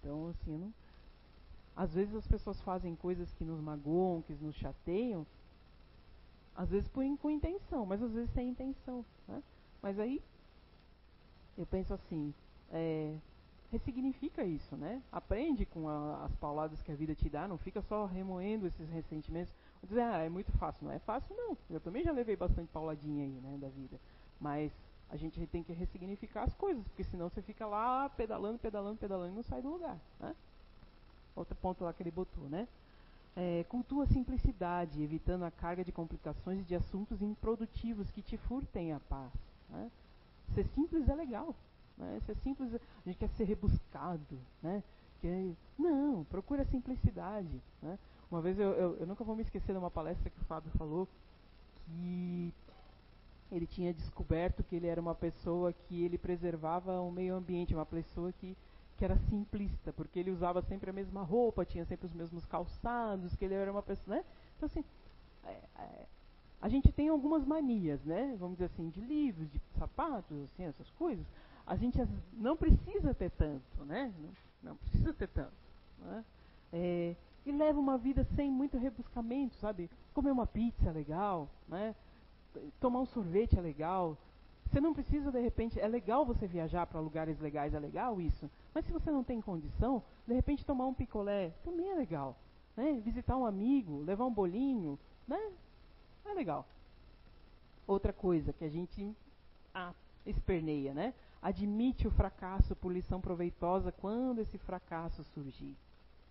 Então, 0.05 0.29
assim, 0.29 0.59
não... 0.59 0.73
às 1.75 1.95
vezes 1.95 2.15
as 2.15 2.27
pessoas 2.27 2.61
fazem 2.61 2.95
coisas 2.95 3.33
que 3.33 3.45
nos 3.45 3.59
magoam, 3.59 4.21
que 4.21 4.35
nos 4.35 4.55
chateiam, 4.55 5.27
às 6.55 6.69
vezes 6.69 6.87
por, 6.89 7.03
com 7.19 7.31
intenção, 7.31 7.87
mas 7.87 8.03
às 8.03 8.13
vezes 8.13 8.31
sem 8.35 8.51
intenção. 8.51 9.03
Né? 9.27 9.43
Mas 9.81 9.99
aí, 9.99 10.21
eu 11.57 11.65
penso 11.65 11.95
assim, 11.95 12.35
é, 12.71 13.17
ressignifica 13.73 14.45
isso, 14.45 14.77
né? 14.77 15.03
Aprende 15.11 15.65
com 15.65 15.89
a, 15.89 16.27
as 16.27 16.37
pauladas 16.37 16.83
que 16.83 16.93
a 16.93 16.95
vida 16.95 17.15
te 17.15 17.31
dá, 17.31 17.49
não 17.49 17.57
fica 17.57 17.81
só 17.81 18.05
remoendo 18.05 18.67
esses 18.67 18.89
ressentimentos. 18.91 19.53
Dizer, 19.83 20.03
ah, 20.03 20.19
é 20.19 20.29
muito 20.29 20.53
fácil. 20.53 20.87
Não 20.87 20.93
é 20.93 20.99
fácil, 20.99 21.35
não. 21.35 21.57
Eu 21.71 21.81
também 21.81 22.05
já 22.05 22.13
levei 22.13 22.37
bastante 22.37 22.69
pauladinha 22.69 23.25
aí, 23.25 23.41
né, 23.41 23.57
da 23.59 23.69
vida. 23.69 23.99
Mas 24.39 24.71
a 25.15 25.17
gente 25.17 25.47
tem 25.47 25.63
que 25.63 25.73
ressignificar 25.73 26.43
as 26.43 26.53
coisas, 26.55 26.83
porque 26.89 27.05
senão 27.05 27.29
você 27.29 27.41
fica 27.41 27.65
lá 27.65 28.09
pedalando, 28.09 28.59
pedalando, 28.59 28.99
pedalando 28.99 29.33
e 29.33 29.37
não 29.37 29.45
sai 29.45 29.63
do 29.63 29.71
lugar. 29.71 29.97
Né? 30.19 30.35
Outro 31.37 31.55
ponto 31.55 31.85
lá 31.85 31.93
que 31.93 32.03
ele 32.03 32.11
botou, 32.11 32.49
né? 32.49 32.67
É, 33.37 33.65
cultua 33.69 34.05
a 34.05 34.09
simplicidade, 34.09 35.01
evitando 35.01 35.45
a 35.45 35.53
carga 35.53 35.85
de 35.85 35.93
complicações 35.93 36.67
de 36.67 36.75
assuntos 36.75 37.23
improdutivos 37.23 38.11
que 38.11 38.23
te 38.23 38.37
furtem 38.37 38.93
a 38.93 38.99
paz. 38.99 39.31
Né? 39.71 39.89
Ser 40.53 40.67
simples 40.75 41.09
é 41.09 41.15
legal. 41.15 41.55
Né? 41.97 42.21
Ser 42.27 42.37
simples, 42.39 42.75
a 42.75 42.81
gente 43.07 43.19
quer 43.19 43.29
ser 43.31 43.45
rebuscado. 43.45 44.39
Né? 44.61 44.83
Quer, 45.21 45.53
não, 45.79 46.25
procura 46.25 46.63
a 46.63 46.67
simplicidade. 46.67 47.63
Né? 47.81 47.97
Uma 48.29 48.41
vez 48.41 48.59
eu, 48.59 48.73
eu, 48.73 48.97
eu 48.97 49.07
nunca 49.07 49.23
vou 49.23 49.37
me 49.37 49.43
esquecer 49.43 49.73
de 49.73 49.79
uma 49.79 49.93
palestra 49.93 50.29
que 50.29 50.41
o 50.41 50.45
Fábio 50.45 50.73
falou 50.77 51.07
que 51.87 52.53
ele 53.55 53.67
tinha 53.67 53.95
descoberto 53.95 54.65
que 54.65 54.75
ele 54.77 54.87
era 54.87 55.01
uma 55.01 55.15
pessoa 55.15 55.73
que 55.73 56.03
ele 56.05 56.19
preservava 56.19 57.01
o 57.01 57.11
meio 57.11 57.35
ambiente, 57.35 57.75
uma 57.75 57.87
pessoa 57.87 58.33
que, 58.33 58.57
que 58.97 59.05
era 59.05 59.17
simplista, 59.29 59.93
porque 59.93 60.19
ele 60.19 60.31
usava 60.31 60.61
sempre 60.63 60.91
a 60.91 60.93
mesma 60.93 61.23
roupa, 61.23 61.65
tinha 61.65 61.85
sempre 61.85 62.07
os 62.07 62.13
mesmos 62.13 62.45
calçados, 62.45 63.35
que 63.37 63.45
ele 63.45 63.55
era 63.55 63.71
uma 63.71 63.83
pessoa, 63.83 64.17
né? 64.17 64.25
Então 64.57 64.67
assim, 64.67 64.85
é, 65.45 65.61
é, 65.79 66.07
a 66.61 66.69
gente 66.69 66.91
tem 66.91 67.09
algumas 67.09 67.45
manias, 67.45 68.03
né? 68.05 68.35
Vamos 68.39 68.57
dizer 68.57 68.67
assim, 68.67 68.89
de 68.89 69.01
livros, 69.01 69.51
de 69.51 69.61
sapatos, 69.79 70.37
assim, 70.45 70.65
essas 70.65 70.91
coisas. 70.93 71.25
A 71.67 71.77
gente 71.77 71.99
não 72.33 72.57
precisa 72.57 73.15
ter 73.15 73.31
tanto, 73.31 73.85
né? 73.85 74.13
Não, 74.19 74.71
não 74.71 74.77
precisa 74.77 75.13
ter 75.13 75.29
tanto, 75.29 75.53
né? 75.99 76.25
É, 76.73 77.17
e 77.47 77.53
leva 77.53 77.79
uma 77.79 77.99
vida 77.99 78.25
sem 78.35 78.51
muito 78.51 78.79
rebuscamento, 78.79 79.55
sabe? 79.57 79.91
Comer 80.13 80.31
uma 80.31 80.47
pizza 80.47 80.91
legal, 80.91 81.49
né? 81.69 81.95
Tomar 82.81 83.01
um 83.01 83.07
sorvete 83.07 83.59
é 83.59 83.61
legal, 83.61 84.17
Você 84.67 84.81
não 84.81 84.95
precisa, 84.95 85.31
de 85.31 85.41
repente, 85.41 85.79
é 85.79 85.87
legal 85.87 86.25
você 86.25 86.47
viajar 86.47 86.87
para 86.87 86.99
lugares 86.99 87.39
legais, 87.39 87.75
é 87.75 87.79
legal 87.79 88.21
isso. 88.21 88.51
Mas 88.75 88.85
se 88.85 88.93
você 88.93 89.11
não 89.11 89.23
tem 89.23 89.41
condição, 89.41 90.03
de 90.27 90.35
repente 90.35 90.65
tomar 90.65 90.87
um 90.87 90.95
picolé 90.95 91.53
também 91.65 91.91
é 91.91 91.95
legal. 91.95 92.37
Né? 92.77 93.01
Visitar 93.05 93.37
um 93.37 93.47
amigo, 93.47 94.03
levar 94.03 94.25
um 94.25 94.33
bolinho, 94.33 94.99
né? 95.29 95.53
É 96.25 96.33
legal. 96.33 96.67
Outra 97.87 98.13
coisa 98.13 98.53
que 98.53 98.65
a 98.65 98.69
gente 98.69 99.15
ah, 99.73 99.93
esperneia, 100.27 100.95
né? 100.95 101.15
Admite 101.43 102.09
o 102.09 102.11
fracasso 102.11 102.75
por 102.75 102.91
lição 102.91 103.21
proveitosa 103.21 103.93
quando 103.93 104.41
esse 104.41 104.57
fracasso 104.59 105.23
surgir. 105.23 105.77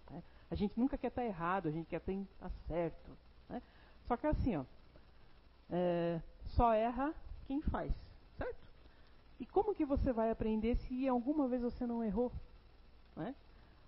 Né? 0.09 0.23
A 0.49 0.55
gente 0.55 0.77
nunca 0.77 0.97
quer 0.97 1.07
estar 1.07 1.23
errado, 1.23 1.67
a 1.67 1.71
gente 1.71 1.87
quer 1.87 2.01
estar 2.01 2.49
certo. 2.67 3.11
Né? 3.47 3.61
Só 4.07 4.17
que 4.17 4.25
assim, 4.25 4.55
ó, 4.57 4.65
é, 5.69 6.21
só 6.49 6.73
erra 6.73 7.13
quem 7.45 7.61
faz. 7.61 7.91
Certo? 8.37 8.67
E 9.39 9.45
como 9.45 9.75
que 9.75 9.85
você 9.85 10.11
vai 10.11 10.31
aprender 10.31 10.75
se 10.75 11.07
alguma 11.07 11.47
vez 11.47 11.61
você 11.61 11.85
não 11.85 12.03
errou? 12.03 12.31
Né? 13.15 13.35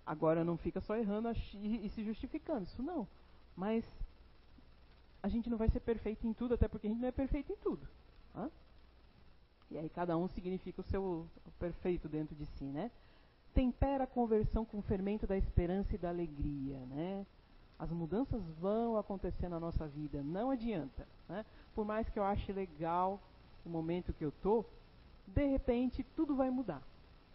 Agora 0.04 0.44
não 0.44 0.56
fica 0.56 0.80
só 0.80 0.96
errando 0.96 1.28
e 1.54 1.88
se 1.90 2.04
justificando, 2.04 2.64
isso 2.64 2.82
não. 2.82 3.08
Mas 3.56 3.84
a 5.22 5.28
gente 5.28 5.50
não 5.50 5.58
vai 5.58 5.68
ser 5.68 5.80
perfeito 5.80 6.26
em 6.26 6.32
tudo, 6.32 6.54
até 6.54 6.68
porque 6.68 6.86
a 6.86 6.90
gente 6.90 7.00
não 7.00 7.08
é 7.08 7.12
perfeito 7.12 7.52
em 7.52 7.56
tudo. 7.56 7.86
Né? 8.34 8.50
E 9.70 9.78
aí 9.78 9.88
cada 9.88 10.16
um 10.16 10.28
significa 10.28 10.80
o 10.80 10.84
seu 10.84 11.26
perfeito 11.58 12.08
dentro 12.08 12.36
de 12.36 12.46
si, 12.46 12.64
né? 12.64 12.90
Tempera 13.52 14.04
a 14.04 14.06
conversão 14.06 14.64
com 14.64 14.78
o 14.78 14.82
fermento 14.82 15.26
da 15.26 15.36
esperança 15.36 15.94
e 15.94 15.98
da 15.98 16.10
alegria, 16.10 16.78
né? 16.86 17.26
As 17.78 17.90
mudanças 17.90 18.42
vão 18.60 18.96
acontecer 18.96 19.48
na 19.48 19.60
nossa 19.60 19.86
vida, 19.86 20.22
não 20.22 20.50
adianta. 20.50 21.06
Né? 21.28 21.44
Por 21.74 21.84
mais 21.84 22.08
que 22.08 22.18
eu 22.18 22.24
ache 22.24 22.52
legal 22.52 23.20
o 23.64 23.68
momento 23.68 24.12
que 24.12 24.24
eu 24.24 24.32
tô, 24.42 24.64
de 25.26 25.44
repente 25.44 26.02
tudo 26.14 26.34
vai 26.34 26.50
mudar. 26.50 26.82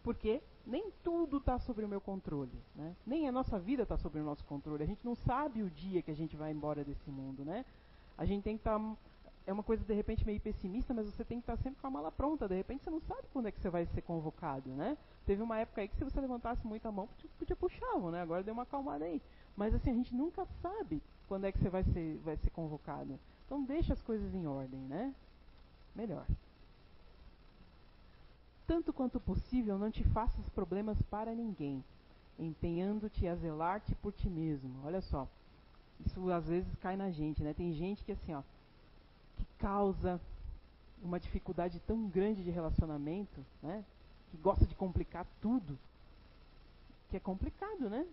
Porque 0.02 0.42
nem 0.66 0.90
tudo 1.02 1.38
está 1.38 1.58
sobre 1.58 1.84
o 1.84 1.88
meu 1.88 2.00
controle. 2.00 2.58
Né? 2.74 2.94
Nem 3.06 3.28
a 3.28 3.32
nossa 3.32 3.58
vida 3.58 3.82
está 3.82 3.96
sobre 3.96 4.20
o 4.20 4.24
nosso 4.24 4.44
controle. 4.44 4.82
A 4.82 4.86
gente 4.86 5.04
não 5.04 5.14
sabe 5.14 5.62
o 5.62 5.70
dia 5.70 6.02
que 6.02 6.10
a 6.10 6.16
gente 6.16 6.36
vai 6.36 6.50
embora 6.50 6.84
desse 6.84 7.10
mundo. 7.10 7.44
Né? 7.44 7.64
A 8.16 8.24
gente 8.24 8.42
tem 8.42 8.56
que 8.56 8.60
estar. 8.60 8.78
Tá, 8.78 8.96
é 9.44 9.52
uma 9.52 9.62
coisa 9.62 9.82
de 9.82 9.92
repente 9.92 10.24
meio 10.24 10.40
pessimista, 10.40 10.94
mas 10.94 11.04
você 11.06 11.24
tem 11.24 11.38
que 11.38 11.42
estar 11.42 11.56
tá 11.56 11.62
sempre 11.62 11.80
com 11.80 11.86
a 11.88 11.90
mala 11.90 12.12
pronta. 12.12 12.48
De 12.48 12.54
repente 12.54 12.84
você 12.84 12.90
não 12.90 13.00
sabe 13.00 13.22
quando 13.32 13.46
é 13.46 13.52
que 13.52 13.60
você 13.60 13.70
vai 13.70 13.86
ser 13.86 14.02
convocado. 14.02 14.70
Né? 14.70 14.96
Teve 15.26 15.42
uma 15.42 15.58
época 15.58 15.80
aí 15.80 15.88
que 15.88 15.96
se 15.96 16.04
você 16.04 16.20
levantasse 16.20 16.64
muito 16.66 16.86
a 16.86 16.92
mão, 16.92 17.08
podia 17.38 17.56
puxar, 17.56 17.98
né? 18.10 18.22
agora 18.22 18.42
deu 18.42 18.54
uma 18.54 18.62
acalmada 18.62 19.04
aí. 19.04 19.20
Mas 19.56 19.74
assim, 19.74 19.90
a 19.90 19.94
gente 19.94 20.14
nunca 20.14 20.46
sabe 20.60 21.02
quando 21.28 21.46
é 21.46 21.52
que 21.52 21.58
você 21.58 21.68
vai 21.68 21.84
ser, 21.84 22.18
vai 22.24 22.36
ser 22.36 22.50
convocado. 22.50 23.18
Então 23.46 23.62
deixa 23.64 23.92
as 23.92 24.02
coisas 24.02 24.34
em 24.34 24.46
ordem, 24.46 24.80
né? 24.80 25.14
melhor. 25.94 26.26
Tanto 28.66 28.92
quanto 28.92 29.20
possível, 29.20 29.78
não 29.78 29.90
te 29.90 30.02
faças 30.04 30.48
problemas 30.50 31.00
para 31.10 31.34
ninguém, 31.34 31.84
empenhando-te 32.38 33.26
a 33.26 33.34
zelar-te 33.36 33.94
por 33.96 34.12
ti 34.12 34.28
mesmo. 34.28 34.80
Olha 34.84 35.00
só, 35.02 35.28
isso 36.06 36.30
às 36.30 36.46
vezes 36.46 36.74
cai 36.76 36.96
na 36.96 37.10
gente, 37.10 37.42
né? 37.42 37.52
Tem 37.52 37.72
gente 37.72 38.02
que 38.04 38.12
assim, 38.12 38.34
ó, 38.34 38.42
que 39.36 39.44
causa 39.58 40.20
uma 41.02 41.20
dificuldade 41.20 41.80
tão 41.80 42.08
grande 42.08 42.42
de 42.42 42.50
relacionamento, 42.50 43.44
né? 43.62 43.84
Que 44.30 44.36
gosta 44.38 44.64
de 44.64 44.74
complicar 44.74 45.26
tudo, 45.40 45.78
que 47.10 47.16
é 47.16 47.20
complicado, 47.20 47.90
né? 47.90 48.06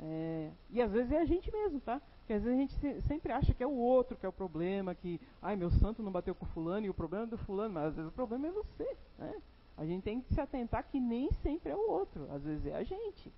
É, 0.00 0.50
e 0.70 0.80
às 0.80 0.92
vezes 0.92 1.10
é 1.10 1.18
a 1.18 1.24
gente 1.24 1.50
mesmo, 1.50 1.80
tá? 1.80 2.00
Porque 2.20 2.32
às 2.34 2.42
vezes 2.42 2.58
a 2.58 2.60
gente 2.60 3.02
sempre 3.02 3.32
acha 3.32 3.52
que 3.52 3.62
é 3.62 3.66
o 3.66 3.74
outro 3.74 4.16
que 4.16 4.24
é 4.24 4.28
o 4.28 4.32
problema, 4.32 4.94
que, 4.94 5.20
ai, 5.42 5.56
meu 5.56 5.70
santo 5.70 6.02
não 6.02 6.12
bateu 6.12 6.34
com 6.34 6.46
fulano 6.46 6.86
e 6.86 6.90
o 6.90 6.94
problema 6.94 7.24
é 7.24 7.28
do 7.28 7.38
fulano, 7.38 7.74
mas 7.74 7.86
às 7.86 7.94
vezes 7.96 8.10
o 8.10 8.14
problema 8.14 8.46
é 8.46 8.50
você, 8.52 8.96
né? 9.18 9.34
A 9.76 9.84
gente 9.84 10.02
tem 10.02 10.20
que 10.20 10.34
se 10.34 10.40
atentar 10.40 10.84
que 10.84 11.00
nem 11.00 11.30
sempre 11.42 11.70
é 11.70 11.76
o 11.76 11.90
outro, 11.90 12.30
às 12.32 12.42
vezes 12.42 12.66
é 12.66 12.74
a 12.74 12.82
gente. 12.82 13.32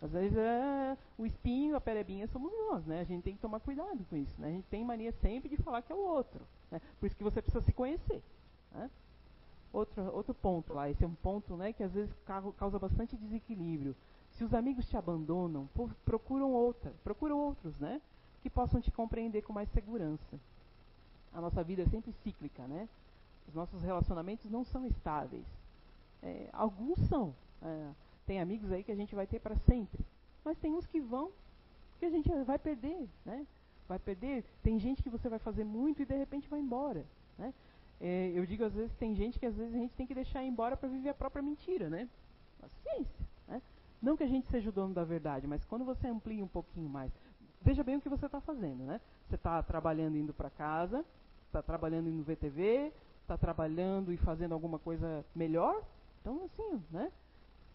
Às 0.00 0.10
vezes 0.10 0.36
é 0.36 0.98
o 1.16 1.24
espinho, 1.24 1.76
a 1.76 1.80
perebinha 1.80 2.26
somos 2.26 2.52
nós, 2.52 2.84
né? 2.84 3.00
A 3.00 3.04
gente 3.04 3.22
tem 3.22 3.34
que 3.34 3.40
tomar 3.40 3.60
cuidado 3.60 4.04
com 4.10 4.16
isso, 4.16 4.34
né? 4.40 4.48
A 4.48 4.50
gente 4.50 4.66
tem 4.66 4.84
mania 4.84 5.12
sempre 5.12 5.48
de 5.48 5.56
falar 5.62 5.80
que 5.80 5.92
é 5.92 5.94
o 5.94 6.04
outro, 6.04 6.40
né? 6.70 6.80
Por 6.98 7.06
isso 7.06 7.16
que 7.16 7.22
você 7.22 7.40
precisa 7.40 7.62
se 7.62 7.72
conhecer, 7.72 8.20
né? 8.72 8.90
Outro, 9.72 10.14
outro 10.14 10.34
ponto 10.34 10.74
lá, 10.74 10.90
esse 10.90 11.02
é 11.02 11.06
um 11.06 11.14
ponto 11.14 11.56
né, 11.56 11.72
que 11.72 11.82
às 11.82 11.92
vezes 11.92 12.12
causa 12.58 12.78
bastante 12.78 13.16
desequilíbrio. 13.16 13.96
Se 14.32 14.44
os 14.44 14.54
amigos 14.54 14.88
te 14.88 14.96
abandonam, 14.96 15.68
procuram 16.04 16.52
outra, 16.52 16.92
procuram 17.04 17.38
outros, 17.38 17.78
né? 17.78 18.00
Que 18.42 18.50
possam 18.50 18.80
te 18.80 18.90
compreender 18.90 19.42
com 19.42 19.52
mais 19.52 19.68
segurança. 19.70 20.40
A 21.32 21.40
nossa 21.40 21.62
vida 21.62 21.82
é 21.82 21.86
sempre 21.86 22.12
cíclica, 22.24 22.66
né? 22.66 22.88
Os 23.48 23.54
nossos 23.54 23.82
relacionamentos 23.82 24.50
não 24.50 24.64
são 24.64 24.86
estáveis. 24.86 25.44
É, 26.22 26.48
alguns 26.52 26.98
são. 27.08 27.34
É, 27.62 27.90
tem 28.26 28.40
amigos 28.40 28.70
aí 28.70 28.82
que 28.82 28.92
a 28.92 28.96
gente 28.96 29.14
vai 29.14 29.26
ter 29.26 29.40
para 29.40 29.56
sempre. 29.56 30.04
Mas 30.44 30.58
tem 30.58 30.72
uns 30.72 30.86
que 30.86 31.00
vão, 31.00 31.30
que 31.98 32.06
a 32.06 32.10
gente 32.10 32.28
vai 32.44 32.58
perder, 32.58 33.08
né? 33.24 33.46
Vai 33.88 33.98
perder. 33.98 34.44
Tem 34.62 34.78
gente 34.78 35.02
que 35.02 35.10
você 35.10 35.28
vai 35.28 35.38
fazer 35.38 35.64
muito 35.64 36.02
e 36.02 36.06
de 36.06 36.16
repente 36.16 36.48
vai 36.48 36.60
embora, 36.60 37.04
né? 37.38 37.52
É, 38.00 38.32
eu 38.34 38.44
digo 38.44 38.64
às 38.64 38.74
vezes 38.74 38.92
tem 38.96 39.14
gente 39.14 39.38
que 39.38 39.46
às 39.46 39.54
vezes 39.54 39.74
a 39.74 39.78
gente 39.78 39.94
tem 39.94 40.06
que 40.06 40.14
deixar 40.14 40.42
embora 40.42 40.76
para 40.76 40.88
viver 40.88 41.10
a 41.10 41.14
própria 41.14 41.42
mentira, 41.42 41.88
né? 41.88 42.08
Paciência? 42.60 43.31
Não 44.02 44.16
que 44.16 44.24
a 44.24 44.28
gente 44.28 44.48
seja 44.48 44.68
o 44.68 44.72
dono 44.72 44.92
da 44.92 45.04
verdade, 45.04 45.46
mas 45.46 45.64
quando 45.64 45.84
você 45.84 46.08
amplia 46.08 46.44
um 46.44 46.48
pouquinho 46.48 46.88
mais, 46.88 47.12
veja 47.60 47.84
bem 47.84 47.96
o 47.96 48.00
que 48.00 48.08
você 48.08 48.26
está 48.26 48.40
fazendo, 48.40 48.82
né? 48.84 49.00
Você 49.28 49.36
está 49.36 49.62
trabalhando 49.62 50.16
indo 50.16 50.34
para 50.34 50.50
casa, 50.50 51.04
está 51.46 51.62
trabalhando 51.62 52.08
indo 52.08 52.18
no 52.18 52.24
VTV, 52.24 52.92
está 53.20 53.38
trabalhando 53.38 54.12
e 54.12 54.16
fazendo 54.16 54.52
alguma 54.52 54.78
coisa 54.78 55.24
melhor. 55.34 55.82
Então, 56.20 56.42
assim, 56.44 56.82
né? 56.90 57.12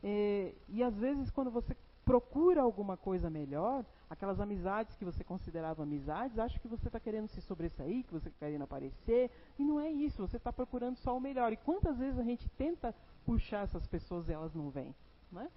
E, 0.03 0.53
e 0.67 0.83
às 0.83 0.95
vezes 0.97 1.31
quando 1.31 1.49
você 1.49 1.75
procura 2.03 2.61
alguma 2.61 2.95
coisa 2.95 3.29
melhor, 3.29 3.85
aquelas 4.09 4.39
amizades 4.39 4.95
que 4.95 5.03
você 5.03 5.23
considerava 5.23 5.83
amizades, 5.83 6.39
acha 6.39 6.57
que 6.59 6.67
você 6.67 6.87
está 6.87 6.99
querendo 6.99 7.27
se 7.27 7.41
sobressair, 7.41 8.05
que 8.05 8.13
você 8.13 8.29
está 8.29 8.45
querendo 8.45 8.63
aparecer, 8.63 9.29
e 9.59 9.63
não 9.63 9.79
é 9.79 9.89
isso, 9.91 10.25
você 10.25 10.37
está 10.37 10.51
procurando 10.51 10.97
só 10.97 11.15
o 11.15 11.19
melhor. 11.19 11.51
E 11.51 11.57
quantas 11.57 11.97
vezes 11.97 12.17
a 12.17 12.23
gente 12.23 12.47
tenta 12.51 12.95
puxar 13.25 13.63
essas 13.63 13.85
pessoas 13.87 14.29
e 14.29 14.33
elas 14.33 14.53
não 14.53 14.69
vêm? 14.69 14.95
Né? 15.31 15.49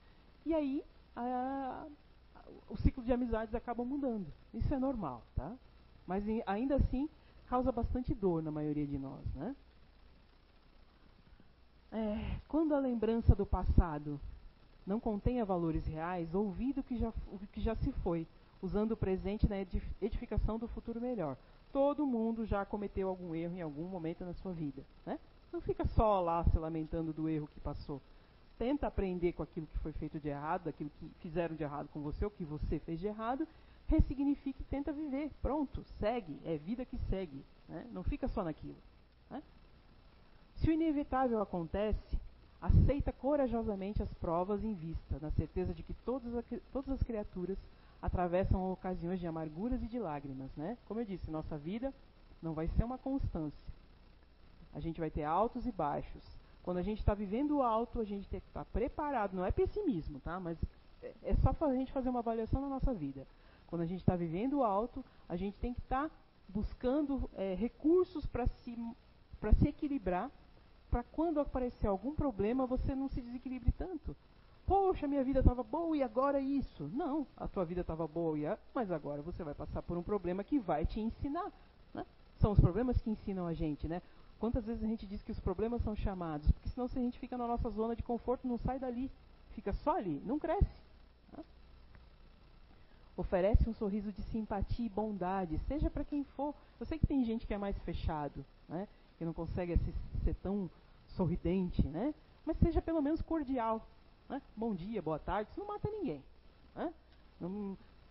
E 0.44 0.54
aí 0.54 0.84
a, 1.14 1.84
a, 2.34 2.42
o 2.68 2.76
ciclo 2.76 3.02
de 3.02 3.12
amizades 3.12 3.54
acaba 3.54 3.84
mudando. 3.84 4.26
Isso 4.54 4.72
é 4.74 4.78
normal, 4.78 5.22
tá? 5.34 5.52
Mas 6.06 6.24
ainda 6.46 6.76
assim 6.76 7.08
causa 7.46 7.70
bastante 7.72 8.14
dor 8.14 8.42
na 8.42 8.50
maioria 8.50 8.86
de 8.86 8.98
nós, 8.98 9.24
né? 9.34 9.54
É, 11.92 12.38
quando 12.46 12.74
a 12.74 12.78
lembrança 12.78 13.34
do 13.34 13.44
passado 13.44 14.20
não 14.86 15.00
contenha 15.00 15.44
valores 15.44 15.84
reais, 15.86 16.32
ouvide 16.34 16.80
o 16.80 16.82
que 16.84 16.96
já, 16.96 17.08
o 17.08 17.38
que 17.52 17.60
já 17.60 17.74
se 17.74 17.90
foi, 18.04 18.26
usando 18.62 18.92
o 18.92 18.96
presente 18.96 19.48
na 19.48 19.56
edificação 20.00 20.58
do 20.58 20.68
futuro 20.68 21.00
melhor. 21.00 21.36
Todo 21.72 22.06
mundo 22.06 22.46
já 22.46 22.64
cometeu 22.64 23.08
algum 23.08 23.34
erro 23.34 23.56
em 23.56 23.62
algum 23.62 23.84
momento 23.88 24.24
na 24.24 24.34
sua 24.34 24.52
vida. 24.52 24.82
Né? 25.04 25.18
Não 25.52 25.60
fica 25.60 25.84
só 25.84 26.20
lá 26.20 26.44
se 26.44 26.58
lamentando 26.58 27.12
do 27.12 27.28
erro 27.28 27.48
que 27.48 27.60
passou 27.60 28.00
tenta 28.60 28.88
aprender 28.88 29.32
com 29.32 29.42
aquilo 29.42 29.66
que 29.66 29.78
foi 29.78 29.90
feito 29.92 30.20
de 30.20 30.28
errado, 30.28 30.68
aquilo 30.68 30.90
que 31.00 31.10
fizeram 31.20 31.56
de 31.56 31.62
errado 31.62 31.88
com 31.88 32.02
você, 32.02 32.22
ou 32.26 32.30
que 32.30 32.44
você 32.44 32.78
fez 32.80 33.00
de 33.00 33.06
errado, 33.06 33.48
ressignifica 33.88 34.60
e 34.60 34.64
tenta 34.66 34.92
viver. 34.92 35.30
Pronto, 35.40 35.82
segue, 35.98 36.38
é 36.44 36.58
vida 36.58 36.84
que 36.84 36.98
segue. 37.08 37.42
Né? 37.66 37.86
Não 37.90 38.02
fica 38.02 38.28
só 38.28 38.44
naquilo. 38.44 38.76
Né? 39.30 39.42
Se 40.56 40.68
o 40.68 40.72
inevitável 40.74 41.40
acontece, 41.40 42.18
aceita 42.60 43.10
corajosamente 43.12 44.02
as 44.02 44.12
provas 44.12 44.62
em 44.62 44.74
vista, 44.74 45.18
na 45.22 45.30
certeza 45.30 45.72
de 45.72 45.82
que 45.82 45.94
todas, 46.04 46.36
a, 46.36 46.44
todas 46.70 46.90
as 46.90 47.02
criaturas 47.02 47.56
atravessam 48.02 48.70
ocasiões 48.70 49.20
de 49.20 49.26
amarguras 49.26 49.82
e 49.82 49.86
de 49.86 49.98
lágrimas. 49.98 50.54
Né? 50.54 50.76
Como 50.86 51.00
eu 51.00 51.06
disse, 51.06 51.30
nossa 51.30 51.56
vida 51.56 51.94
não 52.42 52.52
vai 52.52 52.68
ser 52.68 52.84
uma 52.84 52.98
constância. 52.98 53.72
A 54.74 54.80
gente 54.80 55.00
vai 55.00 55.10
ter 55.10 55.24
altos 55.24 55.66
e 55.66 55.72
baixos. 55.72 56.39
Quando 56.62 56.78
a 56.78 56.82
gente 56.82 56.98
está 56.98 57.14
vivendo 57.14 57.62
alto, 57.62 58.00
a 58.00 58.04
gente 58.04 58.28
tem 58.28 58.40
que 58.40 58.48
estar 58.48 58.64
tá 58.64 58.70
preparado. 58.72 59.34
Não 59.34 59.44
é 59.44 59.50
pessimismo, 59.50 60.20
tá? 60.20 60.38
Mas 60.38 60.58
é, 61.02 61.14
é 61.22 61.34
só 61.36 61.54
a 61.60 61.74
gente 61.74 61.92
fazer 61.92 62.08
uma 62.08 62.20
avaliação 62.20 62.60
da 62.60 62.68
nossa 62.68 62.92
vida. 62.92 63.26
Quando 63.66 63.82
a 63.82 63.86
gente 63.86 64.00
está 64.00 64.16
vivendo 64.16 64.62
alto, 64.62 65.04
a 65.28 65.36
gente 65.36 65.58
tem 65.58 65.72
que 65.72 65.80
estar 65.80 66.08
tá 66.08 66.14
buscando 66.48 67.30
é, 67.34 67.54
recursos 67.54 68.26
para 68.26 68.46
se, 68.46 68.76
se 69.58 69.68
equilibrar, 69.68 70.30
para 70.90 71.02
quando 71.04 71.38
aparecer 71.38 71.86
algum 71.86 72.14
problema, 72.14 72.66
você 72.66 72.94
não 72.94 73.08
se 73.08 73.20
desequilibre 73.20 73.72
tanto. 73.72 74.16
Poxa, 74.66 75.06
minha 75.06 75.24
vida 75.24 75.40
estava 75.40 75.62
boa 75.62 75.96
e 75.96 76.02
agora 76.02 76.40
isso. 76.40 76.88
Não, 76.92 77.26
a 77.36 77.48
tua 77.48 77.64
vida 77.64 77.80
estava 77.80 78.06
boa, 78.06 78.58
mas 78.74 78.90
agora 78.90 79.22
você 79.22 79.42
vai 79.42 79.54
passar 79.54 79.82
por 79.82 79.96
um 79.96 80.02
problema 80.02 80.44
que 80.44 80.58
vai 80.58 80.84
te 80.84 81.00
ensinar. 81.00 81.52
Né? 81.94 82.04
São 82.38 82.52
os 82.52 82.60
problemas 82.60 83.00
que 83.00 83.10
ensinam 83.10 83.46
a 83.46 83.52
gente, 83.52 83.88
né? 83.88 84.02
Quantas 84.40 84.64
vezes 84.64 84.82
a 84.82 84.86
gente 84.86 85.06
diz 85.06 85.22
que 85.22 85.30
os 85.30 85.38
problemas 85.38 85.82
são 85.82 85.94
chamados? 85.94 86.50
Porque 86.50 86.70
senão 86.70 86.88
se 86.88 86.98
a 86.98 87.02
gente 87.02 87.18
fica 87.18 87.36
na 87.36 87.46
nossa 87.46 87.68
zona 87.68 87.94
de 87.94 88.02
conforto, 88.02 88.48
não 88.48 88.56
sai 88.56 88.78
dali. 88.78 89.10
Fica 89.50 89.70
só 89.72 89.98
ali, 89.98 90.20
não 90.24 90.38
cresce. 90.38 90.80
Oferece 93.16 93.68
um 93.68 93.74
sorriso 93.74 94.10
de 94.10 94.22
simpatia 94.22 94.86
e 94.86 94.88
bondade, 94.88 95.58
seja 95.68 95.90
para 95.90 96.04
quem 96.04 96.24
for. 96.24 96.54
Eu 96.80 96.86
sei 96.86 96.98
que 96.98 97.06
tem 97.06 97.22
gente 97.22 97.46
que 97.46 97.52
é 97.52 97.58
mais 97.58 97.76
fechado, 97.80 98.42
né? 98.66 98.88
que 99.18 99.26
não 99.26 99.34
consegue 99.34 99.78
ser 100.24 100.34
tão 100.36 100.70
sorridente, 101.08 101.86
né? 101.86 102.14
Mas 102.46 102.56
seja 102.56 102.80
pelo 102.80 103.02
menos 103.02 103.20
cordial. 103.20 103.86
Né? 104.26 104.40
Bom 104.56 104.74
dia, 104.74 105.02
boa 105.02 105.18
tarde, 105.18 105.50
isso 105.50 105.60
não 105.60 105.66
mata 105.66 105.90
ninguém. 105.90 106.24
Né? 106.74 106.94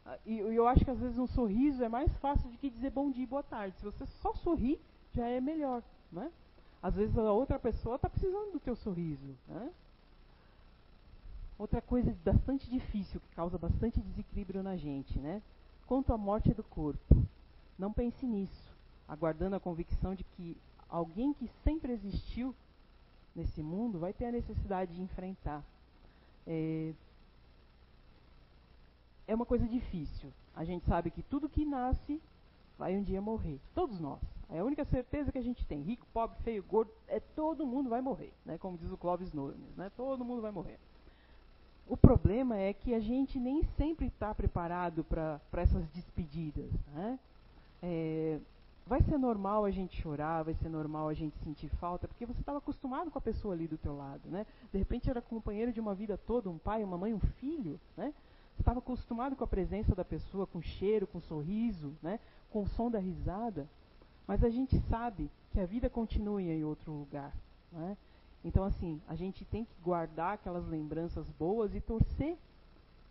Ah, 0.05 0.19
e 0.27 0.37
eu 0.37 0.67
acho 0.67 0.85
que 0.85 0.91
às 0.91 0.99
vezes 0.99 1.17
um 1.17 1.25
sorriso 1.25 1.83
é 1.83 1.89
mais 1.89 2.15
fácil 2.17 2.47
do 2.51 2.57
que 2.57 2.69
dizer 2.69 2.91
bom 2.91 3.09
dia 3.09 3.23
e 3.23 3.27
boa 3.27 3.41
tarde. 3.41 3.75
Se 3.77 3.83
você 3.83 4.05
só 4.21 4.35
sorrir, 4.35 4.79
já 5.15 5.27
é 5.27 5.41
melhor. 5.41 5.81
Né? 6.11 6.31
Às 6.81 6.95
vezes 6.95 7.17
a 7.17 7.31
outra 7.31 7.59
pessoa 7.59 7.95
está 7.95 8.09
precisando 8.09 8.51
do 8.53 8.59
teu 8.59 8.75
sorriso. 8.75 9.35
Né? 9.47 9.71
Outra 11.57 11.81
coisa 11.81 12.15
bastante 12.23 12.69
difícil, 12.69 13.19
que 13.19 13.35
causa 13.35 13.57
bastante 13.57 13.99
desequilíbrio 13.99 14.63
na 14.63 14.77
gente, 14.77 15.19
né? 15.19 15.41
Quanto 15.85 16.13
à 16.13 16.17
morte 16.17 16.53
do 16.53 16.63
corpo. 16.63 17.15
Não 17.77 17.91
pense 17.91 18.25
nisso, 18.25 18.73
aguardando 19.07 19.57
a 19.57 19.59
convicção 19.59 20.15
de 20.15 20.23
que 20.23 20.55
alguém 20.87 21.33
que 21.33 21.49
sempre 21.63 21.91
existiu 21.91 22.55
nesse 23.35 23.61
mundo 23.61 23.99
vai 23.99 24.13
ter 24.13 24.27
a 24.27 24.31
necessidade 24.31 24.95
de 24.95 25.01
enfrentar. 25.01 25.61
É, 26.47 26.93
é 29.27 29.35
uma 29.35 29.45
coisa 29.45 29.67
difícil. 29.67 30.31
A 30.55 30.63
gente 30.63 30.85
sabe 30.85 31.11
que 31.11 31.21
tudo 31.23 31.49
que 31.49 31.65
nasce 31.65 32.21
vai 32.79 32.95
um 32.95 33.03
dia 33.03 33.21
morrer. 33.21 33.59
Todos 33.75 33.99
nós. 33.99 34.21
É 34.49 34.59
a 34.59 34.63
única 34.63 34.83
certeza 34.85 35.31
que 35.31 35.37
a 35.37 35.43
gente 35.43 35.63
tem. 35.65 35.81
Rico, 35.81 36.07
pobre, 36.11 36.37
feio, 36.43 36.63
gordo, 36.63 36.91
é 37.07 37.19
todo 37.19 37.67
mundo 37.67 37.89
vai 37.89 38.01
morrer, 38.01 38.33
né? 38.45 38.57
Como 38.57 38.77
diz 38.77 38.89
o 38.89 38.97
Clóvis 38.97 39.31
Nunes, 39.33 39.75
né? 39.75 39.91
Todo 39.95 40.25
mundo 40.25 40.41
vai 40.41 40.51
morrer. 40.51 40.79
O 41.87 41.97
problema 41.97 42.57
é 42.57 42.73
que 42.73 42.93
a 42.95 42.99
gente 42.99 43.37
nem 43.39 43.63
sempre 43.77 44.07
está 44.07 44.33
preparado 44.33 45.03
para 45.03 45.39
essas 45.53 45.87
despedidas, 45.89 46.71
né? 46.93 47.19
É, 47.81 48.39
vai 48.87 49.01
ser 49.03 49.17
normal 49.17 49.65
a 49.65 49.71
gente 49.71 50.01
chorar, 50.01 50.43
vai 50.43 50.55
ser 50.55 50.69
normal 50.69 51.09
a 51.09 51.13
gente 51.13 51.37
sentir 51.39 51.69
falta, 51.75 52.07
porque 52.07 52.25
você 52.25 52.39
estava 52.39 52.57
acostumado 52.57 53.11
com 53.11 53.17
a 53.19 53.21
pessoa 53.21 53.53
ali 53.53 53.67
do 53.67 53.77
teu 53.77 53.95
lado, 53.95 54.27
né? 54.29 54.47
De 54.71 54.79
repente 54.79 55.09
era 55.09 55.21
companheiro 55.21 55.71
de 55.71 55.79
uma 55.79 55.93
vida 55.93 56.17
toda, 56.17 56.49
um 56.49 56.57
pai, 56.57 56.83
uma 56.83 56.97
mãe, 56.97 57.13
um 57.13 57.19
filho, 57.19 57.79
né? 57.95 58.13
Estava 58.57 58.79
acostumado 58.79 59.35
com 59.35 59.43
a 59.43 59.47
presença 59.47 59.95
da 59.95 60.03
pessoa, 60.03 60.47
com 60.47 60.57
o 60.57 60.63
cheiro, 60.63 61.07
com 61.07 61.19
o 61.19 61.21
sorriso, 61.21 61.93
né? 62.01 62.19
Com 62.51 62.63
o 62.63 62.67
som 62.67 62.89
da 62.89 62.99
risada. 62.99 63.67
Mas 64.27 64.43
a 64.43 64.49
gente 64.49 64.79
sabe 64.89 65.29
que 65.51 65.59
a 65.59 65.65
vida 65.65 65.89
continua 65.89 66.41
em 66.41 66.63
outro 66.63 66.91
lugar. 66.91 67.33
Né? 67.71 67.97
Então, 68.43 68.63
assim, 68.63 69.01
a 69.07 69.15
gente 69.15 69.43
tem 69.45 69.65
que 69.65 69.73
guardar 69.83 70.35
aquelas 70.35 70.67
lembranças 70.67 71.27
boas 71.31 71.73
e 71.75 71.81
torcer 71.81 72.37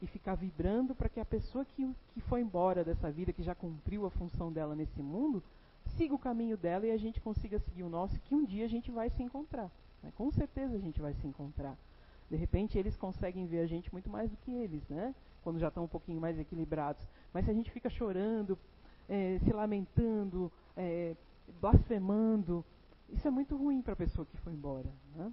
e 0.01 0.07
ficar 0.07 0.36
vibrando 0.36 0.95
para 0.95 1.09
que 1.09 1.20
a 1.20 1.24
pessoa 1.24 1.64
que, 1.64 1.95
que 2.14 2.20
foi 2.22 2.41
embora 2.41 2.84
dessa 2.84 3.11
vida, 3.11 3.32
que 3.32 3.43
já 3.43 3.55
cumpriu 3.55 4.07
a 4.07 4.11
função 4.11 4.53
dela 4.53 4.74
nesse 4.74 5.03
mundo, 5.03 5.43
siga 5.97 6.14
o 6.14 6.18
caminho 6.18 6.57
dela 6.57 6.86
e 6.86 6.91
a 6.91 6.97
gente 6.97 7.20
consiga 7.20 7.59
seguir 7.59 7.82
o 7.82 7.89
nosso, 7.89 8.18
que 8.20 8.34
um 8.34 8.45
dia 8.45 8.64
a 8.64 8.68
gente 8.68 8.91
vai 8.91 9.11
se 9.11 9.22
encontrar. 9.22 9.70
Né? 10.03 10.12
Com 10.16 10.30
certeza 10.30 10.76
a 10.76 10.78
gente 10.78 11.01
vai 11.01 11.14
se 11.14 11.26
encontrar. 11.26 11.76
De 12.30 12.36
repente 12.36 12.78
eles 12.78 12.97
conseguem 12.97 13.47
ver 13.47 13.61
a 13.61 13.66
gente 13.66 13.91
muito 13.93 14.09
mais 14.09 14.30
do 14.30 14.36
que 14.39 14.53
eles, 14.53 14.86
né? 14.89 15.14
Quando 15.43 15.59
já 15.59 15.68
estão 15.68 15.84
um 15.84 15.89
pouquinho 15.89 16.20
mais 16.20 16.39
equilibrados. 16.39 17.03
Mas 17.32 17.47
se 17.47 17.51
a 17.51 17.55
gente 17.55 17.70
fica 17.70 17.89
chorando, 17.89 18.59
é, 19.09 19.39
se 19.45 19.53
lamentando, 19.53 20.53
é, 20.77 21.17
blasfemando. 21.61 22.65
Isso 23.09 23.27
é 23.27 23.31
muito 23.31 23.57
ruim 23.57 23.81
para 23.81 23.95
a 23.95 23.97
pessoa 23.97 24.27
que 24.27 24.37
foi 24.39 24.53
embora. 24.53 24.89
Né? 25.17 25.33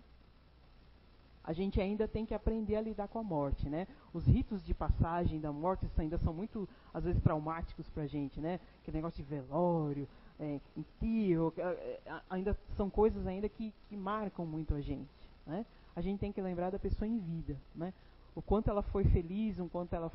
A 1.43 1.53
gente 1.53 1.79
ainda 1.79 2.07
tem 2.07 2.25
que 2.25 2.33
aprender 2.33 2.75
a 2.75 2.81
lidar 2.81 3.07
com 3.07 3.19
a 3.19 3.23
morte, 3.23 3.69
né? 3.69 3.87
Os 4.11 4.25
ritos 4.25 4.65
de 4.65 4.73
passagem 4.73 5.39
da 5.39 5.51
morte 5.51 5.87
ainda 5.95 6.17
são 6.17 6.33
muito, 6.33 6.67
às 6.91 7.03
vezes, 7.03 7.21
traumáticos 7.21 7.87
para 7.89 8.03
a 8.03 8.07
gente, 8.07 8.41
né? 8.41 8.59
Aquele 8.81 8.97
negócio 8.97 9.23
de 9.23 9.29
velório, 9.29 10.07
é, 10.39 10.59
enterro, 10.75 11.53
é, 11.57 11.61
é, 12.05 12.21
ainda 12.31 12.57
são 12.75 12.89
coisas 12.89 13.27
ainda 13.27 13.47
que, 13.47 13.71
que 13.87 13.95
marcam 13.95 14.43
muito 14.43 14.73
a 14.73 14.81
gente, 14.81 15.29
né? 15.45 15.65
A 15.95 16.01
gente 16.01 16.19
tem 16.19 16.31
que 16.31 16.41
lembrar 16.41 16.71
da 16.71 16.79
pessoa 16.79 17.07
em 17.07 17.19
vida, 17.19 17.55
né? 17.75 17.93
O 18.33 18.41
quanto 18.41 18.69
ela 18.71 18.81
foi 18.81 19.05
feliz, 19.05 19.59
o 19.59 19.69
quanto 19.69 19.93
ela, 19.93 20.11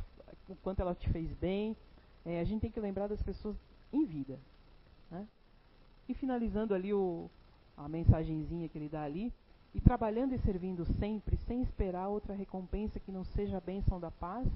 o 0.49 0.57
quanto 0.57 0.81
ela 0.81 0.97
te 0.97 1.09
fez 1.11 1.33
bem, 1.35 1.77
é, 2.25 2.41
a 2.41 2.45
gente 2.45 2.61
tem 2.61 2.71
que 2.71 2.81
lembrar 2.81 3.09
das 3.09 3.23
pessoas 3.23 3.57
em 3.93 4.05
vida. 4.05 4.39
Né? 5.11 5.27
E 6.09 6.15
finalizando 6.15 6.75
ali 6.75 6.93
o, 6.93 7.31
a 7.77 7.89
mensagenzinha 7.89 8.69
que 8.69 8.79
ele 8.79 8.89
dá 8.89 9.03
ali, 9.03 9.33
e 9.75 9.81
trabalhando 9.81 10.35
e 10.35 10.39
servindo 10.39 10.85
sempre, 10.99 11.39
sem 11.47 11.63
esperar 11.63 12.09
outra 12.09 12.35
recompensa 12.35 12.99
que 12.99 13.13
não 13.13 13.25
seja 13.25 13.59
a 13.59 13.61
bênção 13.61 14.01
da 14.01 14.11
paz, 14.11 14.49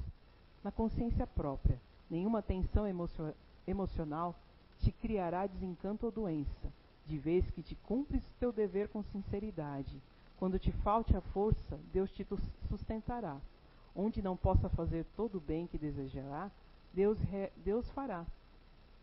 na 0.63 0.73
consciência 0.73 1.27
própria. 1.27 1.81
Nenhuma 2.11 2.43
tensão 2.43 2.87
emocio 2.87 3.33
emocional 3.67 4.35
te 4.81 4.91
criará 4.91 5.47
desencanto 5.47 6.07
ou 6.07 6.13
doença, 6.13 6.73
de 7.07 7.17
vez 7.17 7.49
que 7.51 7.63
te 7.63 7.75
cumpres 7.77 8.23
teu 8.41 8.53
dever 8.53 8.89
com 8.89 9.03
sinceridade. 9.05 10.03
Quando 10.39 10.59
te 10.59 10.73
falte 10.73 11.17
a 11.17 11.21
força, 11.21 11.79
Deus 11.93 12.11
te 12.13 12.27
sustentará. 12.69 13.39
Onde 13.95 14.21
não 14.21 14.37
possa 14.37 14.69
fazer 14.69 15.07
todo 15.17 15.37
o 15.37 15.41
bem 15.41 15.67
que 15.67 15.79
desejará, 15.79 16.51
Deus, 16.95 17.19
Deus 17.65 17.91
fará. 17.91 18.25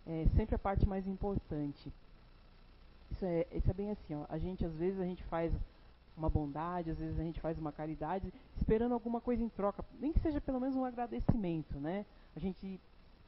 É 0.05 0.25
sempre 0.35 0.55
a 0.55 0.59
parte 0.59 0.87
mais 0.87 1.07
importante. 1.07 1.91
Isso 3.11 3.25
é, 3.25 3.45
isso 3.51 3.69
é 3.69 3.73
bem 3.73 3.91
assim, 3.91 4.15
ó. 4.15 4.25
A 4.29 4.37
gente, 4.37 4.65
às 4.65 4.73
vezes, 4.73 4.99
a 4.99 5.05
gente 5.05 5.23
faz 5.25 5.53
uma 6.17 6.29
bondade, 6.29 6.91
às 6.91 6.97
vezes 6.97 7.19
a 7.19 7.23
gente 7.23 7.39
faz 7.39 7.57
uma 7.57 7.71
caridade, 7.71 8.33
esperando 8.55 8.93
alguma 8.93 9.19
coisa 9.21 9.43
em 9.43 9.49
troca, 9.49 9.83
nem 9.99 10.11
que 10.11 10.19
seja 10.19 10.41
pelo 10.41 10.59
menos 10.59 10.75
um 10.75 10.85
agradecimento, 10.85 11.79
né? 11.79 12.05
A 12.35 12.39
gente, 12.39 12.79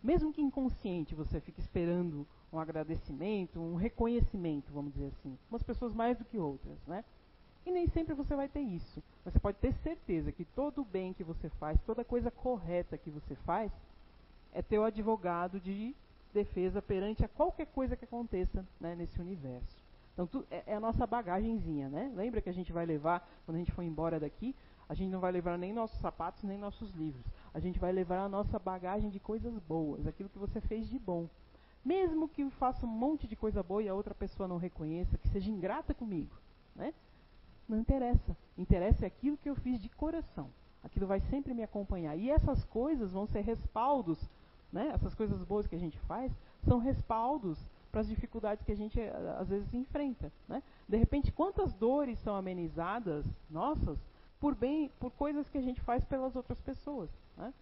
mesmo 0.02 0.34
que 0.34 0.42
inconsciente, 0.42 1.16
você 1.16 1.40
fica 1.40 1.60
esperando 1.60 2.26
um 2.52 2.60
agradecimento, 2.60 3.60
um 3.60 3.76
reconhecimento, 3.76 4.72
vamos 4.72 4.94
dizer 4.94 5.08
assim. 5.08 5.38
Umas 5.50 5.64
pessoas 5.64 5.94
mais 5.94 6.18
do 6.18 6.26
que 6.26 6.38
outras, 6.38 6.78
né? 6.88 7.04
E 7.66 7.72
nem 7.72 7.88
sempre 7.88 8.14
você 8.14 8.36
vai 8.36 8.48
ter 8.48 8.62
isso. 8.62 9.02
Você 9.24 9.40
pode 9.40 9.58
ter 9.58 9.74
certeza 9.76 10.32
que 10.32 10.46
todo 10.46 10.82
o 10.82 10.86
bem 10.86 11.14
que 11.14 11.24
você 11.24 11.50
faz, 11.50 11.80
toda 11.82 12.04
coisa 12.04 12.30
correta 12.30 12.98
que 12.98 13.10
você 13.10 13.36
faz, 13.36 13.72
é 14.54 14.62
teu 14.62 14.84
advogado 14.84 15.60
de 15.60 15.96
defesa 16.34 16.82
perante 16.82 17.24
a 17.24 17.28
qualquer 17.28 17.68
coisa 17.68 17.96
que 17.96 18.06
aconteça 18.06 18.66
né, 18.80 18.96
nesse 18.96 19.20
universo. 19.20 19.84
Então 20.14 20.28
tu, 20.28 20.46
é, 20.50 20.64
é, 20.68 20.76
a 20.76 20.80
nossa 20.80 21.06
bagagenzinha, 21.08 21.90
né? 21.90 22.12
Lembra 22.16 22.42
que 22.42 22.50
a 22.50 22.54
gente 22.54 22.72
vai 22.72 22.86
levar, 22.86 23.28
quando 23.46 23.56
a 23.56 23.60
gente 23.60 23.72
for 23.72 23.82
embora 23.82 24.20
daqui, 24.20 24.56
a 24.88 24.94
gente 24.94 25.10
não 25.10 25.20
vai 25.20 25.32
levar 25.32 25.58
nem 25.58 25.74
nossos 25.74 26.00
sapatos, 26.00 26.44
nem 26.44 26.58
nossos 26.58 26.92
livros. 26.94 27.26
A 27.54 27.60
gente 27.60 27.80
vai 27.80 27.92
levar 27.92 28.20
a 28.20 28.30
nossa 28.30 28.60
bagagem 28.60 29.10
de 29.10 29.20
coisas 29.20 29.58
boas, 29.60 30.06
aquilo 30.06 30.30
que 30.30 30.38
você 30.38 30.62
fez 30.62 30.88
de 30.88 31.00
bom. 31.00 31.28
Mesmo 31.84 32.30
que 32.30 32.44
eu 32.44 32.52
faça 32.52 32.86
um 32.86 32.90
monte 32.90 33.28
de 33.28 33.36
coisa 33.36 33.64
boa 33.64 33.82
e 33.82 33.90
a 33.90 33.94
outra 33.94 34.14
pessoa 34.14 34.48
não 34.48 34.58
reconheça, 34.58 35.18
que 35.18 35.28
seja 35.30 35.50
ingrata 35.50 35.94
comigo, 35.94 36.36
né? 36.76 36.94
Não 37.68 37.80
interessa. 37.80 38.38
Interessa 38.58 39.06
é 39.06 39.08
aquilo 39.08 39.38
que 39.38 39.50
eu 39.50 39.56
fiz 39.56 39.82
de 39.82 39.90
coração. 39.90 40.50
Aquilo 40.84 41.08
vai 41.08 41.22
sempre 41.22 41.54
me 41.54 41.64
acompanhar. 41.64 42.16
E 42.18 42.30
essas 42.30 42.64
coisas 42.66 43.12
vão 43.12 43.26
ser 43.26 43.42
respaldos 43.42 44.20
né? 44.74 44.92
Essas 44.94 45.14
coisas 45.14 45.42
boas 45.44 45.68
que 45.68 45.76
a 45.76 45.80
gente 45.80 46.00
faz 46.00 46.36
são 46.64 46.80
respaldos 46.80 47.58
para 47.92 48.02
as 48.02 48.08
dificuldades 48.08 48.66
que 48.66 48.72
a 48.72 48.76
gente 48.76 49.00
eh, 49.00 49.36
às 49.40 49.48
vezes 49.48 49.72
enfrenta. 49.74 50.32
Né? 50.48 50.64
De 50.90 50.98
repente, 50.98 51.32
quantas 51.32 51.74
dores 51.76 52.18
são 52.20 52.36
amenizadas, 52.36 53.24
nossas, 53.50 54.00
por 54.40 54.56
bem, 54.56 54.90
por 55.00 55.12
coisas 55.12 55.48
que 55.48 55.60
a 55.60 55.62
gente 55.62 55.80
faz 55.82 56.04
pelas 56.04 56.36
outras 56.36 56.60
pessoas. 56.60 57.10
Né? 57.38 57.54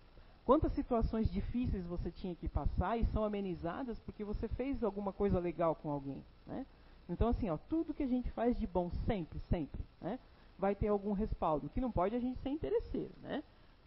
Quantas 0.46 0.72
situações 0.72 1.30
difíceis 1.30 1.86
você 1.86 2.10
tinha 2.10 2.34
que 2.34 2.48
passar 2.48 2.98
e 2.98 3.06
são 3.08 3.26
amenizadas 3.26 4.00
porque 4.00 4.24
você 4.24 4.48
fez 4.48 4.82
alguma 4.82 5.12
coisa 5.12 5.38
legal 5.38 5.76
com 5.76 5.92
alguém. 5.92 6.24
Né? 6.48 6.66
Então, 7.10 7.28
assim, 7.28 7.50
ó, 7.50 7.58
tudo 7.58 7.94
que 7.94 8.04
a 8.04 8.08
gente 8.08 8.32
faz 8.32 8.58
de 8.58 8.66
bom 8.66 8.90
sempre, 9.06 9.38
sempre, 9.50 9.82
né, 10.00 10.18
vai 10.58 10.74
ter 10.74 10.88
algum 10.88 11.12
respaldo. 11.12 11.68
O 11.68 11.70
que 11.70 11.82
não 11.82 11.92
pode 11.92 12.16
é 12.16 12.18
a 12.18 12.22
gente 12.22 12.40
ser 12.40 12.50
interesseiro, 12.50 13.12
né? 13.22 13.44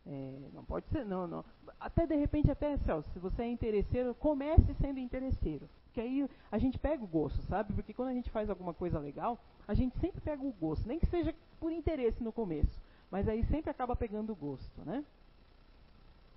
É, 0.06 0.38
não 0.52 0.64
pode 0.64 0.86
ser, 0.88 1.04
não, 1.04 1.26
não. 1.26 1.44
Até 1.80 2.06
de 2.06 2.14
repente, 2.14 2.50
até, 2.50 2.76
Celso, 2.78 3.08
se 3.10 3.18
você 3.18 3.42
é 3.42 3.48
interesseiro, 3.48 4.14
comece 4.14 4.74
sendo 4.74 4.98
interesseiro. 4.98 5.68
Porque 5.86 6.00
aí 6.00 6.28
a 6.50 6.58
gente 6.58 6.78
pega 6.78 7.02
o 7.02 7.06
gosto, 7.06 7.40
sabe? 7.42 7.72
Porque 7.72 7.94
quando 7.94 8.08
a 8.08 8.14
gente 8.14 8.30
faz 8.30 8.50
alguma 8.50 8.74
coisa 8.74 8.98
legal, 8.98 9.38
a 9.66 9.74
gente 9.74 9.98
sempre 9.98 10.20
pega 10.20 10.42
o 10.42 10.52
gosto. 10.52 10.86
Nem 10.86 10.98
que 10.98 11.06
seja 11.06 11.34
por 11.60 11.72
interesse 11.72 12.22
no 12.22 12.32
começo. 12.32 12.82
Mas 13.10 13.28
aí 13.28 13.44
sempre 13.44 13.70
acaba 13.70 13.94
pegando 13.94 14.32
o 14.32 14.36
gosto, 14.36 14.84
né? 14.84 15.04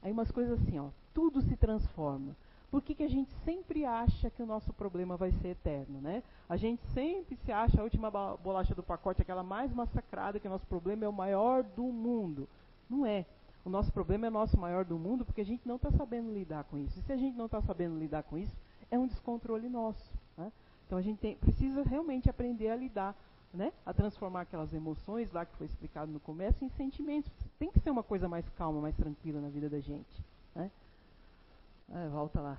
Aí 0.01 0.11
umas 0.11 0.32
coisas 0.32 0.61
assim, 0.61 0.78
ó. 0.80 0.89
Tudo 1.13 1.41
se 1.41 1.57
transforma. 1.57 2.36
Por 2.70 2.82
que, 2.82 2.93
que 2.93 3.03
a 3.03 3.09
gente 3.09 3.32
sempre 3.43 3.86
acha 3.86 4.30
que 4.30 4.43
o 4.43 4.45
nosso 4.45 4.72
problema 4.74 5.18
vai 5.18 5.32
ser 5.32 5.49
eterno, 5.49 5.99
né? 6.01 6.22
A 6.47 6.57
gente 6.57 6.86
sempre 6.93 7.36
se 7.38 7.51
acha 7.51 7.80
a 7.80 7.84
última 7.84 8.11
bolacha 8.11 8.76
do 8.76 8.84
pacote, 8.84 9.22
aquela 9.22 9.43
mais 9.43 9.74
massacrada, 9.74 10.39
que 10.39 10.47
o 10.47 10.51
nosso 10.51 10.68
problema 10.68 11.05
é 11.05 11.09
o 11.09 11.13
maior 11.13 11.63
do 11.63 11.84
mundo. 11.84 12.47
Não 12.89 13.05
é 13.05 13.26
o 13.68 13.70
nosso 13.70 13.91
problema 13.91 14.26
é 14.26 14.30
nosso 14.30 14.57
maior 14.57 14.86
do 14.86 14.97
mundo 14.97 15.26
porque 15.26 15.41
a 15.41 15.45
gente 15.45 15.68
não 15.68 15.76
está 15.76 15.91
sabendo 15.91 16.32
lidar 16.32 16.63
com 16.63 16.78
isso. 16.78 16.97
E 16.97 17.01
se 17.01 17.11
a 17.11 17.18
gente 17.18 17.36
não 17.36 17.47
está 17.47 17.61
sabendo 17.61 17.99
lidar 17.99 18.24
com 18.24 18.38
isso, 18.38 18.55
é 18.89 18.97
um 18.97 19.05
descontrole 19.05 19.68
nosso. 19.68 20.09
Né? 20.38 20.53
Então 20.86 20.97
a 20.97 21.01
gente 21.01 21.20
tem, 21.20 21.36
precisa 21.36 21.84
realmente 21.84 22.30
aprender 22.30 22.70
a 22.70 22.78
lidar, 22.78 23.13
né? 23.53 23.74
a 23.86 23.93
transformar 23.93 24.41
aquelas 24.43 24.74
emoções 24.74 25.30
lá 25.34 25.45
que 25.45 25.53
foi 25.57 25.68
explicado 25.68 26.09
no 26.09 26.20
começo 26.22 26.63
em 26.63 26.70
sentimentos. 26.70 27.30
Tem 27.59 27.70
que 27.70 27.82
ser 27.82 27.89
uma 27.89 28.03
coisa 28.03 28.30
mais 28.30 28.47
calma, 28.51 28.80
mais 28.80 28.95
tranquila 28.95 29.41
na 29.41 29.49
vida 29.49 29.70
da 29.70 29.82
gente. 29.82 30.24
Né? 30.55 30.72
Ah, 31.91 32.07
volta 32.07 32.39
lá. 32.39 32.57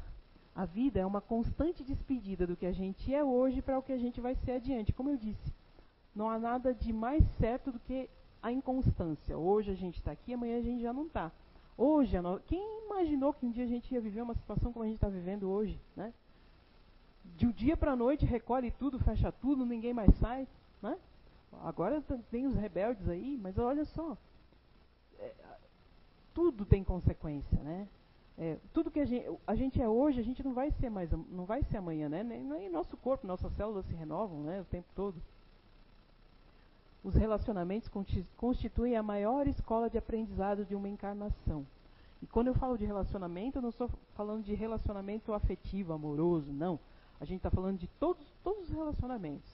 A 0.54 0.66
vida 0.66 1.00
é 1.00 1.06
uma 1.06 1.22
constante 1.22 1.82
despedida 1.82 2.46
do 2.46 2.54
que 2.54 2.66
a 2.66 2.72
gente 2.72 3.14
é 3.14 3.24
hoje 3.24 3.62
para 3.62 3.78
o 3.78 3.82
que 3.82 3.94
a 3.94 3.98
gente 3.98 4.20
vai 4.20 4.34
ser 4.44 4.52
adiante. 4.52 4.92
Como 4.92 5.09
eu 5.09 5.16
disse, 5.16 5.54
Não 6.14 6.28
há 6.28 6.38
nada 6.38 6.74
de 6.74 6.92
mais 6.92 7.24
certo 7.38 7.72
do 7.72 7.78
que 7.78 8.11
a 8.43 8.53
inconstância. 8.53 9.36
Hoje 9.36 9.70
a 9.70 9.74
gente 9.74 9.99
está 9.99 10.12
aqui, 10.12 10.34
amanhã 10.34 10.59
a 10.59 10.62
gente 10.62 10.82
já 10.82 10.93
não 10.93 11.07
está. 11.07 11.30
Hoje, 11.76 12.16
quem 12.47 12.84
imaginou 12.86 13.32
que 13.32 13.47
um 13.47 13.51
dia 13.51 13.64
a 13.64 13.68
gente 13.68 13.93
ia 13.93 14.01
viver 14.01 14.22
uma 14.22 14.34
situação 14.34 14.72
como 14.72 14.84
a 14.84 14.86
gente 14.89 14.97
está 14.97 15.09
vivendo 15.09 15.49
hoje, 15.49 15.80
né? 15.97 16.12
De 17.36 17.47
um 17.47 17.53
dia 17.53 17.76
para 17.76 17.93
a 17.93 17.97
noite 17.97 18.24
recolhe 18.24 18.70
tudo, 18.72 18.99
fecha 18.99 19.30
tudo, 19.30 19.64
ninguém 19.64 19.95
mais 19.95 20.12
sai, 20.18 20.49
né? 20.82 20.99
Agora 21.62 22.03
tem 22.30 22.47
os 22.47 22.55
rebeldes 22.55 23.09
aí, 23.09 23.39
mas 23.41 23.59
olha 23.59 23.84
só, 23.84 24.16
é, 25.18 25.32
tudo 26.34 26.64
tem 26.64 26.82
consequência, 26.82 27.59
né? 27.62 27.89
É, 28.36 28.57
tudo 28.72 28.91
que 28.91 29.01
a 29.01 29.05
gente, 29.05 29.26
a 29.47 29.55
gente, 29.57 29.82
é 29.82 29.89
hoje, 29.89 30.20
a 30.20 30.22
gente 30.22 30.45
não 30.45 30.55
vai 30.55 30.70
ser 30.72 30.89
mais, 30.89 31.11
não 31.11 31.45
vai 31.45 31.62
ser 31.64 31.78
amanhã, 31.78 32.09
né? 32.09 32.22
Nem, 32.22 32.45
nem 32.45 32.70
nosso 32.70 32.97
corpo, 32.97 33.26
nossas 33.26 33.53
células 33.55 33.84
se 33.86 33.95
renovam, 33.95 34.41
né? 34.43 34.61
O 34.61 34.64
tempo 34.64 34.86
todo. 34.95 35.20
Os 37.09 37.14
relacionamentos 37.14 37.90
constituem 38.36 38.94
a 38.94 39.02
maior 39.02 39.48
escola 39.48 39.88
de 39.88 39.96
aprendizado 39.96 40.66
de 40.66 40.74
uma 40.74 40.90
encarnação. 40.90 41.66
E 42.20 42.26
quando 42.26 42.48
eu 42.48 42.54
falo 42.54 42.76
de 42.76 42.84
relacionamento, 42.84 43.56
eu 43.56 43.62
não 43.62 43.70
estou 43.70 43.88
falando 44.14 44.44
de 44.44 44.52
relacionamento 44.54 45.32
afetivo, 45.32 45.94
amoroso, 45.94 46.52
não. 46.52 46.78
A 47.18 47.24
gente 47.24 47.38
está 47.38 47.50
falando 47.50 47.78
de 47.78 47.86
todos, 47.98 48.22
todos 48.44 48.64
os 48.64 48.76
relacionamentos. 48.76 49.50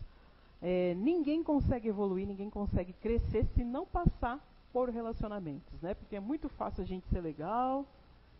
É, 0.60 0.94
ninguém 0.96 1.44
consegue 1.44 1.88
evoluir, 1.88 2.26
ninguém 2.26 2.50
consegue 2.50 2.92
crescer 2.94 3.46
se 3.54 3.62
não 3.62 3.86
passar 3.86 4.44
por 4.72 4.88
relacionamentos, 4.88 5.80
né? 5.80 5.94
Porque 5.94 6.16
é 6.16 6.20
muito 6.20 6.48
fácil 6.48 6.82
a 6.82 6.86
gente 6.86 7.06
ser 7.06 7.20
legal 7.20 7.86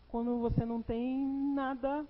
quando 0.09 0.39
você 0.39 0.65
não 0.65 0.81
tem 0.81 1.25
nada 1.25 2.05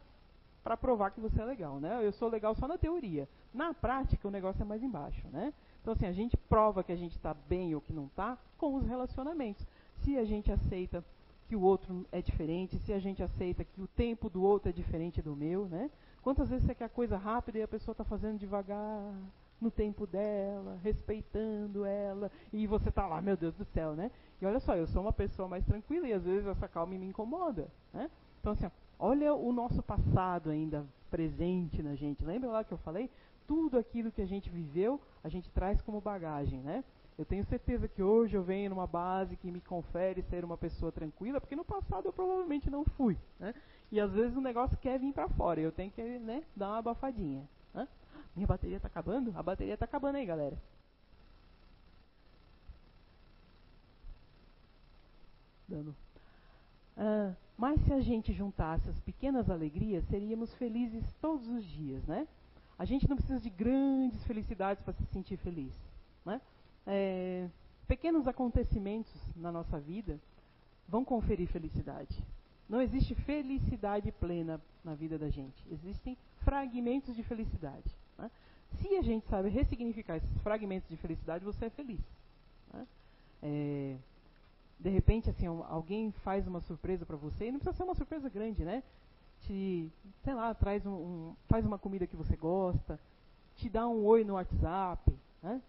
para 0.66 0.76
provar 0.76 1.12
que 1.12 1.22
você 1.22 1.40
é 1.40 1.46
legal, 1.46 1.80
né? 1.80 2.00
Eu 2.04 2.12
sou 2.12 2.28
legal 2.28 2.56
só 2.56 2.68
na 2.68 2.76
teoria. 2.76 3.30
Na 3.54 3.72
prática, 3.72 4.28
o 4.28 4.32
negócio 4.32 4.64
é 4.64 4.66
mais 4.66 4.82
embaixo, 4.82 5.28
né? 5.32 5.54
Então, 5.80 5.94
assim, 5.94 6.08
a 6.08 6.12
gente 6.12 6.36
prova 6.36 6.84
que 6.84 6.92
a 6.92 6.96
gente 6.96 7.16
está 7.16 7.36
bem 7.36 7.76
ou 7.76 7.80
que 7.80 7.94
não 7.94 8.08
está 8.08 8.36
com 8.58 8.74
os 8.74 8.88
relacionamentos. 8.88 9.64
Se 10.04 10.18
a 10.18 10.26
gente 10.26 10.52
aceita 10.52 11.06
que 11.48 11.56
o 11.56 11.62
outro 11.62 12.04
é 12.12 12.20
diferente, 12.20 12.80
se 12.80 12.92
a 12.92 12.98
gente 12.98 13.22
aceita 13.22 13.64
que 13.64 13.80
o 13.80 13.86
tempo 13.86 14.28
do 14.28 14.42
outro 14.42 14.70
é 14.70 14.72
diferente 14.72 15.22
do 15.22 15.36
meu, 15.36 15.68
né? 15.68 15.92
Quantas 16.24 16.50
vezes 16.50 16.66
você 16.66 16.74
quer 16.74 16.90
coisa 16.90 17.16
rápida 17.16 17.60
e 17.60 17.62
a 17.62 17.68
pessoa 17.68 17.94
está 17.94 18.04
fazendo 18.04 18.40
devagar, 18.40 19.14
no 19.62 19.70
tempo 19.70 20.08
dela, 20.08 20.80
respeitando 20.84 21.86
ela, 21.86 22.32
e 22.52 22.66
você 22.66 22.90
está 22.90 23.06
lá, 23.06 23.22
meu 23.22 23.38
Deus 23.38 23.54
do 23.54 23.66
céu, 23.66 23.96
né? 23.96 24.10
E 24.42 24.46
olha 24.48 24.60
só, 24.60 24.76
eu 24.76 24.88
sou 24.88 25.04
uma 25.04 25.14
pessoa 25.14 25.48
mais 25.48 25.64
tranquila 25.64 26.08
e 26.08 26.14
às 26.14 26.24
vezes 26.24 26.48
essa 26.48 26.68
calma 26.68 26.96
me 26.96 27.06
incomoda, 27.06 27.68
né? 27.94 28.10
Então 28.42 28.54
assim, 28.54 28.66
olha 29.00 29.34
o 29.34 29.52
nosso 29.52 29.82
passado 29.82 30.50
ainda 30.50 30.86
presente 31.10 31.82
na 31.82 31.96
gente. 31.96 32.24
Lembra 32.26 32.50
lá 32.50 32.64
que 32.64 32.72
eu 32.72 32.78
falei? 32.80 33.10
tudo 33.48 33.78
aquilo 33.78 34.12
que 34.12 34.22
a 34.22 34.26
gente 34.26 34.50
viveu, 34.50 35.00
a 35.24 35.30
gente 35.30 35.50
traz 35.52 35.82
como 35.82 36.02
bagagem, 36.02 36.60
né? 36.62 36.84
Eu 37.18 37.26
tenho 37.26 37.46
certeza 37.46 37.88
que 37.88 38.04
hoje 38.04 38.36
eu 38.36 38.44
venho 38.44 38.72
numa 38.72 38.86
base 38.86 39.38
que 39.38 39.50
me 39.50 39.62
confere 39.62 40.22
ser 40.24 40.44
uma 40.44 40.58
pessoa 40.58 40.92
tranquila, 40.92 41.40
porque 41.40 41.56
no 41.56 41.64
passado 41.64 42.08
eu 42.08 42.14
provavelmente 42.14 42.70
não 42.70 42.84
fui, 42.84 43.18
né? 43.40 43.54
E 43.92 44.00
às 44.00 44.12
vezes 44.12 44.36
o 44.36 44.42
negócio 44.42 44.78
quer 44.78 45.00
vir 45.00 45.14
para 45.14 45.30
fora, 45.30 45.62
eu 45.62 45.72
tenho 45.72 45.92
que, 45.92 46.02
né, 46.02 46.44
dar 46.56 46.70
uma 46.70 46.78
abafadinha. 46.80 47.48
Né? 47.74 47.88
Minha 48.36 48.48
bateria 48.48 48.78
está 48.78 48.88
acabando? 48.88 49.32
A 49.38 49.44
bateria 49.44 49.76
está 49.76 49.86
acabando 49.86 50.18
aí, 50.18 50.26
galera. 50.26 50.58
Dando. 55.68 55.96
Ah, 56.98 57.34
mas 57.58 57.80
se 57.86 57.94
a 57.94 58.02
gente 58.02 58.34
juntasse 58.34 58.90
as 58.90 59.00
pequenas 59.00 59.50
alegrias, 59.50 60.04
seríamos 60.06 60.54
felizes 60.56 61.04
todos 61.22 61.48
os 61.48 61.64
dias, 61.64 62.06
né? 62.06 62.28
A 62.78 62.84
gente 62.84 63.08
não 63.08 63.16
precisa 63.16 63.40
de 63.40 63.50
grandes 63.50 64.22
felicidades 64.26 64.84
para 64.84 64.94
se 64.94 65.06
sentir 65.06 65.38
feliz. 65.38 65.74
Né? 66.26 66.42
É, 66.86 67.48
pequenos 67.88 68.28
acontecimentos 68.28 69.14
na 69.36 69.52
nossa 69.52 69.80
vida 69.80 70.20
vão 70.88 71.06
conferir 71.06 71.48
felicidade. 71.48 72.22
Não 72.68 72.82
existe 72.82 73.16
felicidade 73.16 74.12
plena 74.12 74.60
na 74.84 74.94
vida 74.94 75.18
da 75.18 75.30
gente. 75.30 75.64
Existem 75.72 76.18
fragmentos 76.44 77.16
de 77.16 77.24
felicidade. 77.24 77.96
Né? 78.18 78.30
Se 78.82 78.98
a 78.98 79.02
gente 79.02 79.26
sabe 79.28 79.50
ressignificar 79.50 80.18
esses 80.18 80.38
fragmentos 80.42 80.90
de 80.90 80.98
felicidade, 80.98 81.46
você 81.46 81.66
é 81.66 81.70
feliz. 81.70 82.02
Né? 82.74 82.88
É, 83.42 83.96
de 84.80 84.90
repente, 84.90 85.30
assim, 85.30 85.48
alguém 85.48 86.12
faz 86.12 86.48
uma 86.48 86.62
surpresa 86.62 87.06
para 87.06 87.16
você, 87.16 87.48
e 87.48 87.52
não 87.52 87.60
precisa 87.60 87.78
ser 87.78 87.84
uma 87.84 87.96
surpresa 87.96 88.30
grande, 88.30 88.64
né? 88.64 88.84
te, 89.42 89.92
sei 90.24 90.34
lá, 90.34 90.54
traz 90.54 90.86
um, 90.86 90.92
um, 90.92 91.36
faz 91.48 91.66
uma 91.66 91.78
comida 91.78 92.08
que 92.08 92.16
você 92.16 92.36
gosta, 92.36 93.00
te 93.56 93.70
dá 93.70 93.88
um 93.88 94.04
oi 94.04 94.24
no 94.24 94.34
WhatsApp, 94.34 95.14
né? 95.42 95.62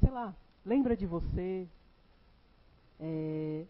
sei 0.00 0.10
lá, 0.10 0.34
lembra 0.64 0.96
de 0.96 1.06
você. 1.06 1.68
É, 3.00 3.64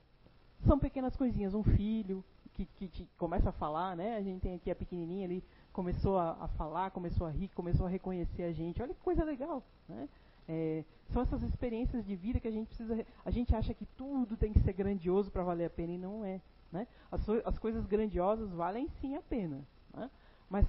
são 0.66 0.78
pequenas 0.78 1.14
coisinhas, 1.14 1.54
um 1.54 1.62
filho 1.62 2.24
que, 2.54 2.66
que 2.88 3.06
começa 3.16 3.50
a 3.50 3.52
falar, 3.52 3.94
né? 3.94 4.16
A 4.16 4.22
gente 4.22 4.40
tem 4.40 4.54
aqui 4.54 4.70
a 4.70 4.74
pequenininha 4.74 5.26
ali, 5.26 5.44
começou 5.72 6.18
a, 6.18 6.32
a 6.40 6.48
falar, 6.48 6.90
começou 6.90 7.26
a 7.26 7.30
rir, 7.30 7.48
começou 7.54 7.86
a 7.86 7.88
reconhecer 7.88 8.42
a 8.42 8.52
gente. 8.52 8.82
Olha 8.82 8.94
que 8.94 9.00
coisa 9.00 9.22
legal, 9.22 9.62
né? 9.88 10.08
É, 10.48 10.82
são 11.12 11.22
essas 11.22 11.42
experiências 11.42 12.04
de 12.06 12.16
vida 12.16 12.40
que 12.40 12.48
a 12.48 12.50
gente 12.50 12.68
precisa. 12.68 13.06
A 13.24 13.30
gente 13.30 13.54
acha 13.54 13.74
que 13.74 13.84
tudo 13.96 14.36
tem 14.36 14.52
que 14.52 14.60
ser 14.60 14.72
grandioso 14.72 15.30
para 15.30 15.42
valer 15.42 15.66
a 15.66 15.70
pena 15.70 15.92
e 15.92 15.98
não 15.98 16.24
é. 16.24 16.40
Né? 16.72 16.86
As, 17.10 17.26
as, 17.44 17.58
coisas 17.58 17.86
grandiosas 17.86 18.50
valem 18.52 18.88
sim 19.00 19.16
a 19.16 19.22
pena, 19.22 19.66
né? 19.94 20.10
mas 20.50 20.66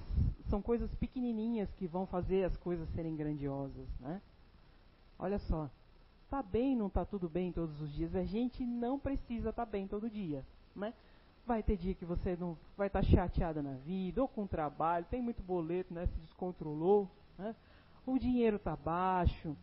são 0.48 0.62
coisas 0.62 0.94
pequenininhas 0.94 1.70
que 1.74 1.86
vão 1.86 2.06
fazer 2.06 2.44
as 2.44 2.56
coisas 2.56 2.88
serem 2.90 3.16
grandiosas. 3.16 3.86
Né? 4.00 4.20
Olha 5.18 5.38
só, 5.38 5.68
tá 6.30 6.42
bem, 6.42 6.74
não 6.74 6.88
tá 6.88 7.04
tudo 7.04 7.28
bem 7.28 7.52
todos 7.52 7.80
os 7.80 7.92
dias. 7.92 8.14
A 8.14 8.24
gente 8.24 8.64
não 8.64 8.98
precisa 8.98 9.50
estar 9.50 9.66
tá 9.66 9.70
bem 9.70 9.86
todo 9.86 10.08
dia, 10.08 10.44
né? 10.74 10.94
Vai 11.46 11.62
ter 11.62 11.76
dia 11.76 11.94
que 11.94 12.04
você 12.04 12.36
não 12.36 12.56
vai 12.76 12.86
estar 12.86 13.02
tá 13.02 13.06
chateada 13.06 13.62
na 13.62 13.74
vida 13.74 14.22
ou 14.22 14.28
com 14.28 14.46
trabalho, 14.46 15.06
tem 15.10 15.20
muito 15.20 15.42
boleto, 15.42 15.92
né? 15.92 16.06
Se 16.06 16.18
descontrolou, 16.20 17.10
né? 17.36 17.54
O 18.06 18.18
dinheiro 18.18 18.58
tá 18.58 18.74
baixo, 18.76 19.56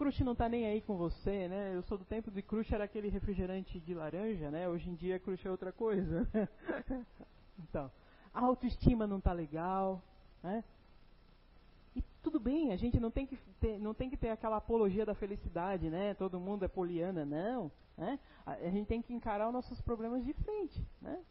crush 0.00 0.24
não 0.24 0.32
está 0.32 0.48
nem 0.48 0.64
aí 0.64 0.80
com 0.80 0.96
você, 0.96 1.46
né? 1.46 1.76
Eu 1.76 1.82
sou 1.82 1.98
do 1.98 2.06
tempo 2.06 2.30
de 2.30 2.40
crush 2.40 2.72
era 2.72 2.84
aquele 2.84 3.10
refrigerante 3.10 3.78
de 3.78 3.92
laranja, 3.92 4.50
né? 4.50 4.66
Hoje 4.66 4.88
em 4.88 4.94
dia 4.94 5.20
crush 5.20 5.44
é 5.44 5.50
outra 5.50 5.72
coisa. 5.72 6.26
então, 7.60 7.92
a 8.32 8.40
autoestima 8.40 9.06
não 9.06 9.18
está 9.18 9.34
legal, 9.34 10.02
né? 10.42 10.64
E 11.94 12.02
tudo 12.22 12.40
bem, 12.40 12.72
a 12.72 12.76
gente 12.76 12.98
não 12.98 13.10
tem, 13.10 13.26
que 13.26 13.36
ter, 13.60 13.78
não 13.78 13.92
tem 13.92 14.08
que 14.08 14.16
ter 14.16 14.30
aquela 14.30 14.56
apologia 14.56 15.04
da 15.04 15.14
felicidade, 15.14 15.90
né? 15.90 16.14
Todo 16.14 16.40
mundo 16.40 16.64
é 16.64 16.68
poliana, 16.68 17.26
não. 17.26 17.70
Né? 17.94 18.18
A, 18.46 18.52
a 18.52 18.70
gente 18.70 18.86
tem 18.86 19.02
que 19.02 19.12
encarar 19.12 19.48
os 19.48 19.52
nossos 19.52 19.82
problemas 19.82 20.24
de 20.24 20.32
frente, 20.32 20.82
né? 21.02 21.22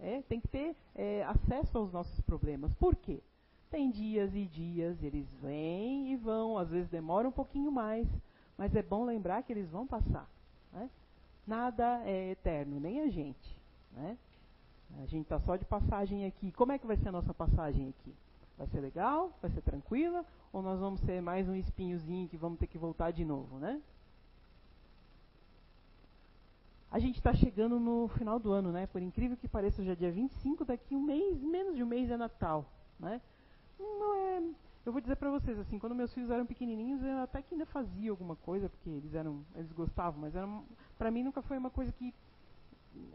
É, 0.00 0.22
tem 0.22 0.40
que 0.40 0.48
ter 0.48 0.74
é, 0.94 1.22
acesso 1.24 1.76
aos 1.76 1.92
nossos 1.92 2.18
problemas. 2.22 2.72
Por 2.76 2.96
quê? 2.96 3.22
Tem 3.70 3.90
dias 3.90 4.34
e 4.34 4.44
dias, 4.44 5.02
eles 5.02 5.26
vêm 5.42 6.12
e 6.12 6.16
vão, 6.16 6.56
às 6.56 6.70
vezes 6.70 6.88
demora 6.88 7.28
um 7.28 7.32
pouquinho 7.32 7.70
mais, 7.70 8.06
mas 8.56 8.74
é 8.74 8.82
bom 8.82 9.04
lembrar 9.04 9.42
que 9.42 9.52
eles 9.52 9.68
vão 9.70 9.86
passar. 9.86 10.28
Né? 10.72 10.88
Nada 11.46 12.02
é 12.04 12.30
eterno, 12.30 12.78
nem 12.78 13.00
a 13.00 13.08
gente. 13.08 13.56
Né? 13.92 14.16
A 15.02 15.06
gente 15.06 15.24
está 15.24 15.38
só 15.40 15.56
de 15.56 15.64
passagem 15.64 16.24
aqui. 16.24 16.52
Como 16.52 16.72
é 16.72 16.78
que 16.78 16.86
vai 16.86 16.96
ser 16.96 17.08
a 17.08 17.12
nossa 17.12 17.34
passagem 17.34 17.88
aqui? 17.88 18.14
Vai 18.56 18.66
ser 18.68 18.80
legal? 18.80 19.36
Vai 19.42 19.50
ser 19.50 19.60
tranquila? 19.60 20.24
Ou 20.52 20.62
nós 20.62 20.80
vamos 20.80 21.00
ser 21.00 21.20
mais 21.20 21.48
um 21.48 21.54
espinhozinho 21.54 22.28
que 22.28 22.36
vamos 22.36 22.58
ter 22.58 22.66
que 22.66 22.78
voltar 22.78 23.10
de 23.10 23.24
novo, 23.24 23.58
né? 23.58 23.82
A 26.90 26.98
gente 26.98 27.16
está 27.18 27.34
chegando 27.34 27.78
no 27.78 28.08
final 28.08 28.38
do 28.38 28.52
ano, 28.52 28.72
né? 28.72 28.86
Por 28.86 29.02
incrível 29.02 29.36
que 29.36 29.48
pareça, 29.48 29.84
já 29.84 29.92
é 29.92 29.96
dia 29.96 30.10
25, 30.10 30.64
daqui 30.64 30.96
um 30.96 31.02
mês, 31.02 31.42
menos 31.42 31.76
de 31.76 31.82
um 31.82 31.86
mês 31.86 32.10
é 32.10 32.16
Natal, 32.16 32.64
né? 32.98 33.20
Não 33.78 34.14
é. 34.14 34.42
Eu 34.84 34.92
vou 34.92 35.00
dizer 35.00 35.16
para 35.16 35.30
vocês 35.30 35.58
assim, 35.58 35.78
quando 35.78 35.94
meus 35.94 36.12
filhos 36.14 36.30
eram 36.30 36.46
pequenininhos, 36.46 37.02
eu 37.02 37.18
até 37.18 37.42
que 37.42 37.54
ainda 37.54 37.66
fazia 37.66 38.10
alguma 38.10 38.36
coisa 38.36 38.68
porque 38.68 38.88
eles 38.88 39.14
eram, 39.14 39.44
eles 39.54 39.72
gostavam, 39.72 40.20
mas 40.20 40.34
era, 40.34 40.48
para 40.96 41.10
mim 41.10 41.24
nunca 41.24 41.42
foi 41.42 41.58
uma 41.58 41.70
coisa 41.70 41.90
que 41.92 42.14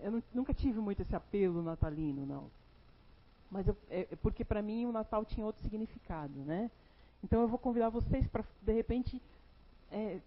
eu 0.02 0.12
não, 0.12 0.24
nunca 0.34 0.54
tive 0.54 0.80
muito 0.80 1.02
esse 1.02 1.16
apelo 1.16 1.64
natalino, 1.64 2.26
não. 2.26 2.52
Mas 3.50 3.68
eu, 3.68 3.78
é, 3.90 4.08
é 4.12 4.16
porque 4.18 4.46
para 4.46 4.62
mim 4.62 4.86
o 4.86 4.92
Natal 4.92 5.26
tinha 5.26 5.46
outro 5.46 5.62
significado, 5.62 6.40
né? 6.40 6.70
Então 7.24 7.42
eu 7.42 7.48
vou 7.48 7.60
convidar 7.60 7.90
vocês 7.90 8.28
para 8.28 8.44
de 8.62 8.74
repente 8.74 9.22
é, 9.92 10.20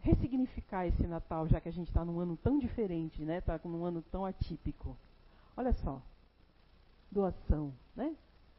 ressignificar 0.00 0.86
esse 0.86 1.06
Natal, 1.06 1.48
já 1.48 1.60
que 1.60 1.68
a 1.68 1.72
gente 1.72 1.88
está 1.88 2.04
num 2.04 2.20
ano 2.20 2.36
tão 2.36 2.58
diferente, 2.58 3.24
né? 3.24 3.38
Está 3.38 3.58
num 3.64 3.84
ano 3.84 4.02
tão 4.10 4.24
atípico. 4.24 4.96
Olha 5.56 5.72
só, 5.72 6.02
doação, 7.10 7.72
né? 7.96 8.14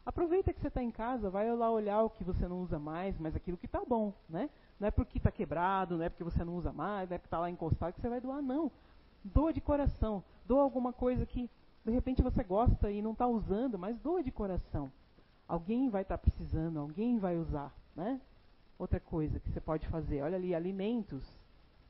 Aproveita 0.06 0.54
que 0.54 0.60
você 0.60 0.68
está 0.68 0.84
em 0.84 0.92
casa, 0.92 1.30
vai 1.30 1.52
lá 1.56 1.72
olhar 1.72 2.04
o 2.04 2.10
que 2.10 2.24
você 2.24 2.48
não 2.48 2.62
usa 2.62 2.78
mais, 2.78 3.18
mas 3.18 3.36
aquilo 3.36 3.58
que 3.58 3.66
está 3.66 3.84
bom, 3.84 4.14
né? 4.30 4.50
Não 4.80 4.88
é 4.88 4.92
porque 4.92 5.18
está 5.18 5.32
quebrado, 5.32 5.98
não 5.98 6.04
é 6.04 6.10
porque 6.10 6.24
você 6.24 6.44
não 6.44 6.56
usa 6.56 6.72
mais, 6.72 7.10
não 7.10 7.16
é 7.16 7.18
porque 7.18 7.28
está 7.28 7.40
lá 7.40 7.50
encostado 7.50 7.94
que 7.94 8.02
você 8.02 8.10
vai 8.10 8.22
doar, 8.22 8.42
não. 8.42 8.72
Doa 9.24 9.52
de 9.52 9.62
coração, 9.62 10.24
doa 10.46 10.62
alguma 10.62 10.94
coisa 10.94 11.26
que 11.26 11.50
de 11.84 11.92
repente 11.92 12.22
você 12.22 12.44
gosta 12.44 12.92
e 12.92 13.02
não 13.02 13.14
está 13.14 13.26
usando, 13.26 13.80
mas 13.80 13.98
doa 14.00 14.22
de 14.22 14.32
coração. 14.32 14.92
Alguém 15.48 15.90
vai 15.90 16.04
estar 16.04 16.18
tá 16.18 16.22
precisando, 16.22 16.80
alguém 16.80 17.18
vai 17.18 17.38
usar, 17.38 17.74
né? 17.96 18.20
outra 18.78 19.00
coisa 19.00 19.40
que 19.40 19.50
você 19.50 19.62
pode 19.62 19.88
fazer? 19.88 20.22
Olha 20.22 20.36
ali, 20.36 20.54
alimentos. 20.54 21.24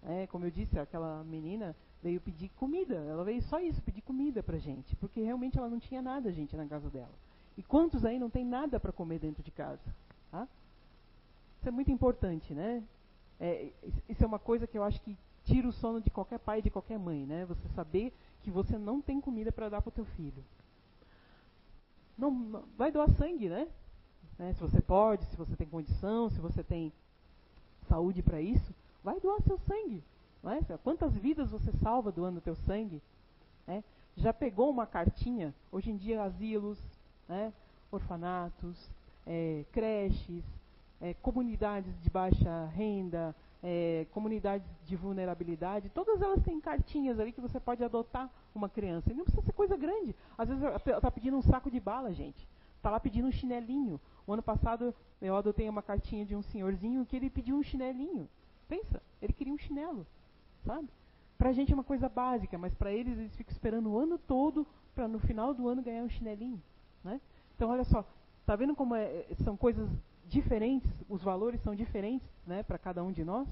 É, 0.04 0.28
como 0.28 0.46
eu 0.46 0.52
disse, 0.52 0.78
aquela 0.78 1.24
menina 1.24 1.76
veio 2.02 2.22
pedir 2.22 2.50
comida. 2.50 2.96
Ela 2.96 3.24
veio 3.24 3.42
só 3.42 3.60
isso, 3.60 3.82
pedir 3.82 4.02
comida 4.02 4.44
pra 4.44 4.58
gente. 4.58 4.96
Porque 4.96 5.22
realmente 5.22 5.58
ela 5.58 5.70
não 5.70 5.80
tinha 5.80 6.02
nada, 6.02 6.32
gente, 6.32 6.56
na 6.56 6.66
casa 6.66 6.90
dela. 6.90 7.14
E 7.58 7.64
quantos 7.64 8.04
aí 8.04 8.20
não 8.20 8.30
tem 8.30 8.46
nada 8.46 8.80
para 8.80 8.92
comer 8.92 9.20
dentro 9.20 9.42
de 9.42 9.52
casa? 9.52 9.96
Tá? 10.32 10.48
Isso 11.60 11.70
é 11.70 11.72
muito 11.72 11.92
importante, 11.92 12.54
né? 12.54 12.84
É, 13.40 13.72
isso 14.10 14.24
é 14.24 14.28
uma 14.28 14.40
coisa 14.40 14.68
que 14.68 14.78
eu 14.78 14.84
acho 14.84 15.02
que 15.02 15.18
tira 15.44 15.68
o 15.68 15.72
sono 15.72 16.02
de 16.02 16.10
qualquer 16.10 16.40
pai 16.40 16.60
e 16.60 16.62
de 16.64 16.70
qualquer 16.70 16.98
mãe, 16.98 17.26
né? 17.26 17.46
Você 17.46 17.68
saber 17.70 18.14
que 18.44 18.52
você 18.52 18.78
não 18.78 19.02
tem 19.02 19.22
comida 19.22 19.52
para 19.52 19.70
dar 19.70 19.82
para 19.82 19.90
o 19.90 19.92
teu 19.92 20.06
filho. 20.06 20.44
Não, 22.18 22.32
não, 22.32 22.64
vai 22.78 22.92
doar 22.92 23.10
sangue, 23.12 23.50
né? 23.50 23.68
né? 24.38 24.54
Se 24.54 24.62
você 24.62 24.82
pode, 24.82 25.26
se 25.26 25.36
você 25.36 25.56
tem 25.56 25.68
condição, 25.68 26.30
se 26.30 26.40
você 26.40 26.64
tem 26.64 26.92
saúde 27.88 28.22
para 28.22 28.42
isso, 28.42 28.74
vai 29.04 29.20
doar 29.20 29.42
seu 29.42 29.58
sangue. 29.60 30.04
Não 30.42 30.52
é? 30.52 30.60
Quantas 30.84 31.14
vidas 31.16 31.50
você 31.50 31.72
salva 31.74 32.12
doando 32.12 32.40
teu 32.42 32.56
sangue? 32.56 33.02
Né? 33.66 33.84
Já 34.16 34.32
pegou 34.32 34.70
uma 34.70 34.86
cartinha? 34.86 35.54
Hoje 35.72 35.92
em 35.92 35.98
dia, 35.98 36.22
asilos, 36.22 36.80
né? 37.28 37.54
orfanatos, 37.92 38.90
é, 39.26 39.66
creches, 39.72 40.44
é, 41.02 41.14
comunidades 41.16 41.94
de 42.02 42.10
baixa 42.10 42.66
renda, 42.74 43.36
é, 43.64 44.06
comunidades 44.12 44.68
de 44.86 44.96
vulnerabilidade, 44.96 45.90
todas 45.90 46.22
elas 46.22 46.42
têm 46.44 46.60
cartinhas 46.60 47.20
ali 47.20 47.32
que 47.32 47.42
você 47.42 47.60
pode 47.60 47.84
adotar 47.84 48.30
uma 48.54 48.70
criança. 48.70 49.12
E 49.12 49.16
não 49.16 49.24
precisa 49.24 49.44
ser 49.44 49.54
coisa 49.54 49.76
grande. 49.76 50.16
Às 50.38 50.50
vezes 50.50 50.64
está 50.64 51.10
pedindo 51.10 51.38
um 51.38 51.42
saco 51.42 51.72
de 51.72 51.80
bala, 51.80 52.14
gente. 52.14 52.48
Está 52.78 52.92
lá 52.92 53.00
pedindo 53.00 53.28
um 53.28 53.32
chinelinho. 53.32 54.00
O 54.28 54.34
ano 54.34 54.44
passado 54.44 54.94
eu 55.22 55.36
adotei 55.36 55.68
uma 55.68 55.82
cartinha 55.82 56.26
de 56.26 56.36
um 56.36 56.44
senhorzinho 56.44 57.06
que 57.06 57.16
ele 57.16 57.30
pediu 57.30 57.56
um 57.56 57.64
chinelinho. 57.64 58.30
Pensa, 58.68 59.02
ele 59.22 59.34
queria 59.34 59.54
um 59.54 59.58
chinelo, 59.58 60.06
sabe? 60.64 60.88
Para 61.38 61.50
a 61.50 61.54
gente 61.54 61.72
é 61.72 61.76
uma 61.76 61.84
coisa 61.84 62.08
básica, 62.08 62.58
mas 62.58 62.74
para 62.74 62.92
eles 62.92 63.18
eles 63.18 63.36
ficam 63.36 63.52
esperando 63.52 63.92
o 63.92 63.98
ano 63.98 64.18
todo 64.18 64.66
para 64.94 65.08
no 65.08 65.20
final 65.20 65.54
do 65.54 65.68
ano 65.68 65.82
ganhar 65.82 66.04
um 66.04 66.10
chinelinho, 66.10 66.62
né? 67.06 67.22
Então 67.56 67.70
olha 67.70 67.86
só, 67.86 68.04
tá 68.46 68.56
vendo 68.56 68.76
como 68.76 68.96
é, 68.96 69.26
são 69.44 69.56
coisas 69.56 69.88
diferentes, 70.28 70.92
os 71.08 71.22
valores 71.22 71.62
são 71.62 71.76
diferentes 71.76 72.28
né, 72.46 72.64
para 72.64 72.78
cada 72.78 73.04
um 73.04 73.12
de 73.12 73.24
nós? 73.24 73.48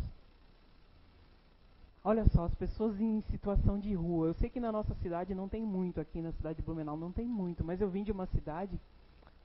Olha 2.04 2.28
só, 2.30 2.44
as 2.44 2.56
pessoas 2.56 3.00
em 3.00 3.22
situação 3.30 3.80
de 3.80 3.94
rua. 3.94 4.28
Eu 4.28 4.34
sei 4.34 4.50
que 4.50 4.60
na 4.60 4.74
nossa 4.74 4.94
cidade 4.96 5.34
não 5.34 5.48
tem 5.48 5.64
muito, 5.64 6.02
aqui 6.02 6.22
na 6.22 6.34
cidade 6.34 6.58
de 6.58 6.62
Blumenau 6.62 6.98
não 6.98 7.14
tem 7.14 7.26
muito, 7.26 7.64
mas 7.64 7.80
eu 7.80 7.90
vim 7.90 8.04
de 8.04 8.12
uma 8.12 8.26
cidade, 8.26 8.78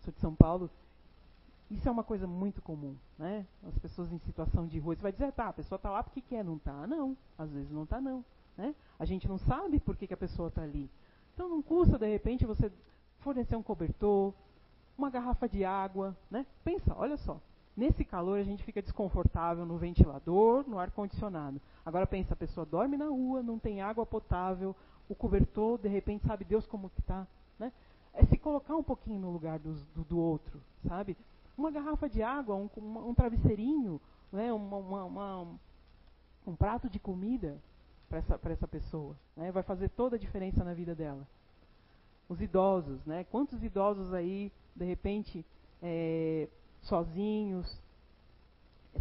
sou 0.01 0.13
de 0.13 0.19
São 0.19 0.35
Paulo, 0.35 0.69
isso 1.71 1.87
é 1.87 1.93
uma 1.93 2.03
coisa 2.03 2.27
muito 2.27 2.63
comum, 2.63 2.97
né? 3.19 3.47
As 3.63 3.79
pessoas 3.79 4.11
em 4.11 4.19
situação 4.21 4.67
de 4.67 4.79
rua. 4.79 4.97
Você 4.97 5.03
vai 5.03 5.13
dizer, 5.13 5.31
tá, 5.33 5.49
a 5.49 5.53
pessoa 5.53 5.77
está 5.77 5.91
lá 5.91 6.03
porque 6.03 6.23
quer, 6.23 6.43
não 6.43 6.57
está? 6.57 6.87
Não, 6.87 7.17
às 7.37 7.51
vezes 7.51 7.71
não 7.71 7.85
está 7.85 8.01
não. 8.01 8.25
Né? 8.57 8.75
A 8.99 9.05
gente 9.05 9.29
não 9.29 9.39
sabe 9.39 9.79
por 9.79 9.97
que, 9.97 10.07
que 10.07 10.15
a 10.15 10.17
pessoa 10.17 10.49
está 10.49 10.63
ali. 10.63 10.91
Então 11.35 11.49
não 11.49 11.63
custa, 11.63 11.99
de 11.99 12.09
repente, 12.11 12.47
você 12.47 12.73
fornecer 13.21 13.57
um 13.57 13.63
cobertor, 13.63 14.33
uma 14.97 15.11
garrafa 15.11 15.49
de 15.49 15.65
água, 15.65 16.17
né? 16.31 16.45
Pensa, 16.65 16.95
olha 16.97 17.17
só. 17.17 17.41
Nesse 17.77 18.05
calor 18.05 18.41
a 18.41 18.43
gente 18.43 18.65
fica 18.65 18.83
desconfortável 18.83 19.65
no 19.65 19.79
ventilador, 19.79 20.69
no 20.69 20.79
ar 20.79 20.91
condicionado. 20.91 21.61
Agora 21.87 22.07
pensa, 22.07 22.35
a 22.35 22.37
pessoa 22.37 22.67
dorme 22.67 22.97
na 22.97 23.07
rua, 23.07 23.41
não 23.41 23.59
tem 23.59 23.81
água 23.81 24.05
potável, 24.05 24.75
o 25.09 25.15
cobertor, 25.15 25.79
de 25.79 25.89
repente 25.89 26.27
sabe 26.27 26.45
Deus 26.45 26.67
como 26.67 26.91
que 26.91 27.01
está, 27.01 27.27
né? 27.59 27.73
É 28.13 28.25
se 28.27 28.37
colocar 28.37 28.75
um 28.75 28.83
pouquinho 28.83 29.21
no 29.21 29.31
lugar 29.31 29.61
do, 29.61 29.75
do, 29.95 30.03
do 30.03 30.19
outro, 30.19 30.61
sabe? 30.89 31.17
Uma 31.57 31.71
garrafa 31.71 32.09
de 32.09 32.21
água, 32.21 32.57
um, 32.57 32.69
um, 32.77 33.11
um 33.11 33.15
travesseirinho, 33.15 34.01
né? 34.33 34.53
Uma, 34.53 34.77
uma, 34.77 35.05
uma, 35.05 35.47
um 36.45 36.57
prato 36.57 36.91
de 36.91 36.99
comida 36.99 37.57
para 38.09 38.19
essa, 38.19 38.41
essa 38.45 38.67
pessoa, 38.67 39.15
né? 39.37 39.53
Vai 39.53 39.63
fazer 39.63 39.89
toda 39.91 40.17
a 40.17 40.19
diferença 40.19 40.65
na 40.65 40.75
vida 40.75 40.97
dela. 40.97 41.25
Os 42.29 42.41
idosos, 42.41 43.05
né? 43.07 43.25
Quantos 43.31 43.63
idosos 43.63 44.13
aí 44.13 44.53
de 44.77 44.85
repente 44.85 45.45
é, 45.83 46.49
sozinhos, 46.83 47.81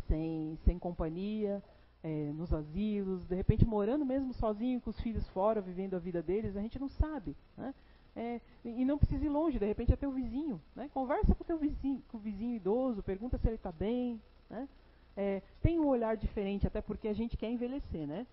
sem, 0.08 0.58
sem 0.64 0.80
companhia, 0.80 1.62
é, 2.04 2.32
nos 2.34 2.54
asilos, 2.54 3.26
de 3.26 3.36
repente 3.36 3.66
morando 3.66 4.06
mesmo 4.06 4.34
sozinho 4.34 4.80
com 4.80 4.90
os 4.90 5.00
filhos 5.02 5.28
fora, 5.30 5.62
vivendo 5.62 5.96
a 5.96 6.00
vida 6.00 6.22
deles, 6.22 6.56
a 6.56 6.62
gente 6.62 6.80
não 6.80 6.90
sabe. 6.90 7.36
Né? 7.58 7.74
É, 8.16 8.42
e 8.66 8.84
não 8.84 8.98
precisa 8.98 9.26
ir 9.26 9.30
longe, 9.30 9.60
de 9.60 9.66
repente 9.66 9.94
até 9.94 10.08
o 10.08 10.12
vizinho. 10.12 10.62
Né? 10.76 10.90
Conversa 10.94 11.36
com 11.36 11.44
o 11.44 11.48
teu 11.48 11.58
vizinho, 11.58 12.02
com 12.10 12.18
o 12.18 12.20
vizinho 12.20 12.56
idoso, 12.56 13.04
pergunta 13.04 13.38
se 13.38 13.48
ele 13.48 13.56
está 13.56 13.72
bem. 13.72 14.22
Né? 14.50 14.68
É, 15.16 15.42
tem 15.62 15.80
um 15.80 15.88
olhar 15.88 16.16
diferente, 16.16 16.66
até 16.66 16.82
porque 16.82 17.08
a 17.08 17.14
gente 17.14 17.36
quer 17.36 17.50
envelhecer, 17.50 18.08
né? 18.08 18.28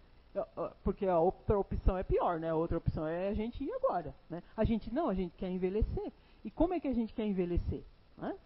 Porque 0.83 1.07
a 1.07 1.19
outra 1.19 1.59
opção 1.59 1.97
é 1.97 2.03
pior, 2.03 2.41
né? 2.41 2.51
A 2.51 2.57
outra 2.57 2.79
opção 2.79 3.07
é 3.07 3.29
a 3.29 3.35
gente 3.35 3.63
ir 3.63 3.73
agora, 3.73 4.15
né? 4.29 4.43
A 4.57 4.65
gente 4.65 4.93
não, 4.93 5.09
a 5.09 5.15
gente 5.15 5.35
quer 5.37 5.49
envelhecer. 5.49 6.13
E 6.45 6.51
como 6.51 6.75
é 6.75 6.81
que 6.81 6.89
a 6.89 6.93
gente 6.93 7.15
quer 7.15 7.25
envelhecer? 7.25 7.83
Né? 8.19 8.37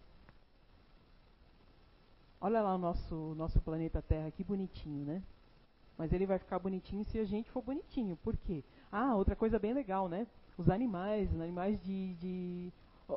Olha 2.39 2.61
lá 2.61 2.75
o 2.75 2.77
nosso, 2.77 3.33
nosso 3.35 3.59
planeta 3.59 4.01
Terra, 4.01 4.31
que 4.31 4.43
bonitinho, 4.43 5.03
né? 5.03 5.23
Mas 5.97 6.13
ele 6.13 6.25
vai 6.25 6.39
ficar 6.39 6.59
bonitinho 6.59 7.03
se 7.05 7.19
a 7.19 7.25
gente 7.25 7.49
for 7.51 7.61
bonitinho. 7.61 8.15
Por 8.17 8.37
quê? 8.37 8.63
Ah, 8.91 9.15
outra 9.15 9.35
coisa 9.35 9.59
bem 9.59 9.73
legal, 9.73 10.07
né? 10.07 10.25
Os 10.57 10.69
animais, 10.69 11.31
os 11.33 11.41
animais 11.41 11.81
de, 11.83 12.13
de... 12.13 12.73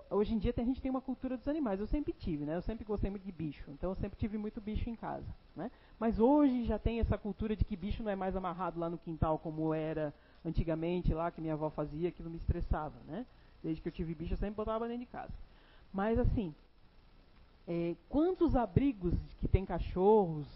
Hoje 0.09 0.35
em 0.35 0.39
dia 0.39 0.55
a 0.57 0.63
gente 0.63 0.81
tem 0.81 0.91
uma 0.91 1.03
cultura 1.03 1.37
dos 1.37 1.47
animais. 1.47 1.79
Eu 1.79 1.87
sempre 1.87 2.13
tive, 2.13 2.47
né? 2.47 2.57
Eu 2.57 2.63
sempre 2.63 2.85
gostei 2.85 3.11
muito 3.11 3.25
de 3.25 3.33
bicho. 3.33 3.71
Então 3.71 3.91
eu 3.91 3.95
sempre 3.95 4.19
tive 4.19 4.39
muito 4.39 4.61
bicho 4.61 4.89
em 4.89 4.97
casa, 4.97 5.27
né? 5.55 5.71
Mas 5.99 6.19
hoje 6.19 6.65
já 6.65 6.79
tem 6.79 6.99
essa 6.99 7.19
cultura 7.19 7.55
de 7.55 7.65
que 7.65 7.77
bicho 7.77 8.03
não 8.03 8.11
é 8.11 8.17
mais 8.17 8.35
amarrado 8.35 8.81
lá 8.81 8.89
no 8.89 8.97
quintal 8.97 9.39
como 9.39 9.75
era 9.75 10.15
antigamente 10.45 11.13
lá, 11.13 11.31
que 11.31 11.41
minha 11.41 11.53
avó 11.53 11.69
fazia, 11.69 12.09
aquilo 12.09 12.31
me 12.31 12.39
estressava, 12.39 12.95
né? 13.07 13.27
Desde 13.63 13.83
que 13.83 13.89
eu 13.89 13.93
tive 13.93 14.15
bicho, 14.15 14.33
eu 14.33 14.39
sempre 14.39 14.57
botava 14.57 14.89
dentro 14.89 15.05
de 15.05 15.11
casa. 15.13 15.33
Mas 15.93 16.19
assim, 16.19 16.55
é, 17.69 17.95
quantos 18.09 18.57
abrigos 18.57 19.15
que 19.41 19.47
tem 19.47 19.65
cachorros, 19.65 20.47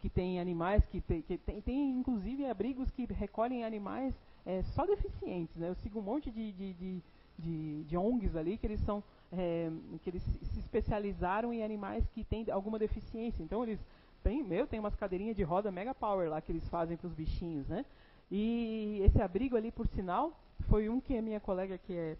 que 0.00 0.08
tem 0.08 0.40
animais, 0.40 0.84
que 0.86 1.00
tem, 1.00 1.22
que 1.22 1.38
tem, 1.38 1.60
tem 1.60 1.90
inclusive 1.90 2.46
abrigos 2.46 2.90
que 2.90 3.04
recolhem 3.06 3.64
animais 3.64 4.14
é, 4.44 4.62
só 4.62 4.84
deficientes. 4.84 5.54
Né? 5.56 5.68
Eu 5.68 5.74
sigo 5.76 6.00
um 6.00 6.02
monte 6.02 6.30
de, 6.30 6.52
de, 6.52 6.72
de, 6.74 7.02
de, 7.40 7.84
de 7.84 7.96
ONGs 7.96 8.36
ali 8.36 8.56
que 8.56 8.66
eles 8.66 8.80
são 8.80 9.02
é, 9.32 9.70
que 10.02 10.10
eles 10.10 10.22
se 10.22 10.58
especializaram 10.60 11.52
em 11.52 11.62
animais 11.62 12.04
que 12.14 12.24
têm 12.24 12.44
alguma 12.50 12.78
deficiência. 12.78 13.42
Então 13.42 13.62
eles 13.62 13.78
têm, 14.22 14.42
meu, 14.42 14.66
tem 14.66 14.80
umas 14.80 14.94
cadeirinhas 14.94 15.36
de 15.36 15.42
roda 15.42 15.70
mega 15.70 15.94
power 15.94 16.28
lá 16.28 16.40
que 16.40 16.52
eles 16.52 16.68
fazem 16.68 16.96
para 16.96 17.06
os 17.06 17.14
bichinhos, 17.14 17.66
né? 17.68 17.84
E 18.30 19.00
esse 19.04 19.20
abrigo 19.20 19.56
ali, 19.56 19.72
por 19.72 19.86
sinal, 19.88 20.32
foi 20.68 20.88
um 20.88 21.00
que 21.00 21.16
a 21.16 21.22
minha 21.22 21.40
colega 21.40 21.78
que 21.78 21.92
é 21.92 22.16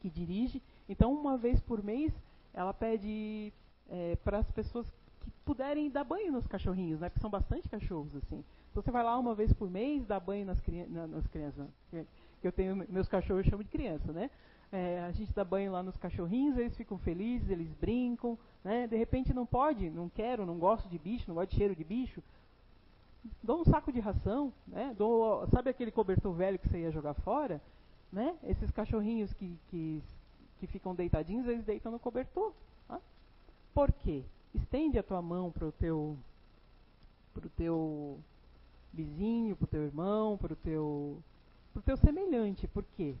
que 0.00 0.10
dirige. 0.10 0.60
Então, 0.88 1.14
uma 1.14 1.38
vez 1.38 1.60
por 1.60 1.82
mês, 1.82 2.12
ela 2.52 2.74
pede 2.74 3.52
é, 3.88 4.16
para 4.16 4.38
as 4.38 4.50
pessoas 4.50 4.86
que 5.20 5.30
puderem 5.46 5.88
dar 5.88 6.04
banho 6.04 6.32
nos 6.32 6.46
cachorrinhos, 6.46 7.00
né? 7.00 7.08
Porque 7.08 7.20
são 7.20 7.30
bastante 7.30 7.68
cachorros, 7.68 8.14
assim. 8.16 8.44
Então, 8.70 8.82
você 8.82 8.90
vai 8.90 9.02
lá 9.02 9.16
uma 9.16 9.34
vez 9.34 9.52
por 9.52 9.70
mês, 9.70 10.04
dá 10.04 10.20
banho 10.20 10.44
nas, 10.44 10.60
cri 10.60 10.84
nas 10.86 11.26
crianças. 11.28 11.66
Que 12.44 12.48
eu 12.48 12.52
tenho, 12.52 12.76
meus 12.90 13.08
cachorros 13.08 13.42
eu 13.46 13.50
chamo 13.50 13.64
de 13.64 13.70
criança, 13.70 14.12
né? 14.12 14.30
É, 14.70 15.00
a 15.00 15.12
gente 15.12 15.32
dá 15.32 15.42
banho 15.42 15.72
lá 15.72 15.82
nos 15.82 15.96
cachorrinhos, 15.96 16.58
eles 16.58 16.76
ficam 16.76 16.98
felizes, 16.98 17.48
eles 17.48 17.72
brincam, 17.72 18.38
né? 18.62 18.86
De 18.86 18.96
repente 18.96 19.32
não 19.32 19.46
pode, 19.46 19.88
não 19.88 20.10
quero, 20.10 20.44
não 20.44 20.58
gosto 20.58 20.86
de 20.88 20.98
bicho, 20.98 21.24
não 21.26 21.36
gosto 21.36 21.52
de 21.52 21.56
cheiro 21.56 21.74
de 21.74 21.84
bicho. 21.84 22.22
Dou 23.42 23.62
um 23.62 23.64
saco 23.64 23.90
de 23.90 24.00
ração, 24.00 24.52
né? 24.66 24.94
Dou, 24.98 25.46
sabe 25.48 25.70
aquele 25.70 25.90
cobertor 25.90 26.34
velho 26.34 26.58
que 26.58 26.68
você 26.68 26.80
ia 26.80 26.90
jogar 26.90 27.14
fora? 27.14 27.62
né? 28.14 28.36
Esses 28.44 28.70
cachorrinhos 28.70 29.32
que, 29.32 29.58
que, 29.68 30.02
que 30.60 30.66
ficam 30.68 30.94
deitadinhos, 30.94 31.48
eles 31.48 31.64
deitam 31.64 31.90
no 31.90 31.98
cobertor. 31.98 32.52
Tá? 32.86 33.00
Por 33.74 33.92
quê? 33.92 34.22
Estende 34.54 34.98
a 34.98 35.02
tua 35.02 35.20
mão 35.20 35.50
para 35.50 35.66
o 35.66 35.72
teu, 35.72 36.16
pro 37.34 37.48
teu 37.50 38.20
vizinho, 38.92 39.56
para 39.56 39.64
o 39.64 39.68
teu 39.68 39.82
irmão, 39.82 40.38
para 40.38 40.52
o 40.52 40.56
teu, 40.56 41.18
pro 41.74 41.82
teu 41.82 41.96
semelhante. 41.96 42.68
Por 42.68 42.84
quê? 42.96 43.14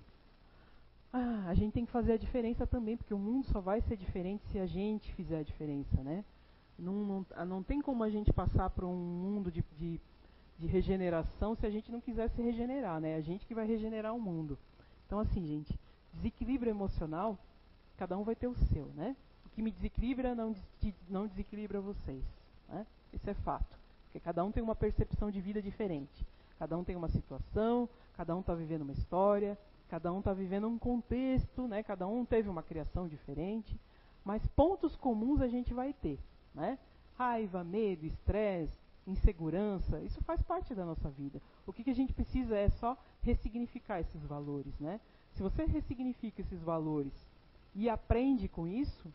Ah, 1.12 1.44
a 1.48 1.54
gente 1.54 1.72
tem 1.72 1.84
que 1.84 1.92
fazer 1.92 2.12
a 2.14 2.16
diferença 2.16 2.66
também, 2.66 2.96
porque 2.96 3.12
o 3.12 3.18
mundo 3.18 3.46
só 3.48 3.60
vai 3.60 3.80
ser 3.82 3.96
diferente 3.96 4.42
se 4.50 4.58
a 4.58 4.66
gente 4.66 5.12
fizer 5.14 5.40
a 5.40 5.42
diferença, 5.42 6.02
né? 6.02 6.24
Não, 6.78 6.92
não, 6.92 7.26
ah, 7.36 7.44
não 7.44 7.62
tem 7.62 7.80
como 7.80 8.02
a 8.02 8.10
gente 8.10 8.32
passar 8.32 8.70
para 8.70 8.86
um 8.86 8.96
mundo 8.96 9.50
de, 9.50 9.62
de, 9.78 10.00
de 10.58 10.66
regeneração 10.66 11.54
se 11.54 11.66
a 11.66 11.70
gente 11.70 11.90
não 11.92 12.00
quiser 12.00 12.30
se 12.30 12.42
regenerar, 12.42 13.00
né? 13.00 13.16
A 13.16 13.20
gente 13.20 13.46
que 13.46 13.54
vai 13.54 13.66
regenerar 13.66 14.14
o 14.14 14.20
mundo. 14.20 14.58
Então, 15.06 15.18
assim, 15.18 15.46
gente, 15.46 15.78
desequilíbrio 16.14 16.70
emocional, 16.70 17.38
cada 17.96 18.16
um 18.16 18.24
vai 18.24 18.34
ter 18.34 18.48
o 18.48 18.56
seu, 18.72 18.86
né? 18.96 19.14
O 19.46 19.50
que 19.50 19.62
me 19.62 19.70
desequilibra 19.70 20.34
não, 20.34 20.54
não 21.08 21.26
desequilibra 21.26 21.80
vocês. 21.80 22.24
Né? 22.68 22.86
Esse 23.12 23.30
é 23.30 23.34
fato. 23.34 23.78
Porque 24.06 24.18
cada 24.18 24.44
um 24.44 24.50
tem 24.50 24.62
uma 24.62 24.74
percepção 24.74 25.30
de 25.30 25.40
vida 25.40 25.62
diferente. 25.62 26.26
Cada 26.58 26.76
um 26.76 26.84
tem 26.84 26.96
uma 26.96 27.08
situação, 27.08 27.88
cada 28.16 28.34
um 28.34 28.40
está 28.40 28.54
vivendo 28.54 28.82
uma 28.82 28.92
história, 28.92 29.58
cada 29.88 30.12
um 30.12 30.20
está 30.20 30.32
vivendo 30.32 30.68
um 30.68 30.78
contexto, 30.78 31.68
né? 31.68 31.82
cada 31.82 32.06
um 32.06 32.24
teve 32.24 32.48
uma 32.48 32.62
criação 32.62 33.06
diferente. 33.06 33.78
Mas 34.24 34.46
pontos 34.48 34.96
comuns 34.96 35.40
a 35.40 35.48
gente 35.48 35.74
vai 35.74 35.92
ter. 35.92 36.18
Né? 36.54 36.78
Raiva, 37.16 37.62
medo, 37.62 38.06
estresse, 38.06 38.76
insegurança, 39.06 40.00
isso 40.00 40.22
faz 40.24 40.42
parte 40.42 40.74
da 40.74 40.84
nossa 40.84 41.10
vida. 41.10 41.40
O 41.66 41.72
que, 41.72 41.84
que 41.84 41.90
a 41.90 41.94
gente 41.94 42.12
precisa 42.12 42.56
é 42.56 42.70
só 42.70 42.96
ressignificar 43.22 44.00
esses 44.00 44.22
valores, 44.24 44.78
né? 44.80 45.00
Se 45.34 45.42
você 45.42 45.64
ressignifica 45.64 46.40
esses 46.40 46.62
valores 46.62 47.12
e 47.74 47.88
aprende 47.88 48.48
com 48.48 48.66
isso, 48.66 49.12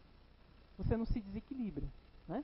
você 0.77 0.95
não 0.95 1.05
se 1.05 1.19
desequilibra, 1.19 1.87
né? 2.27 2.43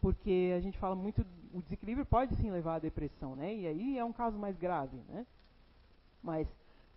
Porque 0.00 0.52
a 0.56 0.60
gente 0.60 0.78
fala 0.78 0.94
muito, 0.94 1.24
o 1.52 1.62
desequilíbrio 1.62 2.04
pode 2.04 2.34
sim 2.36 2.50
levar 2.50 2.76
à 2.76 2.78
depressão, 2.78 3.34
né? 3.34 3.54
E 3.54 3.66
aí 3.66 3.98
é 3.98 4.04
um 4.04 4.12
caso 4.12 4.38
mais 4.38 4.56
grave, 4.56 4.96
né? 5.08 5.26
Mas 6.24 6.48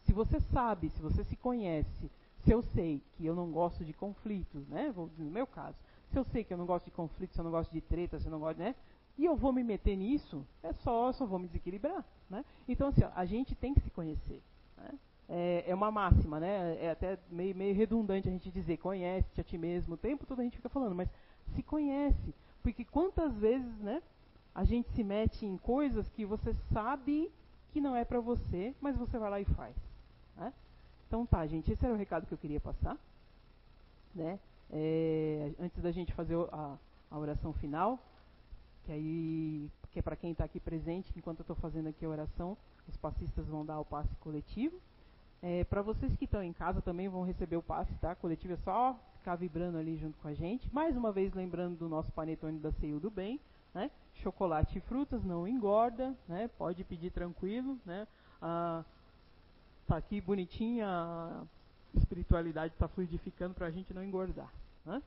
se 0.05 0.13
você 0.13 0.39
sabe, 0.39 0.89
se 0.89 1.01
você 1.01 1.23
se 1.25 1.35
conhece, 1.35 2.09
se 2.45 2.51
eu 2.51 2.61
sei 2.61 3.01
que 3.17 3.25
eu 3.25 3.35
não 3.35 3.51
gosto 3.51 3.83
de 3.83 3.91
conflitos, 3.91 4.65
né? 4.69 4.93
No 4.95 5.29
meu 5.29 5.45
caso, 5.45 5.77
se 6.09 6.17
eu 6.17 6.23
sei 6.23 6.45
que 6.45 6.53
eu 6.53 6.57
não 6.57 6.65
gosto 6.65 6.85
de 6.85 6.91
conflitos, 6.91 7.35
se 7.35 7.41
eu 7.41 7.43
não 7.43 7.51
gosto 7.51 7.71
de 7.71 7.81
treta, 7.81 8.17
se 8.17 8.25
eu 8.25 8.31
não 8.31 8.39
gosto, 8.39 8.57
né? 8.57 8.73
E 9.17 9.25
eu 9.25 9.35
vou 9.35 9.51
me 9.51 9.63
meter 9.63 9.97
nisso, 9.97 10.45
é 10.63 10.71
só, 10.71 11.11
só 11.11 11.25
vou 11.25 11.39
me 11.39 11.47
desequilibrar, 11.47 12.05
né? 12.29 12.45
Então 12.69 12.87
assim, 12.87 13.03
ó, 13.03 13.09
a 13.13 13.25
gente 13.25 13.53
tem 13.53 13.73
que 13.73 13.81
se 13.81 13.89
conhecer, 13.89 14.41
né? 14.77 14.91
É, 15.27 15.65
é, 15.67 15.75
uma 15.75 15.91
máxima, 15.91 16.39
né? 16.39 16.77
É 16.81 16.91
até 16.91 17.19
meio, 17.29 17.53
meio 17.53 17.75
redundante 17.75 18.29
a 18.29 18.31
gente 18.31 18.49
dizer 18.49 18.77
conhece-te 18.77 19.41
a 19.41 19.43
ti 19.43 19.57
mesmo. 19.57 19.95
O 19.95 19.97
tempo 19.97 20.25
todo 20.25 20.39
a 20.39 20.43
gente 20.43 20.55
fica 20.55 20.69
falando, 20.69 20.95
mas 20.95 21.09
se 21.53 21.61
conhece, 21.61 22.33
porque 22.63 22.85
quantas 22.85 23.33
vezes, 23.35 23.77
né? 23.79 24.01
A 24.55 24.63
gente 24.63 24.89
se 24.91 25.03
mete 25.03 25.45
em 25.45 25.57
coisas 25.57 26.07
que 26.09 26.25
você 26.25 26.53
sabe 26.71 27.29
que 27.71 27.81
não 27.81 27.95
é 27.95 28.05
para 28.05 28.19
você, 28.19 28.75
mas 28.81 28.95
você 28.95 29.17
vai 29.17 29.29
lá 29.29 29.41
e 29.41 29.45
faz. 29.45 29.75
Né? 30.35 30.53
Então 31.07 31.25
tá, 31.25 31.45
gente, 31.47 31.71
esse 31.71 31.83
era 31.83 31.93
o 31.93 31.97
recado 31.97 32.25
que 32.25 32.33
eu 32.33 32.37
queria 32.37 32.59
passar. 32.59 32.97
Né? 34.13 34.39
É, 34.69 35.51
antes 35.59 35.81
da 35.81 35.91
gente 35.91 36.13
fazer 36.13 36.35
a, 36.51 36.77
a, 37.09 37.17
oração 37.17 37.53
final, 37.53 37.99
que 38.85 38.91
aí 38.91 39.71
que 39.91 39.99
é 39.99 40.01
para 40.01 40.15
quem 40.15 40.31
está 40.31 40.43
aqui 40.43 40.59
presente, 40.59 41.11
enquanto 41.15 41.39
eu 41.39 41.43
estou 41.43 41.55
fazendo 41.55 41.87
aqui 41.87 42.05
a 42.05 42.09
oração, 42.09 42.57
os 42.87 42.95
passistas 42.97 43.47
vão 43.47 43.65
dar 43.65 43.79
o 43.79 43.85
passe 43.85 44.13
coletivo. 44.17 44.79
É, 45.41 45.63
para 45.63 45.81
vocês 45.81 46.15
que 46.15 46.25
estão 46.25 46.43
em 46.43 46.53
casa 46.53 46.81
também 46.81 47.07
vão 47.07 47.23
receber 47.23 47.55
o 47.55 47.63
passe, 47.63 47.93
tá? 47.95 48.15
Coletivo 48.15 48.53
é 48.53 48.57
só 48.57 48.99
ficar 49.19 49.35
vibrando 49.35 49.77
ali 49.77 49.97
junto 49.97 50.17
com 50.19 50.27
a 50.27 50.33
gente. 50.33 50.73
Mais 50.73 50.95
uma 50.95 51.11
vez 51.11 51.33
lembrando 51.33 51.77
do 51.77 51.87
nosso 51.87 52.11
panetone 52.11 52.59
da 52.59 52.71
Ceio 52.73 52.99
do 52.99 53.09
Bem, 53.09 53.39
né? 53.73 53.91
Chocolate 54.21 54.77
e 54.77 54.81
frutas 54.81 55.23
não 55.23 55.47
engorda, 55.47 56.15
né? 56.27 56.49
Pode 56.57 56.83
pedir 56.83 57.11
tranquilo, 57.11 57.77
né? 57.85 58.07
Ah, 58.41 58.83
tá 59.87 59.97
aqui 59.97 60.19
bonitinha, 60.19 60.87
a 60.87 61.43
espiritualidade 61.95 62.73
está 62.73 62.87
fluidificando 62.87 63.53
para 63.53 63.67
a 63.67 63.71
gente 63.71 63.93
não 63.93 64.03
engordar. 64.03 64.51
Né? 64.85 65.01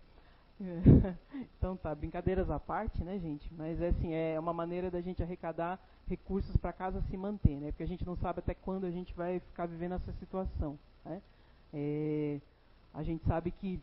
então 1.57 1.77
tá, 1.77 1.95
brincadeiras 1.95 2.51
à 2.51 2.59
parte, 2.59 3.03
né, 3.03 3.19
gente? 3.19 3.53
Mas 3.55 3.81
assim, 3.81 4.13
é 4.13 4.39
uma 4.39 4.53
maneira 4.53 4.91
da 4.91 5.01
gente 5.01 5.23
arrecadar 5.23 5.81
recursos 6.07 6.57
para 6.57 6.73
casa 6.73 7.01
se 7.03 7.17
manter, 7.17 7.59
né? 7.61 7.71
Porque 7.71 7.83
a 7.83 7.89
gente 7.89 8.05
não 8.05 8.17
sabe 8.17 8.41
até 8.41 8.55
quando 8.55 8.85
a 8.85 8.91
gente 8.91 9.15
vai 9.15 9.41
ficar 9.41 9.67
vivendo 9.67 9.95
essa 9.95 10.13
situação. 10.15 10.79
Né? 11.05 11.23
É, 11.73 12.41
a 12.93 13.03
gente 13.03 13.25
sabe 13.25 13.51
que 13.51 13.81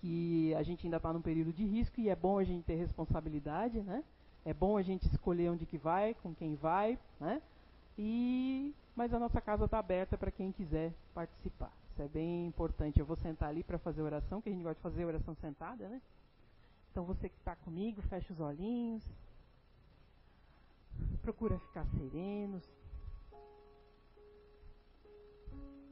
que 0.00 0.54
a 0.54 0.62
gente 0.62 0.86
ainda 0.86 0.96
está 0.96 1.12
num 1.12 1.20
período 1.20 1.52
de 1.52 1.64
risco 1.64 2.00
e 2.00 2.08
é 2.08 2.16
bom 2.16 2.38
a 2.38 2.44
gente 2.44 2.64
ter 2.64 2.76
responsabilidade, 2.76 3.80
né? 3.80 4.02
É 4.44 4.52
bom 4.52 4.76
a 4.76 4.82
gente 4.82 5.06
escolher 5.06 5.50
onde 5.50 5.66
que 5.66 5.78
vai, 5.78 6.14
com 6.14 6.34
quem 6.34 6.54
vai, 6.54 6.98
né? 7.20 7.40
E 7.96 8.74
mas 8.96 9.12
a 9.12 9.18
nossa 9.18 9.40
casa 9.40 9.64
está 9.64 9.78
aberta 9.78 10.16
para 10.16 10.30
quem 10.30 10.52
quiser 10.52 10.92
participar. 11.12 11.72
Isso 11.90 12.02
é 12.02 12.08
bem 12.08 12.46
importante. 12.46 13.00
Eu 13.00 13.06
vou 13.06 13.16
sentar 13.16 13.48
ali 13.48 13.64
para 13.64 13.78
fazer 13.78 14.02
oração, 14.02 14.40
que 14.40 14.48
a 14.48 14.52
gente 14.52 14.62
gosta 14.62 14.76
de 14.76 14.82
fazer 14.82 15.04
oração 15.04 15.34
sentada, 15.34 15.88
né? 15.88 16.00
Então 16.90 17.04
você 17.04 17.28
que 17.28 17.36
está 17.36 17.56
comigo, 17.56 18.00
fecha 18.02 18.32
os 18.32 18.38
olhinhos. 18.38 19.02
Procura 21.22 21.58
ficar 21.58 21.84
serenos. 21.86 22.62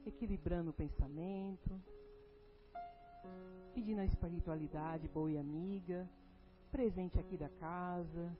Equilibrando 0.06 0.70
o 0.70 0.72
pensamento. 0.72 1.70
Pedindo 3.74 4.00
a 4.00 4.04
espiritualidade 4.04 5.08
boa 5.08 5.30
e 5.30 5.38
amiga. 5.38 6.08
Presente 6.70 7.18
aqui 7.18 7.36
da 7.36 7.48
casa. 7.48 8.36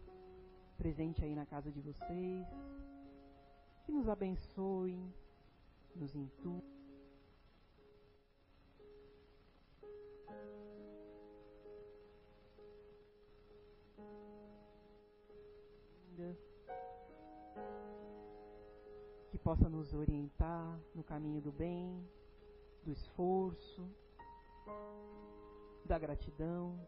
Presente 0.76 1.24
aí 1.24 1.34
na 1.34 1.46
casa 1.46 1.70
de 1.70 1.80
vocês 1.80 2.46
que 3.84 3.92
nos 3.92 4.08
abençoem, 4.08 5.12
nos 5.94 6.14
intuam. 6.14 6.62
Que 19.30 19.38
possa 19.38 19.68
nos 19.68 19.92
orientar 19.92 20.78
no 20.94 21.02
caminho 21.02 21.40
do 21.40 21.50
bem, 21.50 22.06
do 22.84 22.92
esforço, 22.92 23.88
da 25.84 25.98
gratidão. 25.98 26.78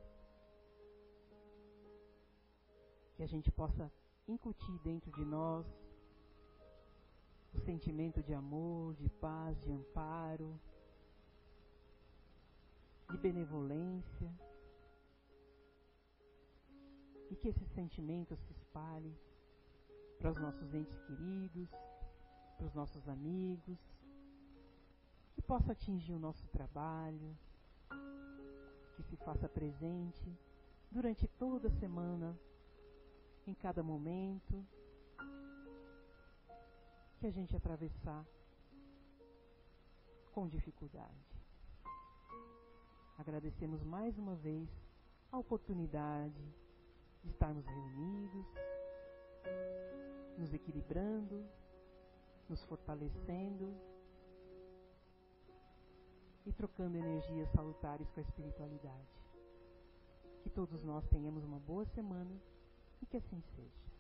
Que 3.15 3.23
a 3.23 3.27
gente 3.27 3.51
possa 3.51 3.93
incutir 4.27 4.79
dentro 4.81 5.11
de 5.13 5.25
nós 5.25 5.67
o 7.53 7.61
sentimento 7.61 8.23
de 8.23 8.35
amor, 8.35 8.95
de 8.95 9.09
paz, 9.09 9.61
de 9.61 9.71
amparo, 9.71 10.59
de 13.11 13.19
benevolência. 13.19 14.33
E 17.31 17.37
que 17.37 17.49
esse 17.49 17.65
sentimento 17.67 18.37
se 18.37 18.53
espalhe 18.53 19.15
para 20.19 20.31
os 20.31 20.41
nossos 20.41 20.75
entes 20.75 20.99
queridos, 21.01 21.69
para 22.57 22.67
os 22.67 22.75
nossos 22.75 23.09
amigos, 23.09 23.79
que 25.35 25.43
possa 25.43 25.73
atingir 25.73 26.13
o 26.15 26.19
nosso 26.19 26.47
trabalho, 26.49 27.37
que 28.97 29.03
se 29.03 29.17
faça 29.17 29.49
presente 29.49 30.33
durante 30.91 31.27
toda 31.27 31.69
a 31.69 31.79
semana, 31.81 32.39
em 33.47 33.55
cada 33.55 33.83
momento 33.83 34.65
que 37.19 37.27
a 37.27 37.31
gente 37.31 37.57
atravessar 37.57 38.25
com 40.33 40.49
dificuldade. 40.49 41.35
Agradecemos 43.19 43.83
mais 43.83 44.19
uma 44.19 44.35
vez 44.35 44.69
a 45.31 45.39
oportunidade 45.39 46.43
de 47.23 47.31
estarmos 47.31 47.65
reunidos, 47.67 48.47
nos 50.39 50.53
equilibrando, 50.53 51.45
nos 52.49 52.63
fortalecendo 52.65 53.75
e 56.47 56.53
trocando 56.53 56.97
energias 56.97 57.51
salutares 57.51 58.11
com 58.11 58.21
a 58.21 58.23
espiritualidade. 58.23 59.09
Que 60.43 60.51
todos 60.51 60.83
nós 60.83 61.07
tenhamos 61.09 61.45
uma 61.45 61.59
boa 61.59 61.85
semana 61.87 62.37
e 63.01 63.07
que 63.07 63.17
assim 63.17 63.43
seja. 63.57 63.94